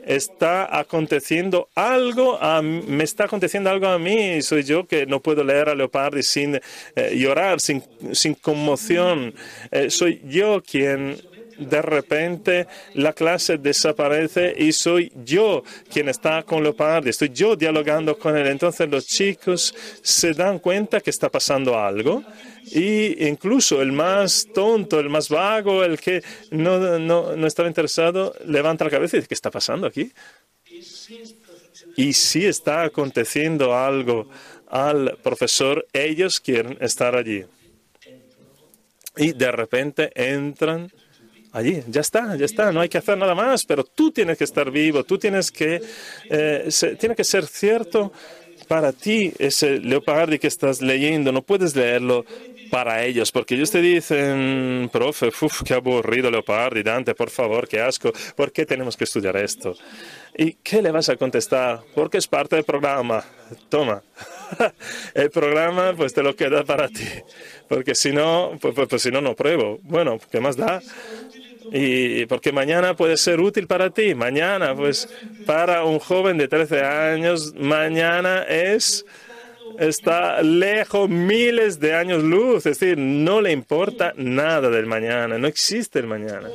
Está 0.06 0.78
aconteciendo 0.78 1.70
algo, 1.76 2.38
a, 2.42 2.62
me 2.62 3.04
está 3.04 3.26
aconteciendo 3.26 3.70
algo 3.70 3.88
a 3.88 4.00
mí. 4.00 4.42
Soy 4.42 4.64
yo 4.64 4.86
que 4.86 5.06
no 5.06 5.22
puedo 5.22 5.44
leer 5.44 5.70
a 5.70 5.76
Leopardi 5.76 6.24
sin 6.24 6.60
eh, 6.96 7.16
llorar, 7.16 7.60
sin, 7.60 7.84
sin 8.12 8.36
conmoción. 8.36 9.34
Eh, 9.72 9.90
soy 9.90 10.22
yo 10.26 10.62
quien 10.62 11.18
de 11.58 11.82
repente 11.82 12.68
la 12.94 13.14
clase 13.14 13.58
desaparece 13.58 14.54
y 14.58 14.72
soy 14.72 15.12
yo 15.24 15.64
quien 15.92 16.10
está 16.10 16.44
con 16.44 16.64
Leopardi, 16.64 17.10
estoy 17.10 17.30
yo 17.30 17.56
dialogando 17.56 18.18
con 18.18 18.36
él. 18.38 18.48
Entonces 18.48 18.90
los 18.90 19.06
chicos 19.06 19.74
se 20.02 20.34
dan 20.34 20.60
cuenta 20.60 21.02
que 21.02 21.10
está 21.10 21.30
pasando 21.30 21.78
algo 21.78 22.24
y 22.66 23.28
incluso 23.28 23.82
el 23.82 23.92
más 23.92 24.48
tonto, 24.54 25.00
el 25.00 25.10
más 25.10 25.30
vago, 25.30 25.84
el 25.84 26.00
que 26.00 26.24
no, 26.52 27.00
no, 27.00 27.36
no 27.36 27.48
estaba 27.48 27.68
interesado, 27.68 28.34
levanta 28.46 28.86
la 28.86 28.92
cabeza 28.92 29.18
y 29.18 29.20
dice, 29.20 29.28
¿qué 29.28 29.36
está 29.36 29.52
pasando 29.52 29.88
aquí? 29.88 30.12
Y 31.96 32.14
si 32.14 32.46
está 32.46 32.84
aconteciendo 32.84 33.76
algo 33.76 34.28
al 34.68 35.18
profesor, 35.22 35.86
ellos 35.94 36.40
quieren 36.40 36.78
estar 36.82 37.16
allí. 37.16 37.46
Y 39.16 39.34
de 39.34 39.52
repente 39.52 40.12
entran 40.16 40.92
allí, 41.54 41.84
ya 41.88 42.02
está, 42.02 42.36
ya 42.36 42.46
está, 42.46 42.72
no 42.72 42.82
hay 42.82 42.90
que 42.90 42.98
hacer 42.98 43.18
nada 43.18 43.36
más, 43.36 43.66
pero 43.66 43.84
tú 43.84 44.12
tienes 44.12 44.38
que 44.38 44.44
estar 44.44 44.70
vivo, 44.72 45.04
tú 45.04 45.18
tienes 45.18 45.52
que, 45.52 45.82
eh, 46.30 46.70
tiene 47.00 47.16
que 47.16 47.24
ser 47.24 47.46
cierto 47.46 48.12
para 48.68 48.92
ti 48.92 49.32
ese 49.40 49.80
Leopardi 49.80 50.40
que 50.40 50.48
estás 50.48 50.82
leyendo, 50.82 51.32
no 51.32 51.42
puedes 51.42 51.76
leerlo 51.76 52.26
para 52.72 53.04
ellos, 53.06 53.32
porque 53.32 53.54
ellos 53.54 53.70
te 53.70 53.82
dicen, 53.82 54.90
profe, 54.92 55.28
uf, 55.28 55.62
qué 55.64 55.76
aburrido 55.76 56.32
Leopardi, 56.32 56.82
Dante, 56.82 57.14
por 57.14 57.30
favor, 57.30 57.68
qué 57.68 57.80
asco, 57.80 58.12
¿por 58.36 58.52
qué 58.52 58.66
tenemos 58.66 58.98
que 58.98 59.04
estudiar 59.04 59.38
esto? 59.38 59.76
¿Y 60.36 60.54
qué 60.54 60.82
le 60.82 60.92
vas 60.92 61.08
a 61.10 61.16
contestar? 61.16 61.82
Porque 61.94 62.18
es 62.18 62.28
parte 62.28 62.56
del 62.56 62.66
programa. 62.66 63.24
Toma, 63.70 64.02
el 65.14 65.30
programa 65.30 65.94
pues 65.96 66.14
te 66.14 66.24
lo 66.24 66.36
queda 66.36 66.64
para 66.64 66.88
ti, 66.88 67.08
porque 67.70 67.94
si 67.94 68.12
no, 68.12 68.58
pues, 68.60 68.74
pues, 68.74 68.88
pues 68.88 69.02
si 69.04 69.12
no, 69.12 69.22
no 69.22 69.36
pruebo. 69.36 69.80
Bueno, 69.84 70.18
¿qué 70.32 70.40
más 70.40 70.58
da? 70.58 70.82
Y 71.72 72.26
porque 72.26 72.52
mañana 72.52 72.96
puede 72.96 73.18
ser 73.18 73.40
útil 73.40 73.68
para 73.68 73.90
ti. 73.90 74.16
Mañana, 74.16 74.76
pues 74.76 75.08
para 75.46 75.84
un 75.84 76.00
joven 76.00 76.38
de 76.38 76.48
13 76.48 76.82
años, 76.82 77.54
mañana 77.56 78.44
es 78.44 79.06
está 79.80 80.42
lejos 80.42 81.10
miles 81.10 81.80
de 81.80 81.96
años 81.96 82.24
luz, 82.24 82.66
es 82.66 82.80
decir, 82.80 82.98
no 82.98 83.42
le 83.42 83.52
importa 83.52 84.14
nada 84.16 84.70
del 84.70 84.86
mañana, 84.86 85.38
no 85.38 85.48
existe 85.48 86.00
el 86.00 86.08
mañana. 86.08 86.50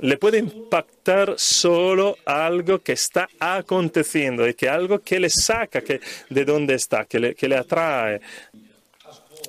Le 0.00 0.16
puede 0.16 0.38
impactar 0.38 1.34
solo 1.36 2.16
algo 2.24 2.78
que 2.78 2.92
está 2.92 3.28
aconteciendo 3.38 4.48
y 4.48 4.54
que 4.54 4.68
algo 4.68 5.00
que 5.00 5.20
le 5.20 5.28
saca 5.28 5.82
que, 5.82 6.00
de 6.30 6.44
dónde 6.44 6.74
está, 6.74 7.04
que 7.04 7.20
le, 7.20 7.34
que 7.34 7.48
le 7.48 7.56
atrae 7.56 8.20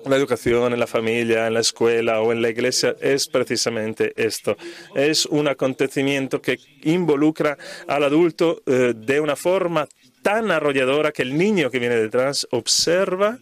la 0.06 0.16
educación 0.16 0.74
en 0.74 0.80
la 0.80 0.88
familia, 0.88 1.48
en 1.48 1.54
la 1.54 1.60
escuela 1.60 2.22
o 2.22 2.32
en 2.32 2.42
la 2.42 2.50
iglesia 2.50 2.96
es 3.00 3.28
precisamente 3.28 4.14
esto. 4.16 4.58
Es 4.96 5.26
un 5.26 5.48
acontecimiento 5.48 6.42
que 6.42 6.58
involucra 6.84 7.58
al 7.88 8.04
adulto 8.04 8.62
eh, 8.66 8.94
de 8.96 9.20
una 9.20 9.36
forma 9.36 9.88
tan 10.22 10.52
arrolladora 10.52 11.12
que 11.12 11.24
el 11.24 11.38
niño 11.38 11.70
que 11.70 11.80
viene 11.80 11.96
detrás 11.96 12.48
observa, 12.52 13.40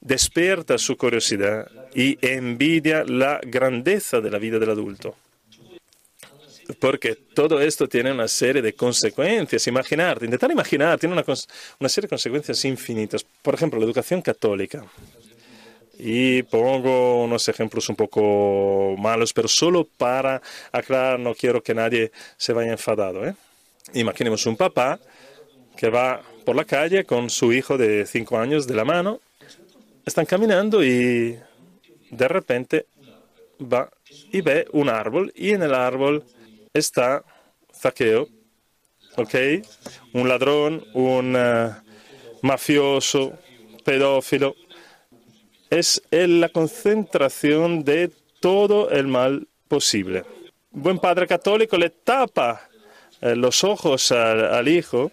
despierta 0.00 0.78
su 0.78 0.96
curiosidad 0.96 1.70
y 1.94 2.18
envidia 2.26 3.04
la 3.04 3.40
grandeza 3.42 4.20
de 4.20 4.30
la 4.30 4.38
vida 4.38 4.58
del 4.58 4.70
adulto. 4.70 5.14
Porque 6.78 7.16
todo 7.34 7.60
esto 7.60 7.88
tiene 7.88 8.12
una 8.12 8.28
serie 8.28 8.62
de 8.62 8.72
consecuencias. 8.72 9.66
Imaginar, 9.66 10.18
intentar 10.22 10.50
imaginar, 10.50 10.98
tiene 10.98 11.14
una, 11.14 11.24
una 11.78 11.88
serie 11.88 12.06
de 12.06 12.10
consecuencias 12.10 12.64
infinitas. 12.64 13.24
Por 13.42 13.54
ejemplo, 13.54 13.78
la 13.78 13.84
educación 13.84 14.22
católica. 14.22 14.84
Y 15.98 16.42
pongo 16.44 17.22
unos 17.22 17.48
ejemplos 17.48 17.88
un 17.88 17.96
poco 17.96 18.96
malos, 18.98 19.32
pero 19.32 19.48
solo 19.48 19.84
para 19.84 20.40
aclarar, 20.72 21.18
no 21.18 21.34
quiero 21.34 21.62
que 21.62 21.74
nadie 21.74 22.10
se 22.36 22.52
vaya 22.52 22.72
enfadado. 22.72 23.26
¿eh? 23.26 23.34
Imaginemos 23.94 24.46
un 24.46 24.56
papá 24.56 24.98
que 25.76 25.90
va 25.90 26.22
por 26.44 26.56
la 26.56 26.64
calle 26.64 27.04
con 27.04 27.30
su 27.30 27.52
hijo 27.52 27.76
de 27.76 28.06
cinco 28.06 28.38
años 28.38 28.66
de 28.66 28.74
la 28.74 28.84
mano. 28.84 29.20
Están 30.04 30.26
caminando 30.26 30.82
y 30.82 31.38
de 32.10 32.28
repente 32.28 32.86
va 33.60 33.90
y 34.32 34.40
ve 34.40 34.66
un 34.72 34.88
árbol 34.88 35.32
y 35.36 35.50
en 35.50 35.62
el 35.62 35.74
árbol 35.74 36.24
está 36.72 37.24
Zaqueo, 37.74 38.28
¿ok? 39.16 39.34
Un 40.12 40.28
ladrón, 40.28 40.84
un 40.94 41.34
eh, 41.36 41.70
mafioso, 42.42 43.38
pedófilo 43.84 44.54
es 45.72 46.02
la 46.10 46.50
concentración 46.50 47.82
de 47.82 48.10
todo 48.40 48.90
el 48.90 49.06
mal 49.06 49.48
posible. 49.68 50.22
Buen 50.70 50.98
padre 50.98 51.26
católico 51.26 51.78
le 51.78 51.88
tapa 51.88 52.68
eh, 53.22 53.34
los 53.34 53.64
ojos 53.64 54.12
al, 54.12 54.68
hijo 54.68 55.10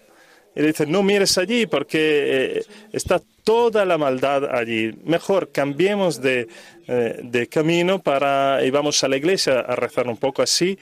y 0.54 0.60
le 0.60 0.66
dice, 0.68 0.84
no 0.84 1.02
mires 1.02 1.38
allí 1.38 1.66
porque 1.66 2.58
eh, 2.58 2.64
está 2.92 3.22
toda 3.42 3.86
la 3.86 3.96
maldad 3.96 4.54
allí. 4.54 4.92
Mejor 5.04 5.50
cambiemos 5.50 6.20
de, 6.20 6.46
eh, 6.88 7.48
camino 7.50 8.02
para, 8.02 8.62
y 8.62 8.70
vamos 8.70 9.02
a 9.02 9.08
la 9.08 9.16
iglesia 9.16 9.60
a 9.60 9.76
rezar 9.76 10.08
un 10.08 10.18
poco 10.18 10.42
así, 10.42 10.78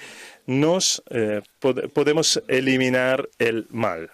nos 0.46 1.04
podemos 1.94 2.42
eliminar 2.48 3.28
el 3.38 3.66
mal. 3.70 4.10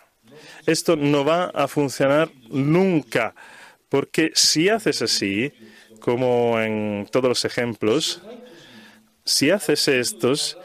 Esto 0.67 0.97
no 0.97 1.25
va 1.25 1.45
a 1.55 1.69
funcionar 1.69 2.29
nunca 2.51 3.35
porque 3.95 4.33
si 4.35 4.69
haces 4.69 5.03
así, 5.03 5.53
como 6.01 6.61
en 6.61 7.07
todos 7.13 7.29
los 7.29 7.45
ejemplos, 7.45 8.21
si 9.25 9.53
haces 9.53 9.87
estos, 9.87 10.59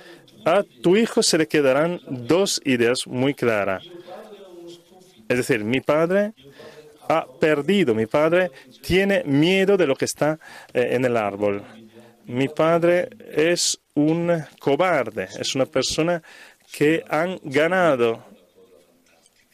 a 0.45 0.63
tu 0.81 0.97
hijo 0.97 1.21
se 1.21 1.37
le 1.37 1.47
quedarán 1.47 2.01
dos 2.07 2.59
ideas 2.65 3.05
muy 3.05 3.35
claras. 3.35 3.85
Es 5.27 5.37
decir, 5.37 5.63
mi 5.63 5.79
padre 5.79 6.33
ha 7.07 7.27
perdido, 7.39 7.93
mi 7.93 8.07
padre 8.07 8.49
tiene 8.81 9.23
miedo 9.25 9.77
de 9.77 9.85
lo 9.85 9.95
que 9.95 10.05
está 10.05 10.39
eh, 10.73 10.87
en 10.93 11.05
el 11.05 11.15
árbol. 11.15 11.61
Mi 12.25 12.47
padre 12.47 13.09
es 13.31 13.79
un 13.93 14.43
cobarde, 14.57 15.27
es 15.39 15.53
una 15.53 15.67
persona 15.67 16.23
que 16.71 17.03
han 17.07 17.39
ganado. 17.43 18.25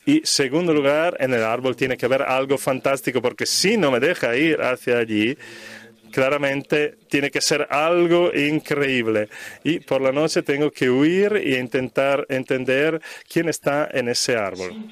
Y 0.06 0.22
segundo 0.24 0.74
lugar, 0.74 1.18
en 1.20 1.34
el 1.34 1.44
árbol 1.44 1.76
tiene 1.76 1.98
que 1.98 2.06
haber 2.06 2.22
algo 2.22 2.58
fantástico, 2.58 3.22
porque 3.22 3.46
si 3.46 3.76
no 3.76 3.92
me 3.92 4.00
deja 4.00 4.36
ir 4.36 4.62
hacia 4.62 5.00
allí, 5.00 5.36
claramente 6.12 6.96
tiene 7.10 7.32
que 7.32 7.42
ser 7.42 7.68
algo 7.70 8.32
increíble. 8.34 9.30
Y 9.64 9.80
por 9.80 10.02
la 10.02 10.12
noche 10.12 10.44
tengo 10.44 10.72
que 10.72 10.90
huir 10.90 11.36
e 11.38 11.60
intentar 11.60 12.26
entender 12.30 13.02
quién 13.28 13.50
está 13.50 13.90
en 13.92 14.10
ese 14.10 14.36
árbol. 14.38 14.92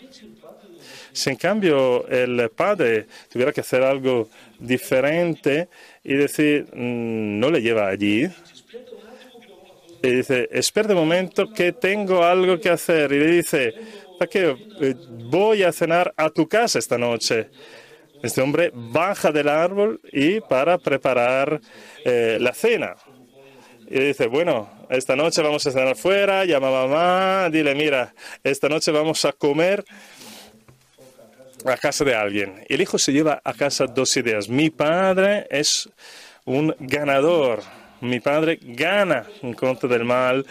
Si 1.12 1.30
en 1.30 1.36
cambio 1.36 2.08
el 2.08 2.50
padre 2.50 3.06
tuviera 3.32 3.52
que 3.52 3.62
hacer 3.62 3.84
algo 3.84 4.30
diferente 4.58 5.70
y 6.04 6.16
decir, 6.16 6.66
mm, 6.74 7.40
no 7.40 7.52
le 7.52 7.62
lleva 7.62 7.88
allí, 7.88 8.28
y 10.04 10.16
dice, 10.16 10.50
espera 10.52 10.90
un 10.90 10.96
momento 10.96 11.54
que 11.54 11.72
tengo 11.72 12.26
algo 12.26 12.60
que 12.60 12.70
hacer. 12.70 13.10
Y 13.14 13.20
le 13.20 13.28
dice, 13.28 13.74
¿para 14.18 14.30
qué? 14.30 14.56
Eh, 14.82 14.96
voy 15.30 15.64
a 15.64 15.72
cenar 15.72 16.14
a 16.18 16.30
tu 16.30 16.48
casa 16.48 16.80
esta 16.80 16.98
noche. 16.98 17.50
Este 18.22 18.42
hombre 18.42 18.72
baja 18.74 19.32
del 19.32 19.50
árbol 19.50 20.00
y 20.12 20.40
para 20.40 20.78
preparar 20.78 21.60
eh, 22.06 22.38
la 22.40 22.54
cena. 22.54 22.96
Y 23.88 24.00
dice, 24.00 24.28
bueno, 24.28 24.70
esta 24.90 25.16
noche 25.16 25.42
vamos 25.42 25.68
a 25.68 25.72
cenar 25.72 25.96
fuera, 25.96 26.46
llama 26.46 26.70
a 26.70 26.88
mamá, 26.88 27.50
dile, 27.50 27.76
mira, 27.76 28.14
esta 28.44 28.70
noche 28.70 28.92
vamos 28.92 29.26
a 29.26 29.34
comer 29.34 29.84
a 31.66 31.78
casa 31.78 32.04
de 32.04 32.16
alguien. 32.16 32.64
El 32.70 32.82
hijo 32.82 32.98
se 32.98 33.12
lleva 33.12 33.42
a 33.44 33.54
casa 33.54 33.86
dos 33.88 34.16
ideas. 34.18 34.50
Mi 34.50 34.70
padre 34.70 35.48
es 35.50 35.90
un 36.46 36.76
ganador. 36.80 37.62
Mi 38.04 38.20
padre 38.20 38.60
gana 38.62 39.26
en 39.42 39.54
contra 39.54 39.88
del 39.88 40.04
mal. 40.04 40.46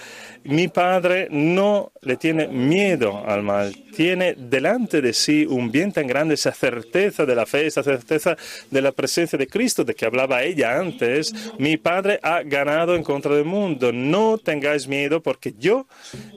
Mi 0.44 0.68
padre 0.68 1.28
no 1.30 1.92
le 2.00 2.16
tiene 2.16 2.48
miedo 2.48 3.22
al 3.26 3.42
mal. 3.42 3.74
Tiene 3.94 4.34
delante 4.34 5.03
de 5.03 5.12
sí 5.12 5.44
un 5.44 5.70
bien 5.70 5.92
tan 5.92 6.07
grande, 6.07 6.34
esa 6.34 6.53
certeza 6.53 7.26
de 7.26 7.34
la 7.34 7.44
fe, 7.44 7.66
esa 7.66 7.82
certeza 7.82 8.38
de 8.70 8.80
la 8.80 8.92
presencia 8.92 9.38
de 9.38 9.46
Cristo, 9.46 9.84
de 9.84 9.94
que 9.94 10.07
hablaba 10.07 10.42
ella 10.42 10.78
antes. 10.78 11.34
Mi 11.59 11.76
padre 11.76 12.18
ha 12.22 12.42
ganado 12.42 12.96
en 12.96 13.03
contra 13.03 13.34
del 13.34 13.44
mundo. 13.44 13.92
No 13.92 14.38
tengáis 14.38 14.88
miedo 14.88 15.22
porque 15.22 15.53
yo 15.59 15.86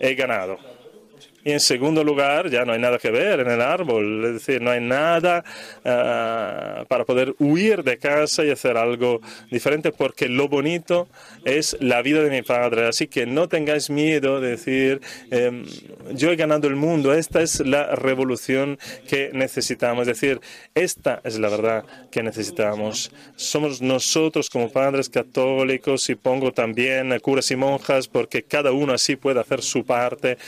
he 0.02 0.16
ganado. 0.16 0.75
Y 1.46 1.52
en 1.52 1.60
segundo 1.60 2.04
lugar, 2.04 2.50
ya 2.50 2.66
no 2.66 2.74
hay 2.74 2.80
nada 2.80 2.98
que 2.98 3.12
ver 3.12 3.40
en 3.40 3.52
el 3.52 3.62
árbol, 3.62 4.26
es 4.26 4.34
decir, 4.34 4.64
no 4.64 4.72
hay 4.72 4.82
nada 4.82 5.44
ah, 5.86 6.84
para 6.88 7.06
poder 7.06 7.36
huir 7.38 7.84
de 7.84 8.00
casa 8.00 8.44
y 8.44 8.50
hacer 8.50 8.78
algo 8.78 9.22
diferente, 9.52 9.92
porque 9.92 10.28
lo 10.28 10.48
bonito 10.48 11.08
es 11.44 11.78
la 11.80 12.02
vida 12.02 12.24
de 12.24 12.32
mi 12.32 12.42
padre. 12.42 12.88
Así 12.88 13.06
que 13.06 13.28
no 13.28 13.48
tengáis 13.48 13.92
miedo 13.92 14.42
de 14.42 14.50
decir, 14.50 15.02
em, 15.30 15.68
yo 16.14 16.32
he 16.32 16.36
ganado 16.36 16.68
el 16.68 16.76
mundo, 16.76 17.14
esta 17.14 17.44
es 17.44 17.60
la 17.60 17.96
revolución 17.96 18.80
que 19.08 19.30
necesitamos. 19.32 20.08
Es 20.08 20.20
decir, 20.20 20.42
esta 20.74 21.22
es 21.24 21.38
la 21.38 21.50
verdad 21.50 21.86
que 22.10 22.24
necesitamos. 22.24 23.12
Somos 23.36 23.84
nosotros 23.84 24.50
como 24.50 24.72
padres 24.72 25.10
católicos 25.10 26.10
y 26.10 26.16
pongo 26.16 26.52
también 26.54 27.16
curas 27.20 27.52
y 27.52 27.56
monjas, 27.56 28.08
porque 28.08 28.42
cada 28.42 28.72
uno 28.72 28.94
así 28.94 29.16
puede 29.16 29.40
hacer 29.40 29.62
su 29.62 29.86
parte 29.86 30.40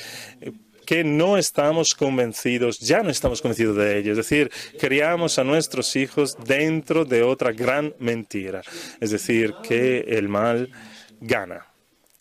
que 0.88 1.04
no 1.04 1.38
estamos 1.38 1.94
convencidos, 1.94 2.80
ya 2.80 3.04
no 3.04 3.10
estamos 3.10 3.42
convencidos 3.42 3.76
de 3.76 4.00
ello. 4.00 4.12
Es 4.12 4.18
decir, 4.18 4.50
criamos 4.80 5.38
a 5.38 5.44
nuestros 5.44 5.94
hijos 5.98 6.38
dentro 6.46 7.04
de 7.04 7.24
otra 7.24 7.52
gran 7.52 7.94
mentira. 8.00 8.62
Es 9.02 9.12
decir, 9.12 9.54
que 9.62 10.00
el 10.08 10.30
mal 10.30 10.72
gana. 11.20 11.68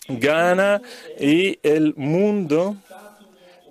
Gana 0.08 0.82
y 1.20 1.60
el 1.62 1.94
mundo 1.94 2.76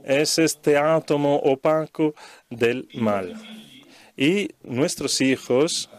es 0.06 0.40
este 0.40 0.78
átomo 0.78 1.36
opaco 1.44 2.16
del 2.50 2.88
mal. 2.94 3.36
Y 4.16 4.52
nuestros 4.64 5.20
hijos 5.20 5.90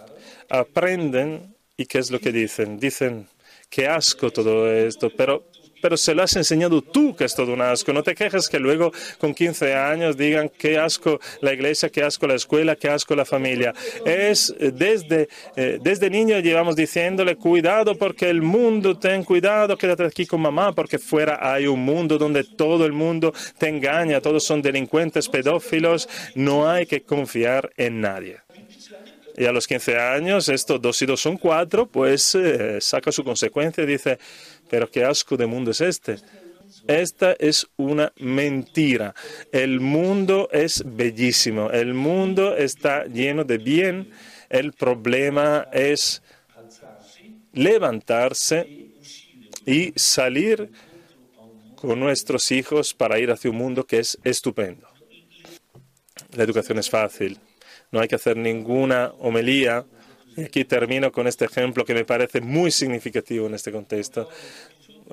aprenden, 0.48 1.54
¿y 1.76 1.84
qué 1.84 1.98
es 1.98 2.10
lo 2.10 2.18
que 2.18 2.32
dicen? 2.32 2.78
Dicen, 2.78 3.28
qué 3.68 3.88
asco 3.88 4.30
todo 4.30 4.72
esto, 4.72 5.10
pero 5.14 5.44
pero 5.80 5.96
se 5.96 6.14
lo 6.14 6.22
has 6.22 6.36
enseñado 6.36 6.82
tú 6.82 7.14
que 7.14 7.24
es 7.24 7.34
todo 7.34 7.52
un 7.52 7.60
asco. 7.60 7.92
No 7.92 8.02
te 8.02 8.14
quejes 8.14 8.48
que 8.48 8.58
luego 8.58 8.92
con 9.18 9.34
15 9.34 9.74
años 9.74 10.16
digan 10.16 10.48
qué 10.48 10.78
asco 10.78 11.20
la 11.40 11.52
iglesia, 11.52 11.88
qué 11.88 12.02
asco 12.02 12.26
la 12.26 12.34
escuela, 12.34 12.76
qué 12.76 12.88
asco 12.88 13.14
la 13.14 13.24
familia. 13.24 13.74
Es 14.04 14.54
eh, 14.58 14.72
desde, 14.72 15.28
eh, 15.56 15.78
desde 15.82 16.10
niño 16.10 16.38
llevamos 16.40 16.76
diciéndole 16.76 17.36
cuidado 17.36 17.96
porque 17.96 18.28
el 18.28 18.42
mundo, 18.42 18.98
ten 18.98 19.24
cuidado, 19.24 19.76
quédate 19.76 20.04
aquí 20.04 20.26
con 20.26 20.40
mamá 20.40 20.72
porque 20.72 20.98
fuera 20.98 21.38
hay 21.40 21.66
un 21.66 21.80
mundo 21.80 22.18
donde 22.18 22.44
todo 22.44 22.86
el 22.86 22.92
mundo 22.92 23.32
te 23.58 23.68
engaña, 23.68 24.20
todos 24.20 24.44
son 24.44 24.62
delincuentes, 24.62 25.28
pedófilos, 25.28 26.08
no 26.34 26.68
hay 26.68 26.86
que 26.86 27.02
confiar 27.02 27.70
en 27.76 28.00
nadie. 28.00 28.38
Y 29.38 29.44
a 29.44 29.52
los 29.52 29.66
15 29.66 29.98
años, 29.98 30.48
esto 30.48 30.78
dos 30.78 31.00
y 31.02 31.06
dos 31.06 31.20
son 31.20 31.36
cuatro, 31.36 31.86
pues 31.86 32.34
eh, 32.34 32.78
saca 32.80 33.12
su 33.12 33.22
consecuencia 33.22 33.84
y 33.84 33.86
dice, 33.86 34.18
pero 34.68 34.90
qué 34.90 35.04
asco 35.04 35.36
de 35.36 35.46
mundo 35.46 35.70
es 35.70 35.80
este. 35.80 36.16
Esta 36.86 37.32
es 37.38 37.66
una 37.76 38.12
mentira. 38.16 39.14
El 39.52 39.80
mundo 39.80 40.48
es 40.52 40.82
bellísimo. 40.84 41.70
El 41.70 41.94
mundo 41.94 42.56
está 42.56 43.06
lleno 43.06 43.44
de 43.44 43.58
bien. 43.58 44.10
El 44.48 44.72
problema 44.72 45.68
es 45.72 46.22
levantarse 47.52 48.92
y 49.64 49.92
salir 49.96 50.70
con 51.74 51.98
nuestros 51.98 52.50
hijos 52.52 52.94
para 52.94 53.18
ir 53.18 53.30
hacia 53.30 53.50
un 53.50 53.56
mundo 53.56 53.84
que 53.84 53.98
es 53.98 54.18
estupendo. 54.22 54.88
La 56.36 56.44
educación 56.44 56.78
es 56.78 56.90
fácil. 56.90 57.38
No 57.90 58.00
hay 58.00 58.08
que 58.08 58.16
hacer 58.16 58.36
ninguna 58.36 59.12
homelía 59.18 59.84
aquí 60.44 60.64
termino 60.64 61.10
con 61.12 61.26
este 61.26 61.46
ejemplo 61.46 61.84
que 61.84 61.94
me 61.94 62.04
parece 62.04 62.40
muy 62.40 62.70
significativo 62.70 63.46
en 63.46 63.54
este 63.54 63.72
contexto. 63.72 64.28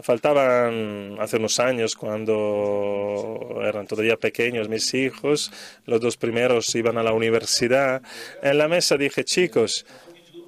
Faltaban 0.01 1.17
hace 1.19 1.37
unos 1.37 1.59
años, 1.59 1.95
cuando 1.95 3.61
eran 3.63 3.85
todavía 3.85 4.17
pequeños 4.17 4.67
mis 4.67 4.91
hijos, 4.95 5.51
los 5.85 6.01
dos 6.01 6.17
primeros 6.17 6.73
iban 6.73 6.97
a 6.97 7.03
la 7.03 7.13
universidad. 7.13 8.01
En 8.41 8.57
la 8.57 8.67
mesa 8.67 8.97
dije, 8.97 9.23
chicos, 9.23 9.85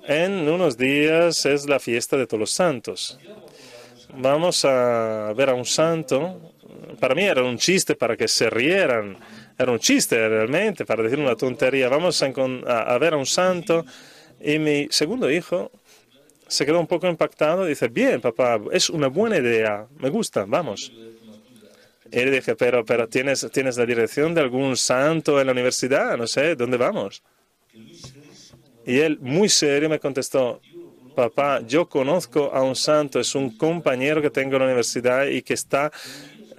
en 0.08 0.50
unos 0.50 0.78
días 0.78 1.46
es 1.46 1.70
la 1.70 1.80
fiesta 1.80 2.18
de 2.18 2.26
todos 2.26 2.40
los 2.40 2.52
santos. 2.52 3.20
Vamos 4.18 4.66
a 4.66 5.32
ver 5.36 5.50
a 5.50 5.54
un 5.54 5.66
santo. 5.66 6.54
Para 7.00 7.14
mí 7.14 7.24
era 7.24 7.44
un 7.44 7.58
chiste 7.58 7.96
para 7.96 8.18
que 8.18 8.28
se 8.28 8.50
rieran. 8.50 9.16
Era 9.58 9.72
un 9.72 9.80
chiste 9.80 10.28
realmente, 10.28 10.86
para 10.86 11.04
decir 11.04 11.20
una 11.20 11.36
tontería. 11.36 11.88
Vamos 11.88 12.22
a 12.24 12.98
ver 12.98 13.14
a 13.14 13.18
un 13.18 13.26
santo 13.28 13.86
y 14.42 14.60
mi 14.60 14.88
segundo 14.90 15.30
hijo 15.30 15.72
se 16.48 16.66
quedó 16.66 16.80
un 16.80 16.88
poco 16.88 17.08
impactado 17.08 17.66
y 17.66 17.70
dice, 17.70 17.88
bien, 17.88 18.22
papá, 18.22 18.60
es 18.72 18.90
una 18.90 19.08
buena 19.08 19.38
idea, 19.38 19.88
me 20.00 20.10
gusta, 20.10 20.46
vamos. 20.48 20.92
Y 22.12 22.18
le 22.18 22.32
dije, 22.32 22.56
pero, 22.56 22.86
pero 22.86 23.10
¿tienes, 23.10 23.48
¿tienes 23.52 23.78
la 23.78 23.86
dirección 23.86 24.34
de 24.34 24.42
algún 24.42 24.78
santo 24.78 25.40
en 25.42 25.48
la 25.48 25.54
universidad? 25.54 26.18
No 26.18 26.28
sé, 26.28 26.56
¿dónde 26.56 26.78
vamos? 26.78 27.24
Y 28.86 29.00
él, 29.00 29.18
muy 29.20 29.50
serio, 29.50 29.90
me 29.90 30.00
contestó, 30.00 30.62
papá, 31.16 31.62
yo 31.62 31.90
conozco 31.90 32.52
a 32.54 32.62
un 32.62 32.76
santo, 32.76 33.20
es 33.20 33.34
un 33.34 33.58
compañero 33.58 34.22
que 34.22 34.30
tengo 34.30 34.54
en 34.54 34.60
la 34.60 34.66
universidad 34.66 35.26
y 35.26 35.42
que 35.42 35.56
está 35.56 35.92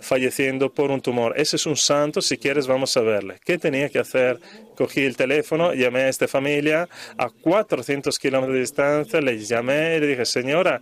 falleciendo 0.01 0.73
por 0.73 0.91
un 0.91 1.01
tumor. 1.01 1.35
Ese 1.37 1.57
es 1.57 1.67
un 1.67 1.77
santo, 1.77 2.21
si 2.21 2.37
quieres 2.37 2.67
vamos 2.67 2.97
a 2.97 3.01
verle. 3.01 3.39
¿Qué 3.45 3.59
tenía 3.59 3.89
que 3.89 3.99
hacer? 3.99 4.39
Cogí 4.77 5.05
el 5.05 5.17
teléfono, 5.17 5.75
llamé 5.75 6.03
a 6.03 6.09
esta 6.09 6.29
familia 6.29 6.89
a 7.17 7.31
400 7.31 8.19
kilómetros 8.19 8.55
de 8.55 8.61
distancia, 8.61 9.21
le 9.21 9.39
llamé 9.39 9.97
y 9.97 10.01
le 10.01 10.07
dije, 10.09 10.25
señora, 10.25 10.81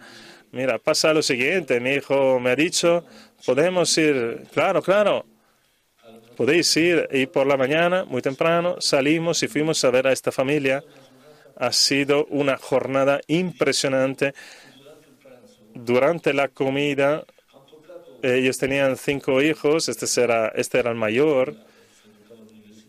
mira, 0.52 0.78
pasa 0.78 1.14
lo 1.14 1.22
siguiente, 1.22 1.80
mi 1.80 1.90
hijo 1.90 2.40
me 2.40 2.50
ha 2.50 2.56
dicho, 2.56 3.04
podemos 3.44 3.96
ir, 3.98 4.44
claro, 4.52 4.82
claro, 4.82 5.26
podéis 6.36 6.76
ir. 6.76 7.08
Y 7.12 7.26
por 7.26 7.46
la 7.46 7.56
mañana, 7.56 8.04
muy 8.04 8.22
temprano, 8.22 8.76
salimos 8.80 9.42
y 9.42 9.48
fuimos 9.48 9.84
a 9.84 9.90
ver 9.90 10.06
a 10.06 10.12
esta 10.12 10.32
familia. 10.32 10.82
Ha 11.56 11.72
sido 11.72 12.26
una 12.26 12.56
jornada 12.56 13.20
impresionante. 13.28 14.34
Durante 15.74 16.32
la 16.32 16.48
comida 16.48 17.24
ellos 18.24 18.56
tenían 18.58 18.96
cinco 18.96 19.42
hijos, 19.42 19.88
este 19.88 20.06
era, 20.20 20.48
este 20.48 20.78
era 20.78 20.90
el 20.90 20.96
mayor, 20.96 21.54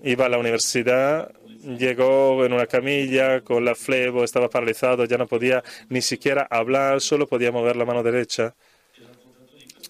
iba 0.03 0.25
a 0.25 0.29
la 0.29 0.38
universidad, 0.38 1.31
llegó 1.77 2.45
en 2.45 2.53
una 2.53 2.67
camilla 2.67 3.41
con 3.41 3.65
la 3.65 3.75
flebo, 3.75 4.23
estaba 4.23 4.49
paralizado, 4.49 5.05
ya 5.05 5.17
no 5.17 5.27
podía 5.27 5.63
ni 5.89 6.01
siquiera 6.01 6.47
hablar, 6.49 7.01
solo 7.01 7.27
podía 7.27 7.51
mover 7.51 7.75
la 7.75 7.86
mano 7.86 8.03
derecha. 8.03 8.55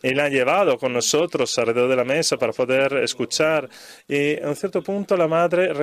y 0.03 0.13
la 0.13 0.25
ha 0.25 0.29
llevado 0.29 0.77
con 0.77 0.93
nosotros 0.93 1.57
alrededor 1.57 1.89
de 1.89 1.95
la 1.95 2.03
mesa 2.03 2.37
para 2.37 2.53
poder 2.53 2.93
escuchar. 2.97 3.67
Y 4.07 4.39
a 4.39 4.49
un 4.49 4.55
cierto 4.55 4.83
punto 4.83 5.17
la 5.17 5.27
madre 5.27 5.73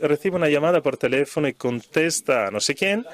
recibe 0.00 0.36
una 0.36 0.48
llamada 0.48 0.82
por 0.82 0.96
teléfono 0.96 1.48
y 1.48 1.54
contesta 1.54 2.50
no 2.50 2.60
sé 2.60 2.74
quién. 2.74 3.06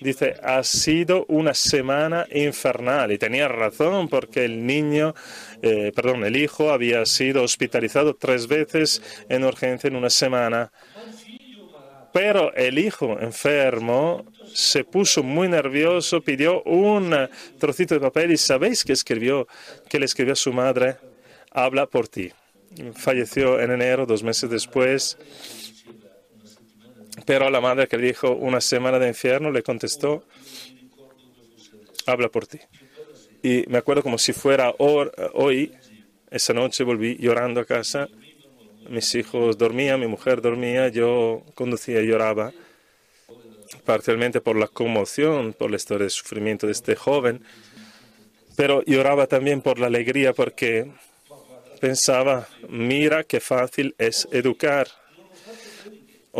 Dice, 0.00 0.36
ha 0.42 0.62
sido 0.62 1.24
una 1.28 1.54
semana 1.54 2.26
infernal. 2.32 3.10
Y 3.10 3.18
tenía 3.18 3.48
razón 3.48 4.08
porque 4.08 4.44
el 4.44 4.64
niño, 4.64 5.14
eh, 5.62 5.92
perdón, 5.94 6.24
el 6.24 6.36
hijo 6.36 6.70
había 6.70 7.04
sido 7.04 7.42
hospitalizado 7.42 8.14
tres 8.14 8.46
veces 8.46 9.02
en 9.28 9.44
urgencia 9.44 9.88
en 9.88 9.96
una 9.96 10.10
semana. 10.10 10.70
Pero 12.12 12.54
el 12.54 12.78
hijo 12.78 13.18
enfermo 13.20 14.24
se 14.52 14.84
puso 14.84 15.22
muy 15.22 15.48
nervioso, 15.48 16.20
pidió 16.20 16.62
un 16.62 17.14
trocito 17.58 17.94
de 17.94 18.00
papel 18.00 18.32
y 18.32 18.36
¿sabéis 18.36 18.84
qué 18.84 18.92
escribió? 18.92 19.46
Que 19.88 19.98
le 19.98 20.06
escribió 20.06 20.32
a 20.32 20.36
su 20.36 20.52
madre, 20.52 20.96
habla 21.50 21.86
por 21.86 22.08
ti. 22.08 22.32
Falleció 22.94 23.60
en 23.60 23.72
enero, 23.72 24.06
dos 24.06 24.22
meses 24.22 24.48
después. 24.50 25.18
Pero 27.28 27.50
la 27.50 27.60
madre 27.60 27.86
que 27.88 27.98
le 27.98 28.06
dijo 28.06 28.30
una 28.30 28.58
semana 28.58 28.98
de 28.98 29.08
infierno 29.08 29.50
le 29.50 29.62
contestó, 29.62 30.24
habla 32.06 32.30
por 32.30 32.46
ti. 32.46 32.58
Y 33.42 33.64
me 33.68 33.76
acuerdo 33.76 34.02
como 34.02 34.16
si 34.16 34.32
fuera 34.32 34.74
hoy, 34.78 35.74
esa 36.30 36.54
noche 36.54 36.84
volví 36.84 37.18
llorando 37.18 37.60
a 37.60 37.66
casa. 37.66 38.08
Mis 38.88 39.14
hijos 39.14 39.58
dormían, 39.58 40.00
mi 40.00 40.06
mujer 40.06 40.40
dormía, 40.40 40.88
yo 40.88 41.42
conducía 41.54 42.00
y 42.00 42.06
lloraba 42.06 42.50
parcialmente 43.84 44.40
por 44.40 44.56
la 44.56 44.66
conmoción, 44.66 45.52
por 45.52 45.70
la 45.70 45.76
historia 45.76 46.04
de 46.04 46.10
sufrimiento 46.10 46.64
de 46.64 46.72
este 46.72 46.96
joven, 46.96 47.44
pero 48.56 48.82
lloraba 48.86 49.26
también 49.26 49.60
por 49.60 49.78
la 49.78 49.88
alegría 49.88 50.32
porque 50.32 50.90
pensaba, 51.78 52.48
mira 52.70 53.22
qué 53.22 53.38
fácil 53.40 53.94
es 53.98 54.26
educar. 54.32 54.88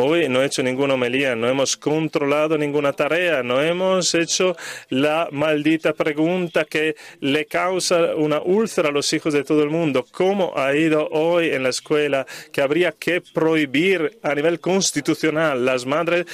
Hoy 0.01 0.29
no 0.29 0.41
he 0.41 0.47
hecho 0.47 0.63
ninguna 0.63 0.95
homilía, 0.95 1.35
no 1.35 1.49
hemos 1.49 1.77
controlado 1.77 2.57
ninguna 2.57 2.93
tarea, 2.93 3.43
no 3.43 3.61
hemos 3.61 4.15
hecho 4.15 4.57
la 4.91 5.29
maldita 5.33 5.93
pregunta 5.93 6.65
que 6.67 6.95
le 7.19 7.47
causa 7.47 8.15
una 8.15 8.41
úlcera 8.41 8.91
a 8.91 8.93
los 8.93 9.13
hijos 9.13 9.35
de 9.35 9.43
todo 9.43 9.65
el 9.65 9.71
mundo. 9.71 10.07
¿Cómo 10.13 10.53
ha 10.57 10.73
ido 10.77 11.09
hoy 11.09 11.51
en 11.51 11.65
la 11.65 11.71
escuela 11.71 12.29
que 12.53 12.63
habría 12.63 12.93
que 12.93 13.21
prohibir 13.21 14.21
a 14.23 14.37
nivel 14.37 14.61
constitucional 14.61 15.65
las 15.65 15.85
madres? 15.85 16.27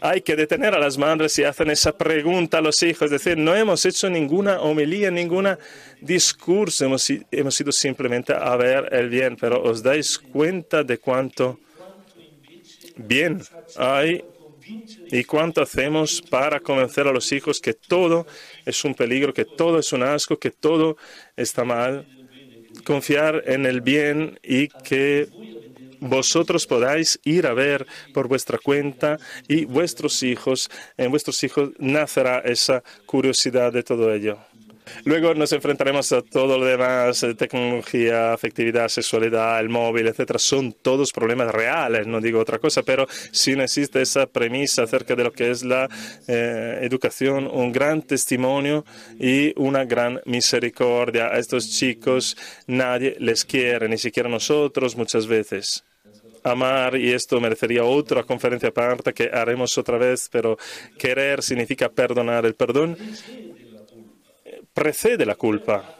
Hay 0.00 0.20
que 0.20 0.36
detener 0.36 0.74
a 0.74 0.78
las 0.78 0.98
madres 0.98 1.32
si 1.32 1.44
hacen 1.44 1.70
esa 1.70 1.96
pregunta 1.96 2.58
a 2.58 2.60
los 2.60 2.82
hijos. 2.82 3.06
Es 3.06 3.10
decir, 3.10 3.36
no 3.36 3.54
hemos 3.54 3.84
hecho 3.84 4.08
ninguna 4.08 4.60
homilía, 4.60 5.10
ninguna 5.10 5.58
discurso, 6.00 6.84
hemos, 6.84 7.10
hemos 7.30 7.60
ido 7.60 7.72
simplemente 7.72 8.32
a 8.32 8.56
ver 8.56 8.88
el 8.92 9.08
bien, 9.08 9.36
pero 9.36 9.62
os 9.62 9.82
dais 9.82 10.18
cuenta 10.18 10.84
de 10.84 10.98
cuánto 10.98 11.58
bien 12.96 13.42
hay 13.76 14.24
y 15.10 15.24
cuánto 15.24 15.62
hacemos 15.62 16.20
para 16.22 16.60
convencer 16.60 17.06
a 17.06 17.12
los 17.12 17.32
hijos 17.32 17.60
que 17.60 17.74
todo 17.74 18.26
es 18.66 18.84
un 18.84 18.94
peligro, 18.94 19.32
que 19.32 19.44
todo 19.44 19.78
es 19.78 19.92
un 19.92 20.02
asco, 20.02 20.38
que 20.38 20.50
todo 20.50 20.96
está 21.36 21.64
mal. 21.64 22.06
Confiar 22.84 23.42
en 23.46 23.66
el 23.66 23.80
bien 23.80 24.38
y 24.42 24.68
que 24.68 25.28
vosotros 26.00 26.66
podáis 26.66 27.20
ir 27.24 27.46
a 27.46 27.54
ver 27.54 27.86
por 28.12 28.28
vuestra 28.28 28.58
cuenta 28.58 29.18
y 29.48 29.64
vuestros 29.64 30.22
hijos, 30.22 30.70
en 30.96 31.10
vuestros 31.10 31.42
hijos 31.44 31.70
nacerá 31.78 32.40
esa 32.40 32.82
curiosidad 33.06 33.72
de 33.72 33.82
todo 33.82 34.12
ello. 34.12 34.38
Luego 35.04 35.34
nos 35.34 35.52
enfrentaremos 35.52 36.12
a 36.12 36.22
todo 36.22 36.58
lo 36.58 36.64
demás, 36.64 37.22
eh, 37.22 37.34
tecnología, 37.34 38.32
afectividad, 38.32 38.88
sexualidad, 38.88 39.60
el 39.60 39.68
móvil, 39.68 40.06
etcétera. 40.06 40.38
Son 40.38 40.72
todos 40.72 41.12
problemas 41.12 41.52
reales, 41.52 42.06
no 42.06 42.20
digo 42.20 42.40
otra 42.40 42.58
cosa, 42.58 42.82
pero 42.82 43.06
si 43.30 43.56
no 43.56 43.62
existe 43.62 44.02
esa 44.02 44.26
premisa 44.26 44.82
acerca 44.82 45.14
de 45.14 45.24
lo 45.24 45.32
que 45.32 45.50
es 45.50 45.64
la 45.64 45.88
eh, 46.26 46.78
educación, 46.82 47.48
un 47.50 47.72
gran 47.72 48.02
testimonio 48.02 48.84
y 49.18 49.52
una 49.60 49.84
gran 49.84 50.20
misericordia. 50.24 51.28
A 51.28 51.38
estos 51.38 51.70
chicos 51.70 52.36
nadie 52.66 53.16
les 53.18 53.44
quiere, 53.44 53.88
ni 53.88 53.98
siquiera 53.98 54.28
nosotros 54.28 54.96
muchas 54.96 55.26
veces 55.26 55.84
amar, 56.52 56.96
y 56.96 57.12
esto 57.12 57.40
merecería 57.40 57.84
otra 57.84 58.24
conferencia 58.24 58.70
aparte 58.70 59.12
que 59.12 59.30
haremos 59.32 59.76
otra 59.78 59.98
vez, 59.98 60.28
pero 60.30 60.56
querer 60.98 61.42
significa 61.42 61.88
perdonar. 61.88 62.46
El 62.46 62.54
perdón 62.54 62.96
precede 64.72 65.26
la 65.26 65.34
culpa. 65.34 65.94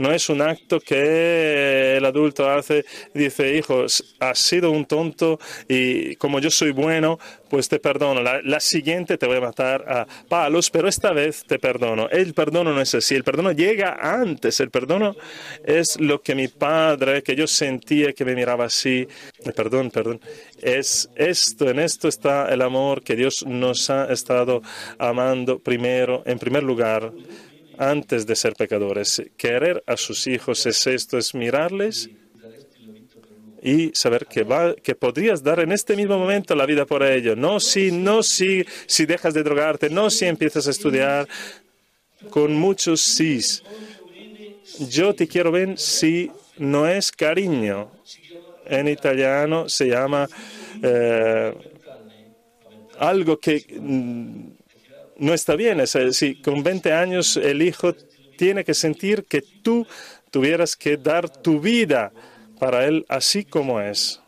No 0.00 0.10
es 0.12 0.30
un 0.30 0.40
acto 0.40 0.80
que 0.80 1.98
el 1.98 2.04
adulto 2.06 2.48
hace, 2.48 2.86
dice, 3.12 3.54
hijo, 3.54 3.84
has 4.18 4.38
sido 4.38 4.70
un 4.70 4.86
tonto 4.86 5.38
y 5.68 6.16
como 6.16 6.38
yo 6.38 6.50
soy 6.50 6.70
bueno, 6.70 7.18
pues 7.50 7.68
te 7.68 7.78
perdono. 7.78 8.22
La, 8.22 8.60
siguiente 8.60 9.18
te 9.18 9.26
voy 9.26 9.36
a 9.36 9.42
matar 9.42 9.84
a 9.86 10.06
palos, 10.26 10.70
pero 10.70 10.88
esta 10.88 11.12
vez 11.12 11.44
te 11.44 11.58
perdono. 11.58 12.08
El 12.08 12.32
perdono 12.32 12.72
no 12.72 12.80
es 12.80 12.94
así, 12.94 13.14
el 13.14 13.24
perdono 13.24 13.52
llega 13.52 13.98
antes. 14.00 14.60
El 14.60 14.70
perdono 14.70 15.16
es 15.64 16.00
lo 16.00 16.22
que 16.22 16.34
mi 16.34 16.48
padre, 16.48 17.22
que 17.22 17.36
yo 17.36 17.46
sentía 17.46 18.14
que 18.14 18.24
me 18.24 18.34
miraba 18.34 18.64
así. 18.64 19.06
Perdón, 19.54 19.90
perdón. 19.90 20.18
Es 20.62 21.10
esto, 21.14 21.68
en 21.68 21.78
esto 21.78 22.08
está 22.08 22.48
el 22.48 22.62
amor 22.62 23.02
que 23.02 23.16
Dios 23.16 23.44
nos 23.46 23.90
ha 23.90 24.10
estado 24.10 24.62
amando 24.98 25.58
primero, 25.58 26.22
en 26.24 26.38
primer 26.38 26.62
lugar 26.62 27.12
antes 27.80 28.26
de 28.26 28.36
ser 28.36 28.54
pecadores. 28.54 29.22
Querer 29.38 29.82
a 29.86 29.96
sus 29.96 30.26
hijos 30.26 30.66
es 30.66 30.86
esto, 30.86 31.16
es 31.16 31.34
mirarles 31.34 32.10
y 33.62 33.90
saber 33.94 34.26
que, 34.26 34.42
va, 34.42 34.74
que 34.74 34.94
podrías 34.94 35.42
dar 35.42 35.60
en 35.60 35.72
este 35.72 35.96
mismo 35.96 36.18
momento 36.18 36.54
la 36.54 36.66
vida 36.66 36.84
por 36.84 37.02
ellos. 37.02 37.38
No 37.38 37.58
si, 37.58 37.90
no 37.90 38.22
si, 38.22 38.66
si 38.86 39.06
dejas 39.06 39.32
de 39.32 39.42
drogarte, 39.42 39.88
no 39.88 40.10
si 40.10 40.26
empiezas 40.26 40.66
a 40.66 40.70
estudiar, 40.70 41.26
con 42.28 42.54
muchos 42.54 43.00
sís. 43.00 43.62
Yo 44.90 45.14
te 45.14 45.26
quiero 45.26 45.50
ver 45.50 45.78
si 45.78 46.30
no 46.58 46.86
es 46.86 47.10
cariño. 47.10 47.90
En 48.66 48.88
italiano 48.88 49.70
se 49.70 49.88
llama 49.88 50.28
eh, 50.82 51.54
algo 52.98 53.38
que 53.38 53.64
mm, 53.80 54.59
no 55.20 55.34
está 55.34 55.54
bien. 55.54 55.80
Es 55.80 55.92
decir, 55.92 56.42
con 56.42 56.62
20 56.62 56.92
años 56.92 57.36
el 57.36 57.62
hijo 57.62 57.94
tiene 58.36 58.64
que 58.64 58.74
sentir 58.74 59.24
que 59.24 59.42
tú 59.42 59.86
tuvieras 60.30 60.76
que 60.76 60.96
dar 60.96 61.28
tu 61.28 61.60
vida 61.60 62.12
para 62.58 62.86
él 62.86 63.04
así 63.08 63.44
como 63.44 63.80
es. 63.80 64.20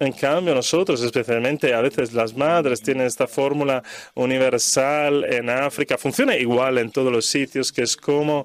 En 0.00 0.12
cambio, 0.12 0.52
nosotros, 0.52 1.00
especialmente 1.00 1.72
a 1.72 1.80
veces 1.80 2.12
las 2.12 2.34
madres, 2.34 2.82
tienen 2.82 3.06
esta 3.06 3.28
fórmula 3.28 3.84
universal 4.14 5.24
en 5.32 5.48
África. 5.48 5.96
Funciona 5.96 6.36
igual 6.36 6.78
en 6.78 6.90
todos 6.90 7.12
los 7.12 7.24
sitios, 7.24 7.70
que 7.70 7.82
es 7.82 7.96
como 7.96 8.44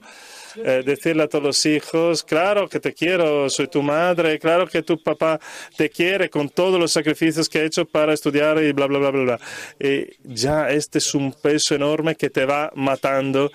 eh, 0.64 0.84
decirle 0.86 1.24
a 1.24 1.28
todos 1.28 1.44
los 1.44 1.66
hijos, 1.66 2.24
claro 2.24 2.68
que 2.68 2.80
te 2.80 2.94
quiero, 2.94 3.50
soy 3.50 3.68
tu 3.68 3.82
madre, 3.82 4.40
claro 4.40 4.68
que 4.68 4.84
tu 4.84 5.02
papá 5.02 5.40
te 5.76 5.90
quiere 5.90 6.30
con 6.30 6.50
todos 6.50 6.80
los 6.80 6.92
sacrificios 6.92 7.48
que 7.50 7.60
ha 7.60 7.64
hecho 7.64 7.86
para 7.86 8.14
estudiar 8.14 8.62
y 8.64 8.72
bla, 8.72 8.88
bla, 8.88 9.00
bla, 9.00 9.12
bla, 9.12 9.24
bla. 9.24 9.40
Y 9.80 10.08
ya 10.24 10.70
este 10.70 10.98
es 10.98 11.14
un 11.14 11.34
peso 11.34 11.76
enorme 11.76 12.16
que 12.16 12.30
te 12.30 12.46
va 12.46 12.72
matando 12.76 13.52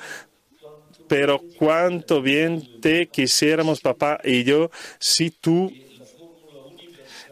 pero 1.09 1.43
cuánto 1.59 2.23
bien 2.23 2.81
te 2.81 3.09
quisiéramos 3.09 3.83
papá 3.83 4.19
y 4.25 4.45
yo 4.45 4.71
si 4.99 5.31
tú 5.31 5.71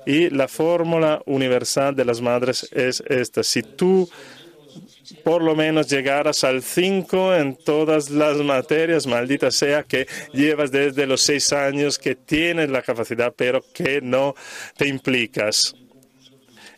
y 0.04 0.28
la 0.28 0.48
fórmula 0.48 1.22
universal 1.24 1.94
de 1.96 2.04
las 2.04 2.20
madres 2.20 2.68
es 2.72 3.02
esta 3.08 3.42
si 3.42 3.62
tú 3.62 4.06
por 5.24 5.42
lo 5.42 5.54
menos 5.54 5.88
llegaras 5.88 6.44
al 6.44 6.62
5 6.62 7.34
en 7.34 7.56
todas 7.56 8.10
las 8.10 8.38
materias, 8.38 9.06
maldita 9.06 9.50
sea 9.50 9.82
que 9.82 10.06
llevas 10.32 10.70
desde 10.70 11.06
los 11.06 11.20
6 11.22 11.52
años, 11.52 11.98
que 11.98 12.14
tienes 12.14 12.70
la 12.70 12.82
capacidad, 12.82 13.32
pero 13.36 13.62
que 13.72 14.00
no 14.00 14.34
te 14.76 14.88
implicas. 14.88 15.74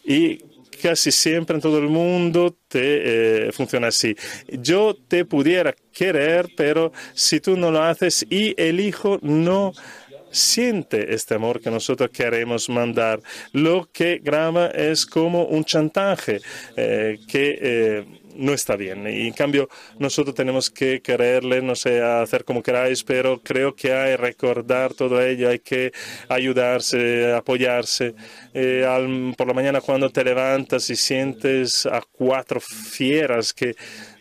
Y 0.05 0.39
casi 0.83 1.13
siempre 1.13 1.55
en 1.55 1.63
todo 1.63 1.79
el 1.79 1.89
mundo 1.89 2.57
te 2.69 3.49
eh, 3.49 3.53
funciona 3.53 3.89
así. 3.89 4.17
Yo 4.49 4.95
te 4.95 5.25
pudiera 5.25 5.75
querer, 5.93 6.49
pero 6.57 6.93
si 7.15 7.41
tú 7.41 7.57
no 7.57 7.71
lo 7.71 7.83
haces 7.83 8.27
y 8.29 8.55
el 8.61 8.81
hijo 8.81 9.19
no 9.23 9.73
siente 10.33 11.15
este 11.15 11.35
amor 11.35 11.61
que 11.61 11.71
nosotros 11.71 12.11
queremos 12.11 12.69
mandar. 12.69 13.21
Lo 13.53 13.89
que 13.93 14.19
graba 14.19 14.69
es 14.69 15.07
como 15.07 15.45
un 15.45 15.65
chantaje 15.65 16.41
eh, 16.77 17.19
que 17.29 17.59
eh, 17.61 18.05
no 18.37 18.53
está 18.53 18.77
bien. 18.77 19.07
Y 19.09 19.27
en 19.27 19.33
cambio, 19.33 19.69
nosotros 19.99 20.35
tenemos 20.35 20.71
que 20.71 21.01
quererle, 21.03 21.61
no 21.63 21.75
sé, 21.75 22.01
hacer 22.01 22.45
como 22.45 22.63
queráis, 22.63 23.03
pero 23.03 23.41
creo 23.43 23.75
que 23.75 23.93
hay 23.93 24.13
que 24.13 24.17
recordar 24.17 24.95
todo 24.95 25.23
ello, 25.23 25.49
hay 25.49 25.61
que 25.61 25.93
ayudarse, 26.29 27.33
apoyarse. 27.33 28.15
Eh, 28.53 28.85
por 29.37 29.47
la 29.47 29.55
mañana 29.55 29.81
cuando 29.81 30.11
te 30.11 30.25
levantas 30.25 30.91
y 30.91 30.97
sientes 30.97 31.87
a 31.87 32.03
cuatro 32.13 32.61
fieras 32.61 33.53
que 33.53 33.75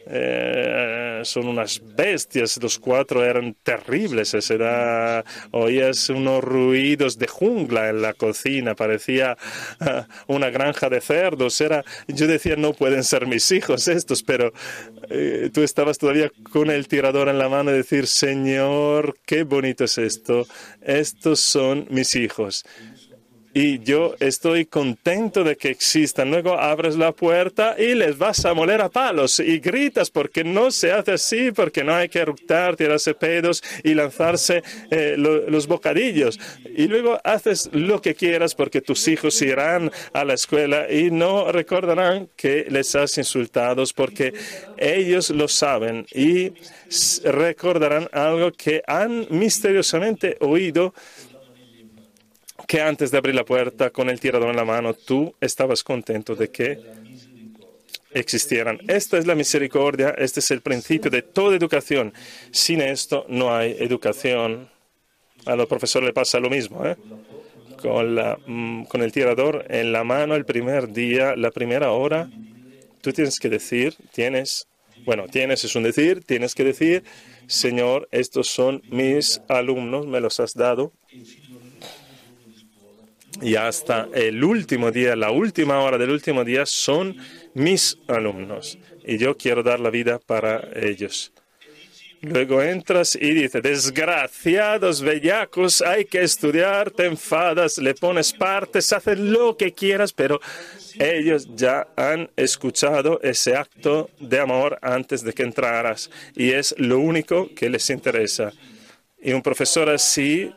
eh, 0.06 1.22
son 1.24 1.48
unas 1.48 1.82
bestias, 1.96 2.58
los 2.62 2.80
cuatro 2.80 3.24
eran 3.24 3.56
terribles, 3.64 4.34
era, 4.50 5.24
oías 5.52 6.10
unos 6.10 6.44
ruidos 6.44 7.18
de 7.18 7.28
jungla 7.28 7.90
en 7.90 8.02
la 8.02 8.14
cocina, 8.14 8.76
parecía 8.76 9.38
ah, 9.80 10.08
una 10.28 10.50
granja 10.50 10.90
de 10.90 11.02
cerdos, 11.02 11.60
era, 11.62 11.84
yo 12.08 12.28
decía, 12.28 12.56
no 12.56 12.74
pueden 12.74 13.04
ser 13.04 13.28
mis 13.28 13.52
hijos 13.52 13.88
estos, 13.88 14.24
pero 14.24 14.54
eh, 15.10 15.50
tú 15.54 15.62
estabas 15.62 15.98
todavía 15.98 16.32
con 16.52 16.70
el 16.70 16.88
tirador 16.88 17.30
en 17.30 17.38
la 17.38 17.50
mano 17.50 17.72
y 17.72 17.76
decir, 17.76 18.08
Señor, 18.08 19.18
qué 19.26 19.44
bonito 19.44 19.84
es 19.84 19.98
esto, 19.98 20.48
estos 20.82 21.40
son 21.40 21.88
mis 21.90 22.16
hijos 22.16 22.64
y 23.54 23.80
yo 23.80 24.16
estoy 24.20 24.66
contento 24.66 25.44
de 25.44 25.58
que 25.58 25.70
existan. 25.70 26.32
Luego 26.32 26.58
abres 26.58 26.96
la 26.96 27.12
puerta 27.12 27.76
y 27.78 27.96
les 27.96 28.18
vas 28.18 28.46
a 28.46 28.54
moler 28.54 28.82
a 28.82 28.90
palos 28.90 29.40
y 29.40 29.60
gritas 29.60 30.10
porque 30.10 30.44
no 30.44 30.72
se 30.72 30.92
hace 30.92 31.14
así, 31.14 31.52
porque 31.52 31.84
no 31.84 31.94
hay 31.94 32.10
que 32.10 32.20
eructar, 32.20 32.76
tirarse 32.76 33.14
pedos 33.14 33.64
y 33.84 33.94
lanzarse 33.94 34.64
eh, 34.90 35.16
los 35.18 35.68
bocadillos. 35.68 36.40
Y 36.76 36.88
luego 36.88 37.20
haces 37.24 37.70
lo 37.74 38.02
que 38.02 38.16
quieras 38.16 38.56
porque 38.56 38.82
tus 38.82 39.08
hijos 39.08 39.42
irán 39.42 39.92
a 40.14 40.24
la 40.24 40.34
escuela 40.34 40.92
y 40.92 41.12
no 41.12 41.52
recordarán 41.52 42.30
que 42.36 42.66
les 42.70 42.96
has 42.96 43.18
insultado 43.18 43.82
porque 43.96 44.34
ellos 44.78 45.30
lo 45.30 45.48
saben 45.48 46.06
y 46.14 46.54
recordarán 47.24 48.10
algo 48.12 48.52
que 48.52 48.84
han 48.86 49.28
misteriosamente 49.30 50.38
oído 50.40 50.94
que 52.72 52.80
antes 52.80 53.12
de 53.12 53.18
abrir 53.18 53.36
la 53.36 53.44
puerta 53.44 53.90
con 53.90 54.10
el 54.10 54.22
tirador 54.22 54.50
en 54.50 54.56
la 54.56 54.64
mano, 54.64 54.94
tú 54.94 55.36
estabas 55.42 55.84
contento 55.84 56.38
de 56.38 56.52
que 56.52 56.80
existieran. 58.12 58.80
Esta 58.88 59.18
es 59.18 59.28
la 59.28 59.36
misericordia, 59.36 60.16
este 60.18 60.40
es 60.40 60.52
el 60.52 60.62
principio 60.62 61.12
de 61.12 61.22
toda 61.22 61.58
educación. 61.58 62.14
Sin 62.52 62.80
esto 62.80 63.26
no 63.28 63.54
hay 63.54 63.76
educación. 63.78 64.70
A 65.46 65.58
los 65.58 65.68
profesores 65.68 66.08
le 66.08 66.14
pasa 66.14 66.40
lo 66.40 66.50
mismo. 66.50 66.86
¿eh? 66.86 66.96
Con, 67.82 68.16
la, 68.16 68.40
mm, 68.48 68.86
con 68.86 69.02
el 69.02 69.12
tirador 69.12 69.66
en 69.68 69.92
la 69.92 70.06
mano 70.06 70.36
el 70.36 70.46
primer 70.46 70.94
día, 70.94 71.36
la 71.36 71.52
primera 71.52 71.92
hora, 71.92 72.30
tú 73.02 73.12
tienes 73.12 73.38
que 73.42 73.50
decir, 73.50 73.96
tienes, 74.14 74.70
bueno, 75.04 75.26
tienes 75.28 75.66
es 75.66 75.76
un 75.76 75.84
decir, 75.84 76.24
tienes 76.24 76.56
que 76.56 76.64
decir, 76.64 77.04
Señor, 77.48 78.08
estos 78.12 78.48
son 78.48 78.82
mis 78.90 79.42
alumnos, 79.50 80.08
me 80.08 80.22
los 80.22 80.40
has 80.40 80.54
dado 80.54 80.94
y 83.40 83.56
hasta 83.56 84.08
el 84.14 84.44
último 84.44 84.92
día, 84.92 85.16
la 85.16 85.32
última 85.32 85.80
hora 85.80 85.98
del 85.98 86.10
último 86.10 86.44
día, 86.44 86.66
son 86.66 87.16
mis 87.54 87.98
alumnos 88.08 88.78
y 89.06 89.18
yo 89.18 89.38
quiero 89.38 89.64
dar 89.64 89.80
la 89.80 89.90
vida 89.90 90.20
para 90.20 90.68
ellos. 90.76 91.32
Luego 92.24 92.62
entras 92.62 93.18
y 93.20 93.32
dices, 93.32 93.64
desgraciados 93.64 95.02
bellacos, 95.02 95.82
hay 95.82 96.06
que 96.06 96.22
estudiar, 96.22 96.92
te 96.92 97.08
enfadas, 97.08 97.80
le 97.80 97.96
pones 97.96 98.32
partes, 98.32 98.94
haces 98.94 99.18
lo 99.18 99.58
que 99.58 99.74
quieras, 99.74 100.14
pero 100.14 100.40
ellos 101.00 101.48
ya 101.56 101.88
han 101.96 102.30
escuchado 102.36 103.20
ese 103.24 103.56
acto 103.56 104.12
de 104.20 104.40
amor 104.40 104.78
antes 104.84 105.24
de 105.24 105.34
que 105.34 105.42
entraras 105.42 106.12
y 106.36 106.52
es 106.52 106.76
lo 106.78 107.00
único 107.00 107.50
que 107.56 107.72
les 107.72 107.90
interesa. 107.90 108.54
Y 109.20 109.34
un 109.34 109.42
profesor 109.42 109.90
así 109.90 110.52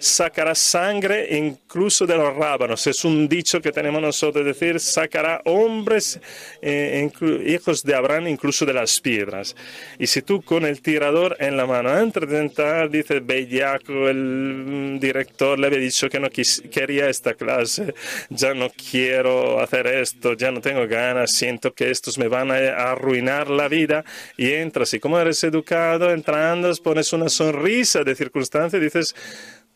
sacará 0.00 0.54
sangre 0.54 1.36
incluso 1.36 2.06
de 2.06 2.16
los 2.16 2.34
rábanos. 2.34 2.86
Es 2.86 3.04
un 3.04 3.28
dicho 3.28 3.60
que 3.60 3.72
tenemos 3.72 4.00
nosotros, 4.00 4.44
decir, 4.44 4.80
sacará 4.80 5.40
hombres, 5.44 6.20
eh, 6.62 7.08
hijos 7.46 7.82
de 7.82 7.94
Abraham, 7.94 8.28
incluso 8.28 8.64
de 8.64 8.72
las 8.72 9.00
piedras. 9.00 9.54
Y 9.98 10.06
si 10.06 10.22
tú 10.22 10.42
con 10.42 10.64
el 10.64 10.80
tirador 10.80 11.36
en 11.40 11.56
la 11.56 11.66
mano, 11.66 11.90
antes 11.90 12.28
de 12.28 12.38
entrar, 12.38 12.90
dices, 12.90 13.24
bellaco, 13.24 14.08
el 14.08 14.16
mm, 14.16 14.98
director 15.00 15.58
le 15.58 15.66
había 15.66 15.78
dicho 15.78 16.08
que 16.08 16.20
no 16.20 16.28
quería 16.30 17.08
esta 17.08 17.34
clase, 17.34 17.94
ya 18.30 18.54
no 18.54 18.70
quiero 18.70 19.60
hacer 19.60 19.86
esto, 19.86 20.34
ya 20.34 20.50
no 20.50 20.60
tengo 20.60 20.86
ganas, 20.86 21.32
siento 21.32 21.72
que 21.72 21.90
estos 21.90 22.18
me 22.18 22.28
van 22.28 22.50
a 22.50 22.90
arruinar 22.90 23.48
la 23.48 23.68
vida, 23.68 24.04
y 24.36 24.52
entras, 24.52 24.94
y 24.94 25.00
como 25.00 25.18
eres 25.18 25.42
educado, 25.44 26.10
entrando, 26.10 26.68
pones 26.82 27.12
una 27.12 27.28
sonrisa 27.28 28.04
de 28.04 28.14
circunstancia 28.14 28.78
y 28.78 28.82
dices, 28.82 29.14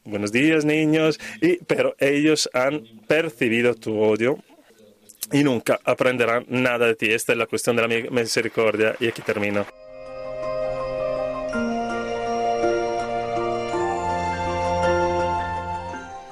buenos 0.04 0.32
días 0.32 0.64
niños, 0.64 1.18
y, 1.40 1.58
pero 1.64 1.94
ellos 1.98 2.48
han 2.52 2.84
percibido 3.06 3.74
tu 3.74 4.00
odio 4.00 4.38
y 5.32 5.44
nunca 5.44 5.80
aprenderán 5.84 6.44
nada 6.48 6.86
de 6.86 6.94
ti. 6.94 7.10
Esta 7.10 7.32
es 7.32 7.38
la 7.38 7.46
cuestión 7.46 7.76
de 7.76 7.82
la 7.82 8.10
misericordia 8.10 8.94
y 9.00 9.08
aquí 9.08 9.22
termino. 9.22 9.66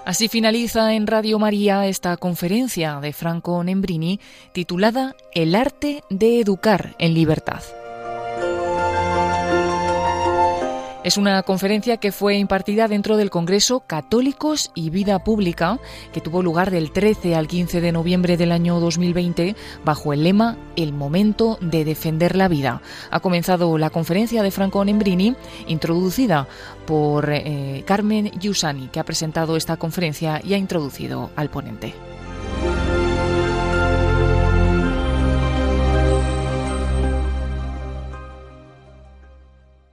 Así 0.04 0.26
finaliza 0.26 0.94
en 0.94 1.06
Radio 1.06 1.38
María 1.38 1.86
esta 1.86 2.16
conferencia 2.16 2.98
de 3.00 3.12
Franco 3.12 3.62
Nembrini 3.62 4.18
titulada 4.52 5.14
El 5.34 5.54
arte 5.54 6.02
de 6.10 6.40
educar 6.40 6.96
en 6.98 7.14
libertad. 7.14 7.62
Es 11.02 11.16
una 11.16 11.42
conferencia 11.44 11.96
que 11.96 12.12
fue 12.12 12.36
impartida 12.36 12.86
dentro 12.86 13.16
del 13.16 13.30
Congreso 13.30 13.80
Católicos 13.80 14.70
y 14.74 14.90
Vida 14.90 15.24
Pública, 15.24 15.78
que 16.12 16.20
tuvo 16.20 16.42
lugar 16.42 16.70
del 16.70 16.90
13 16.90 17.34
al 17.36 17.48
15 17.48 17.80
de 17.80 17.90
noviembre 17.90 18.36
del 18.36 18.52
año 18.52 18.78
2020 18.80 19.56
bajo 19.82 20.12
el 20.12 20.24
lema 20.24 20.58
El 20.76 20.92
momento 20.92 21.56
de 21.62 21.86
defender 21.86 22.36
la 22.36 22.48
vida. 22.48 22.82
Ha 23.10 23.20
comenzado 23.20 23.78
la 23.78 23.88
conferencia 23.88 24.42
de 24.42 24.50
Franco 24.50 24.84
Nembrini, 24.84 25.34
introducida 25.68 26.46
por 26.86 27.30
eh, 27.32 27.82
Carmen 27.86 28.30
Giussani, 28.38 28.88
que 28.88 29.00
ha 29.00 29.04
presentado 29.04 29.56
esta 29.56 29.78
conferencia 29.78 30.42
y 30.44 30.52
ha 30.52 30.58
introducido 30.58 31.30
al 31.34 31.48
ponente. 31.48 31.94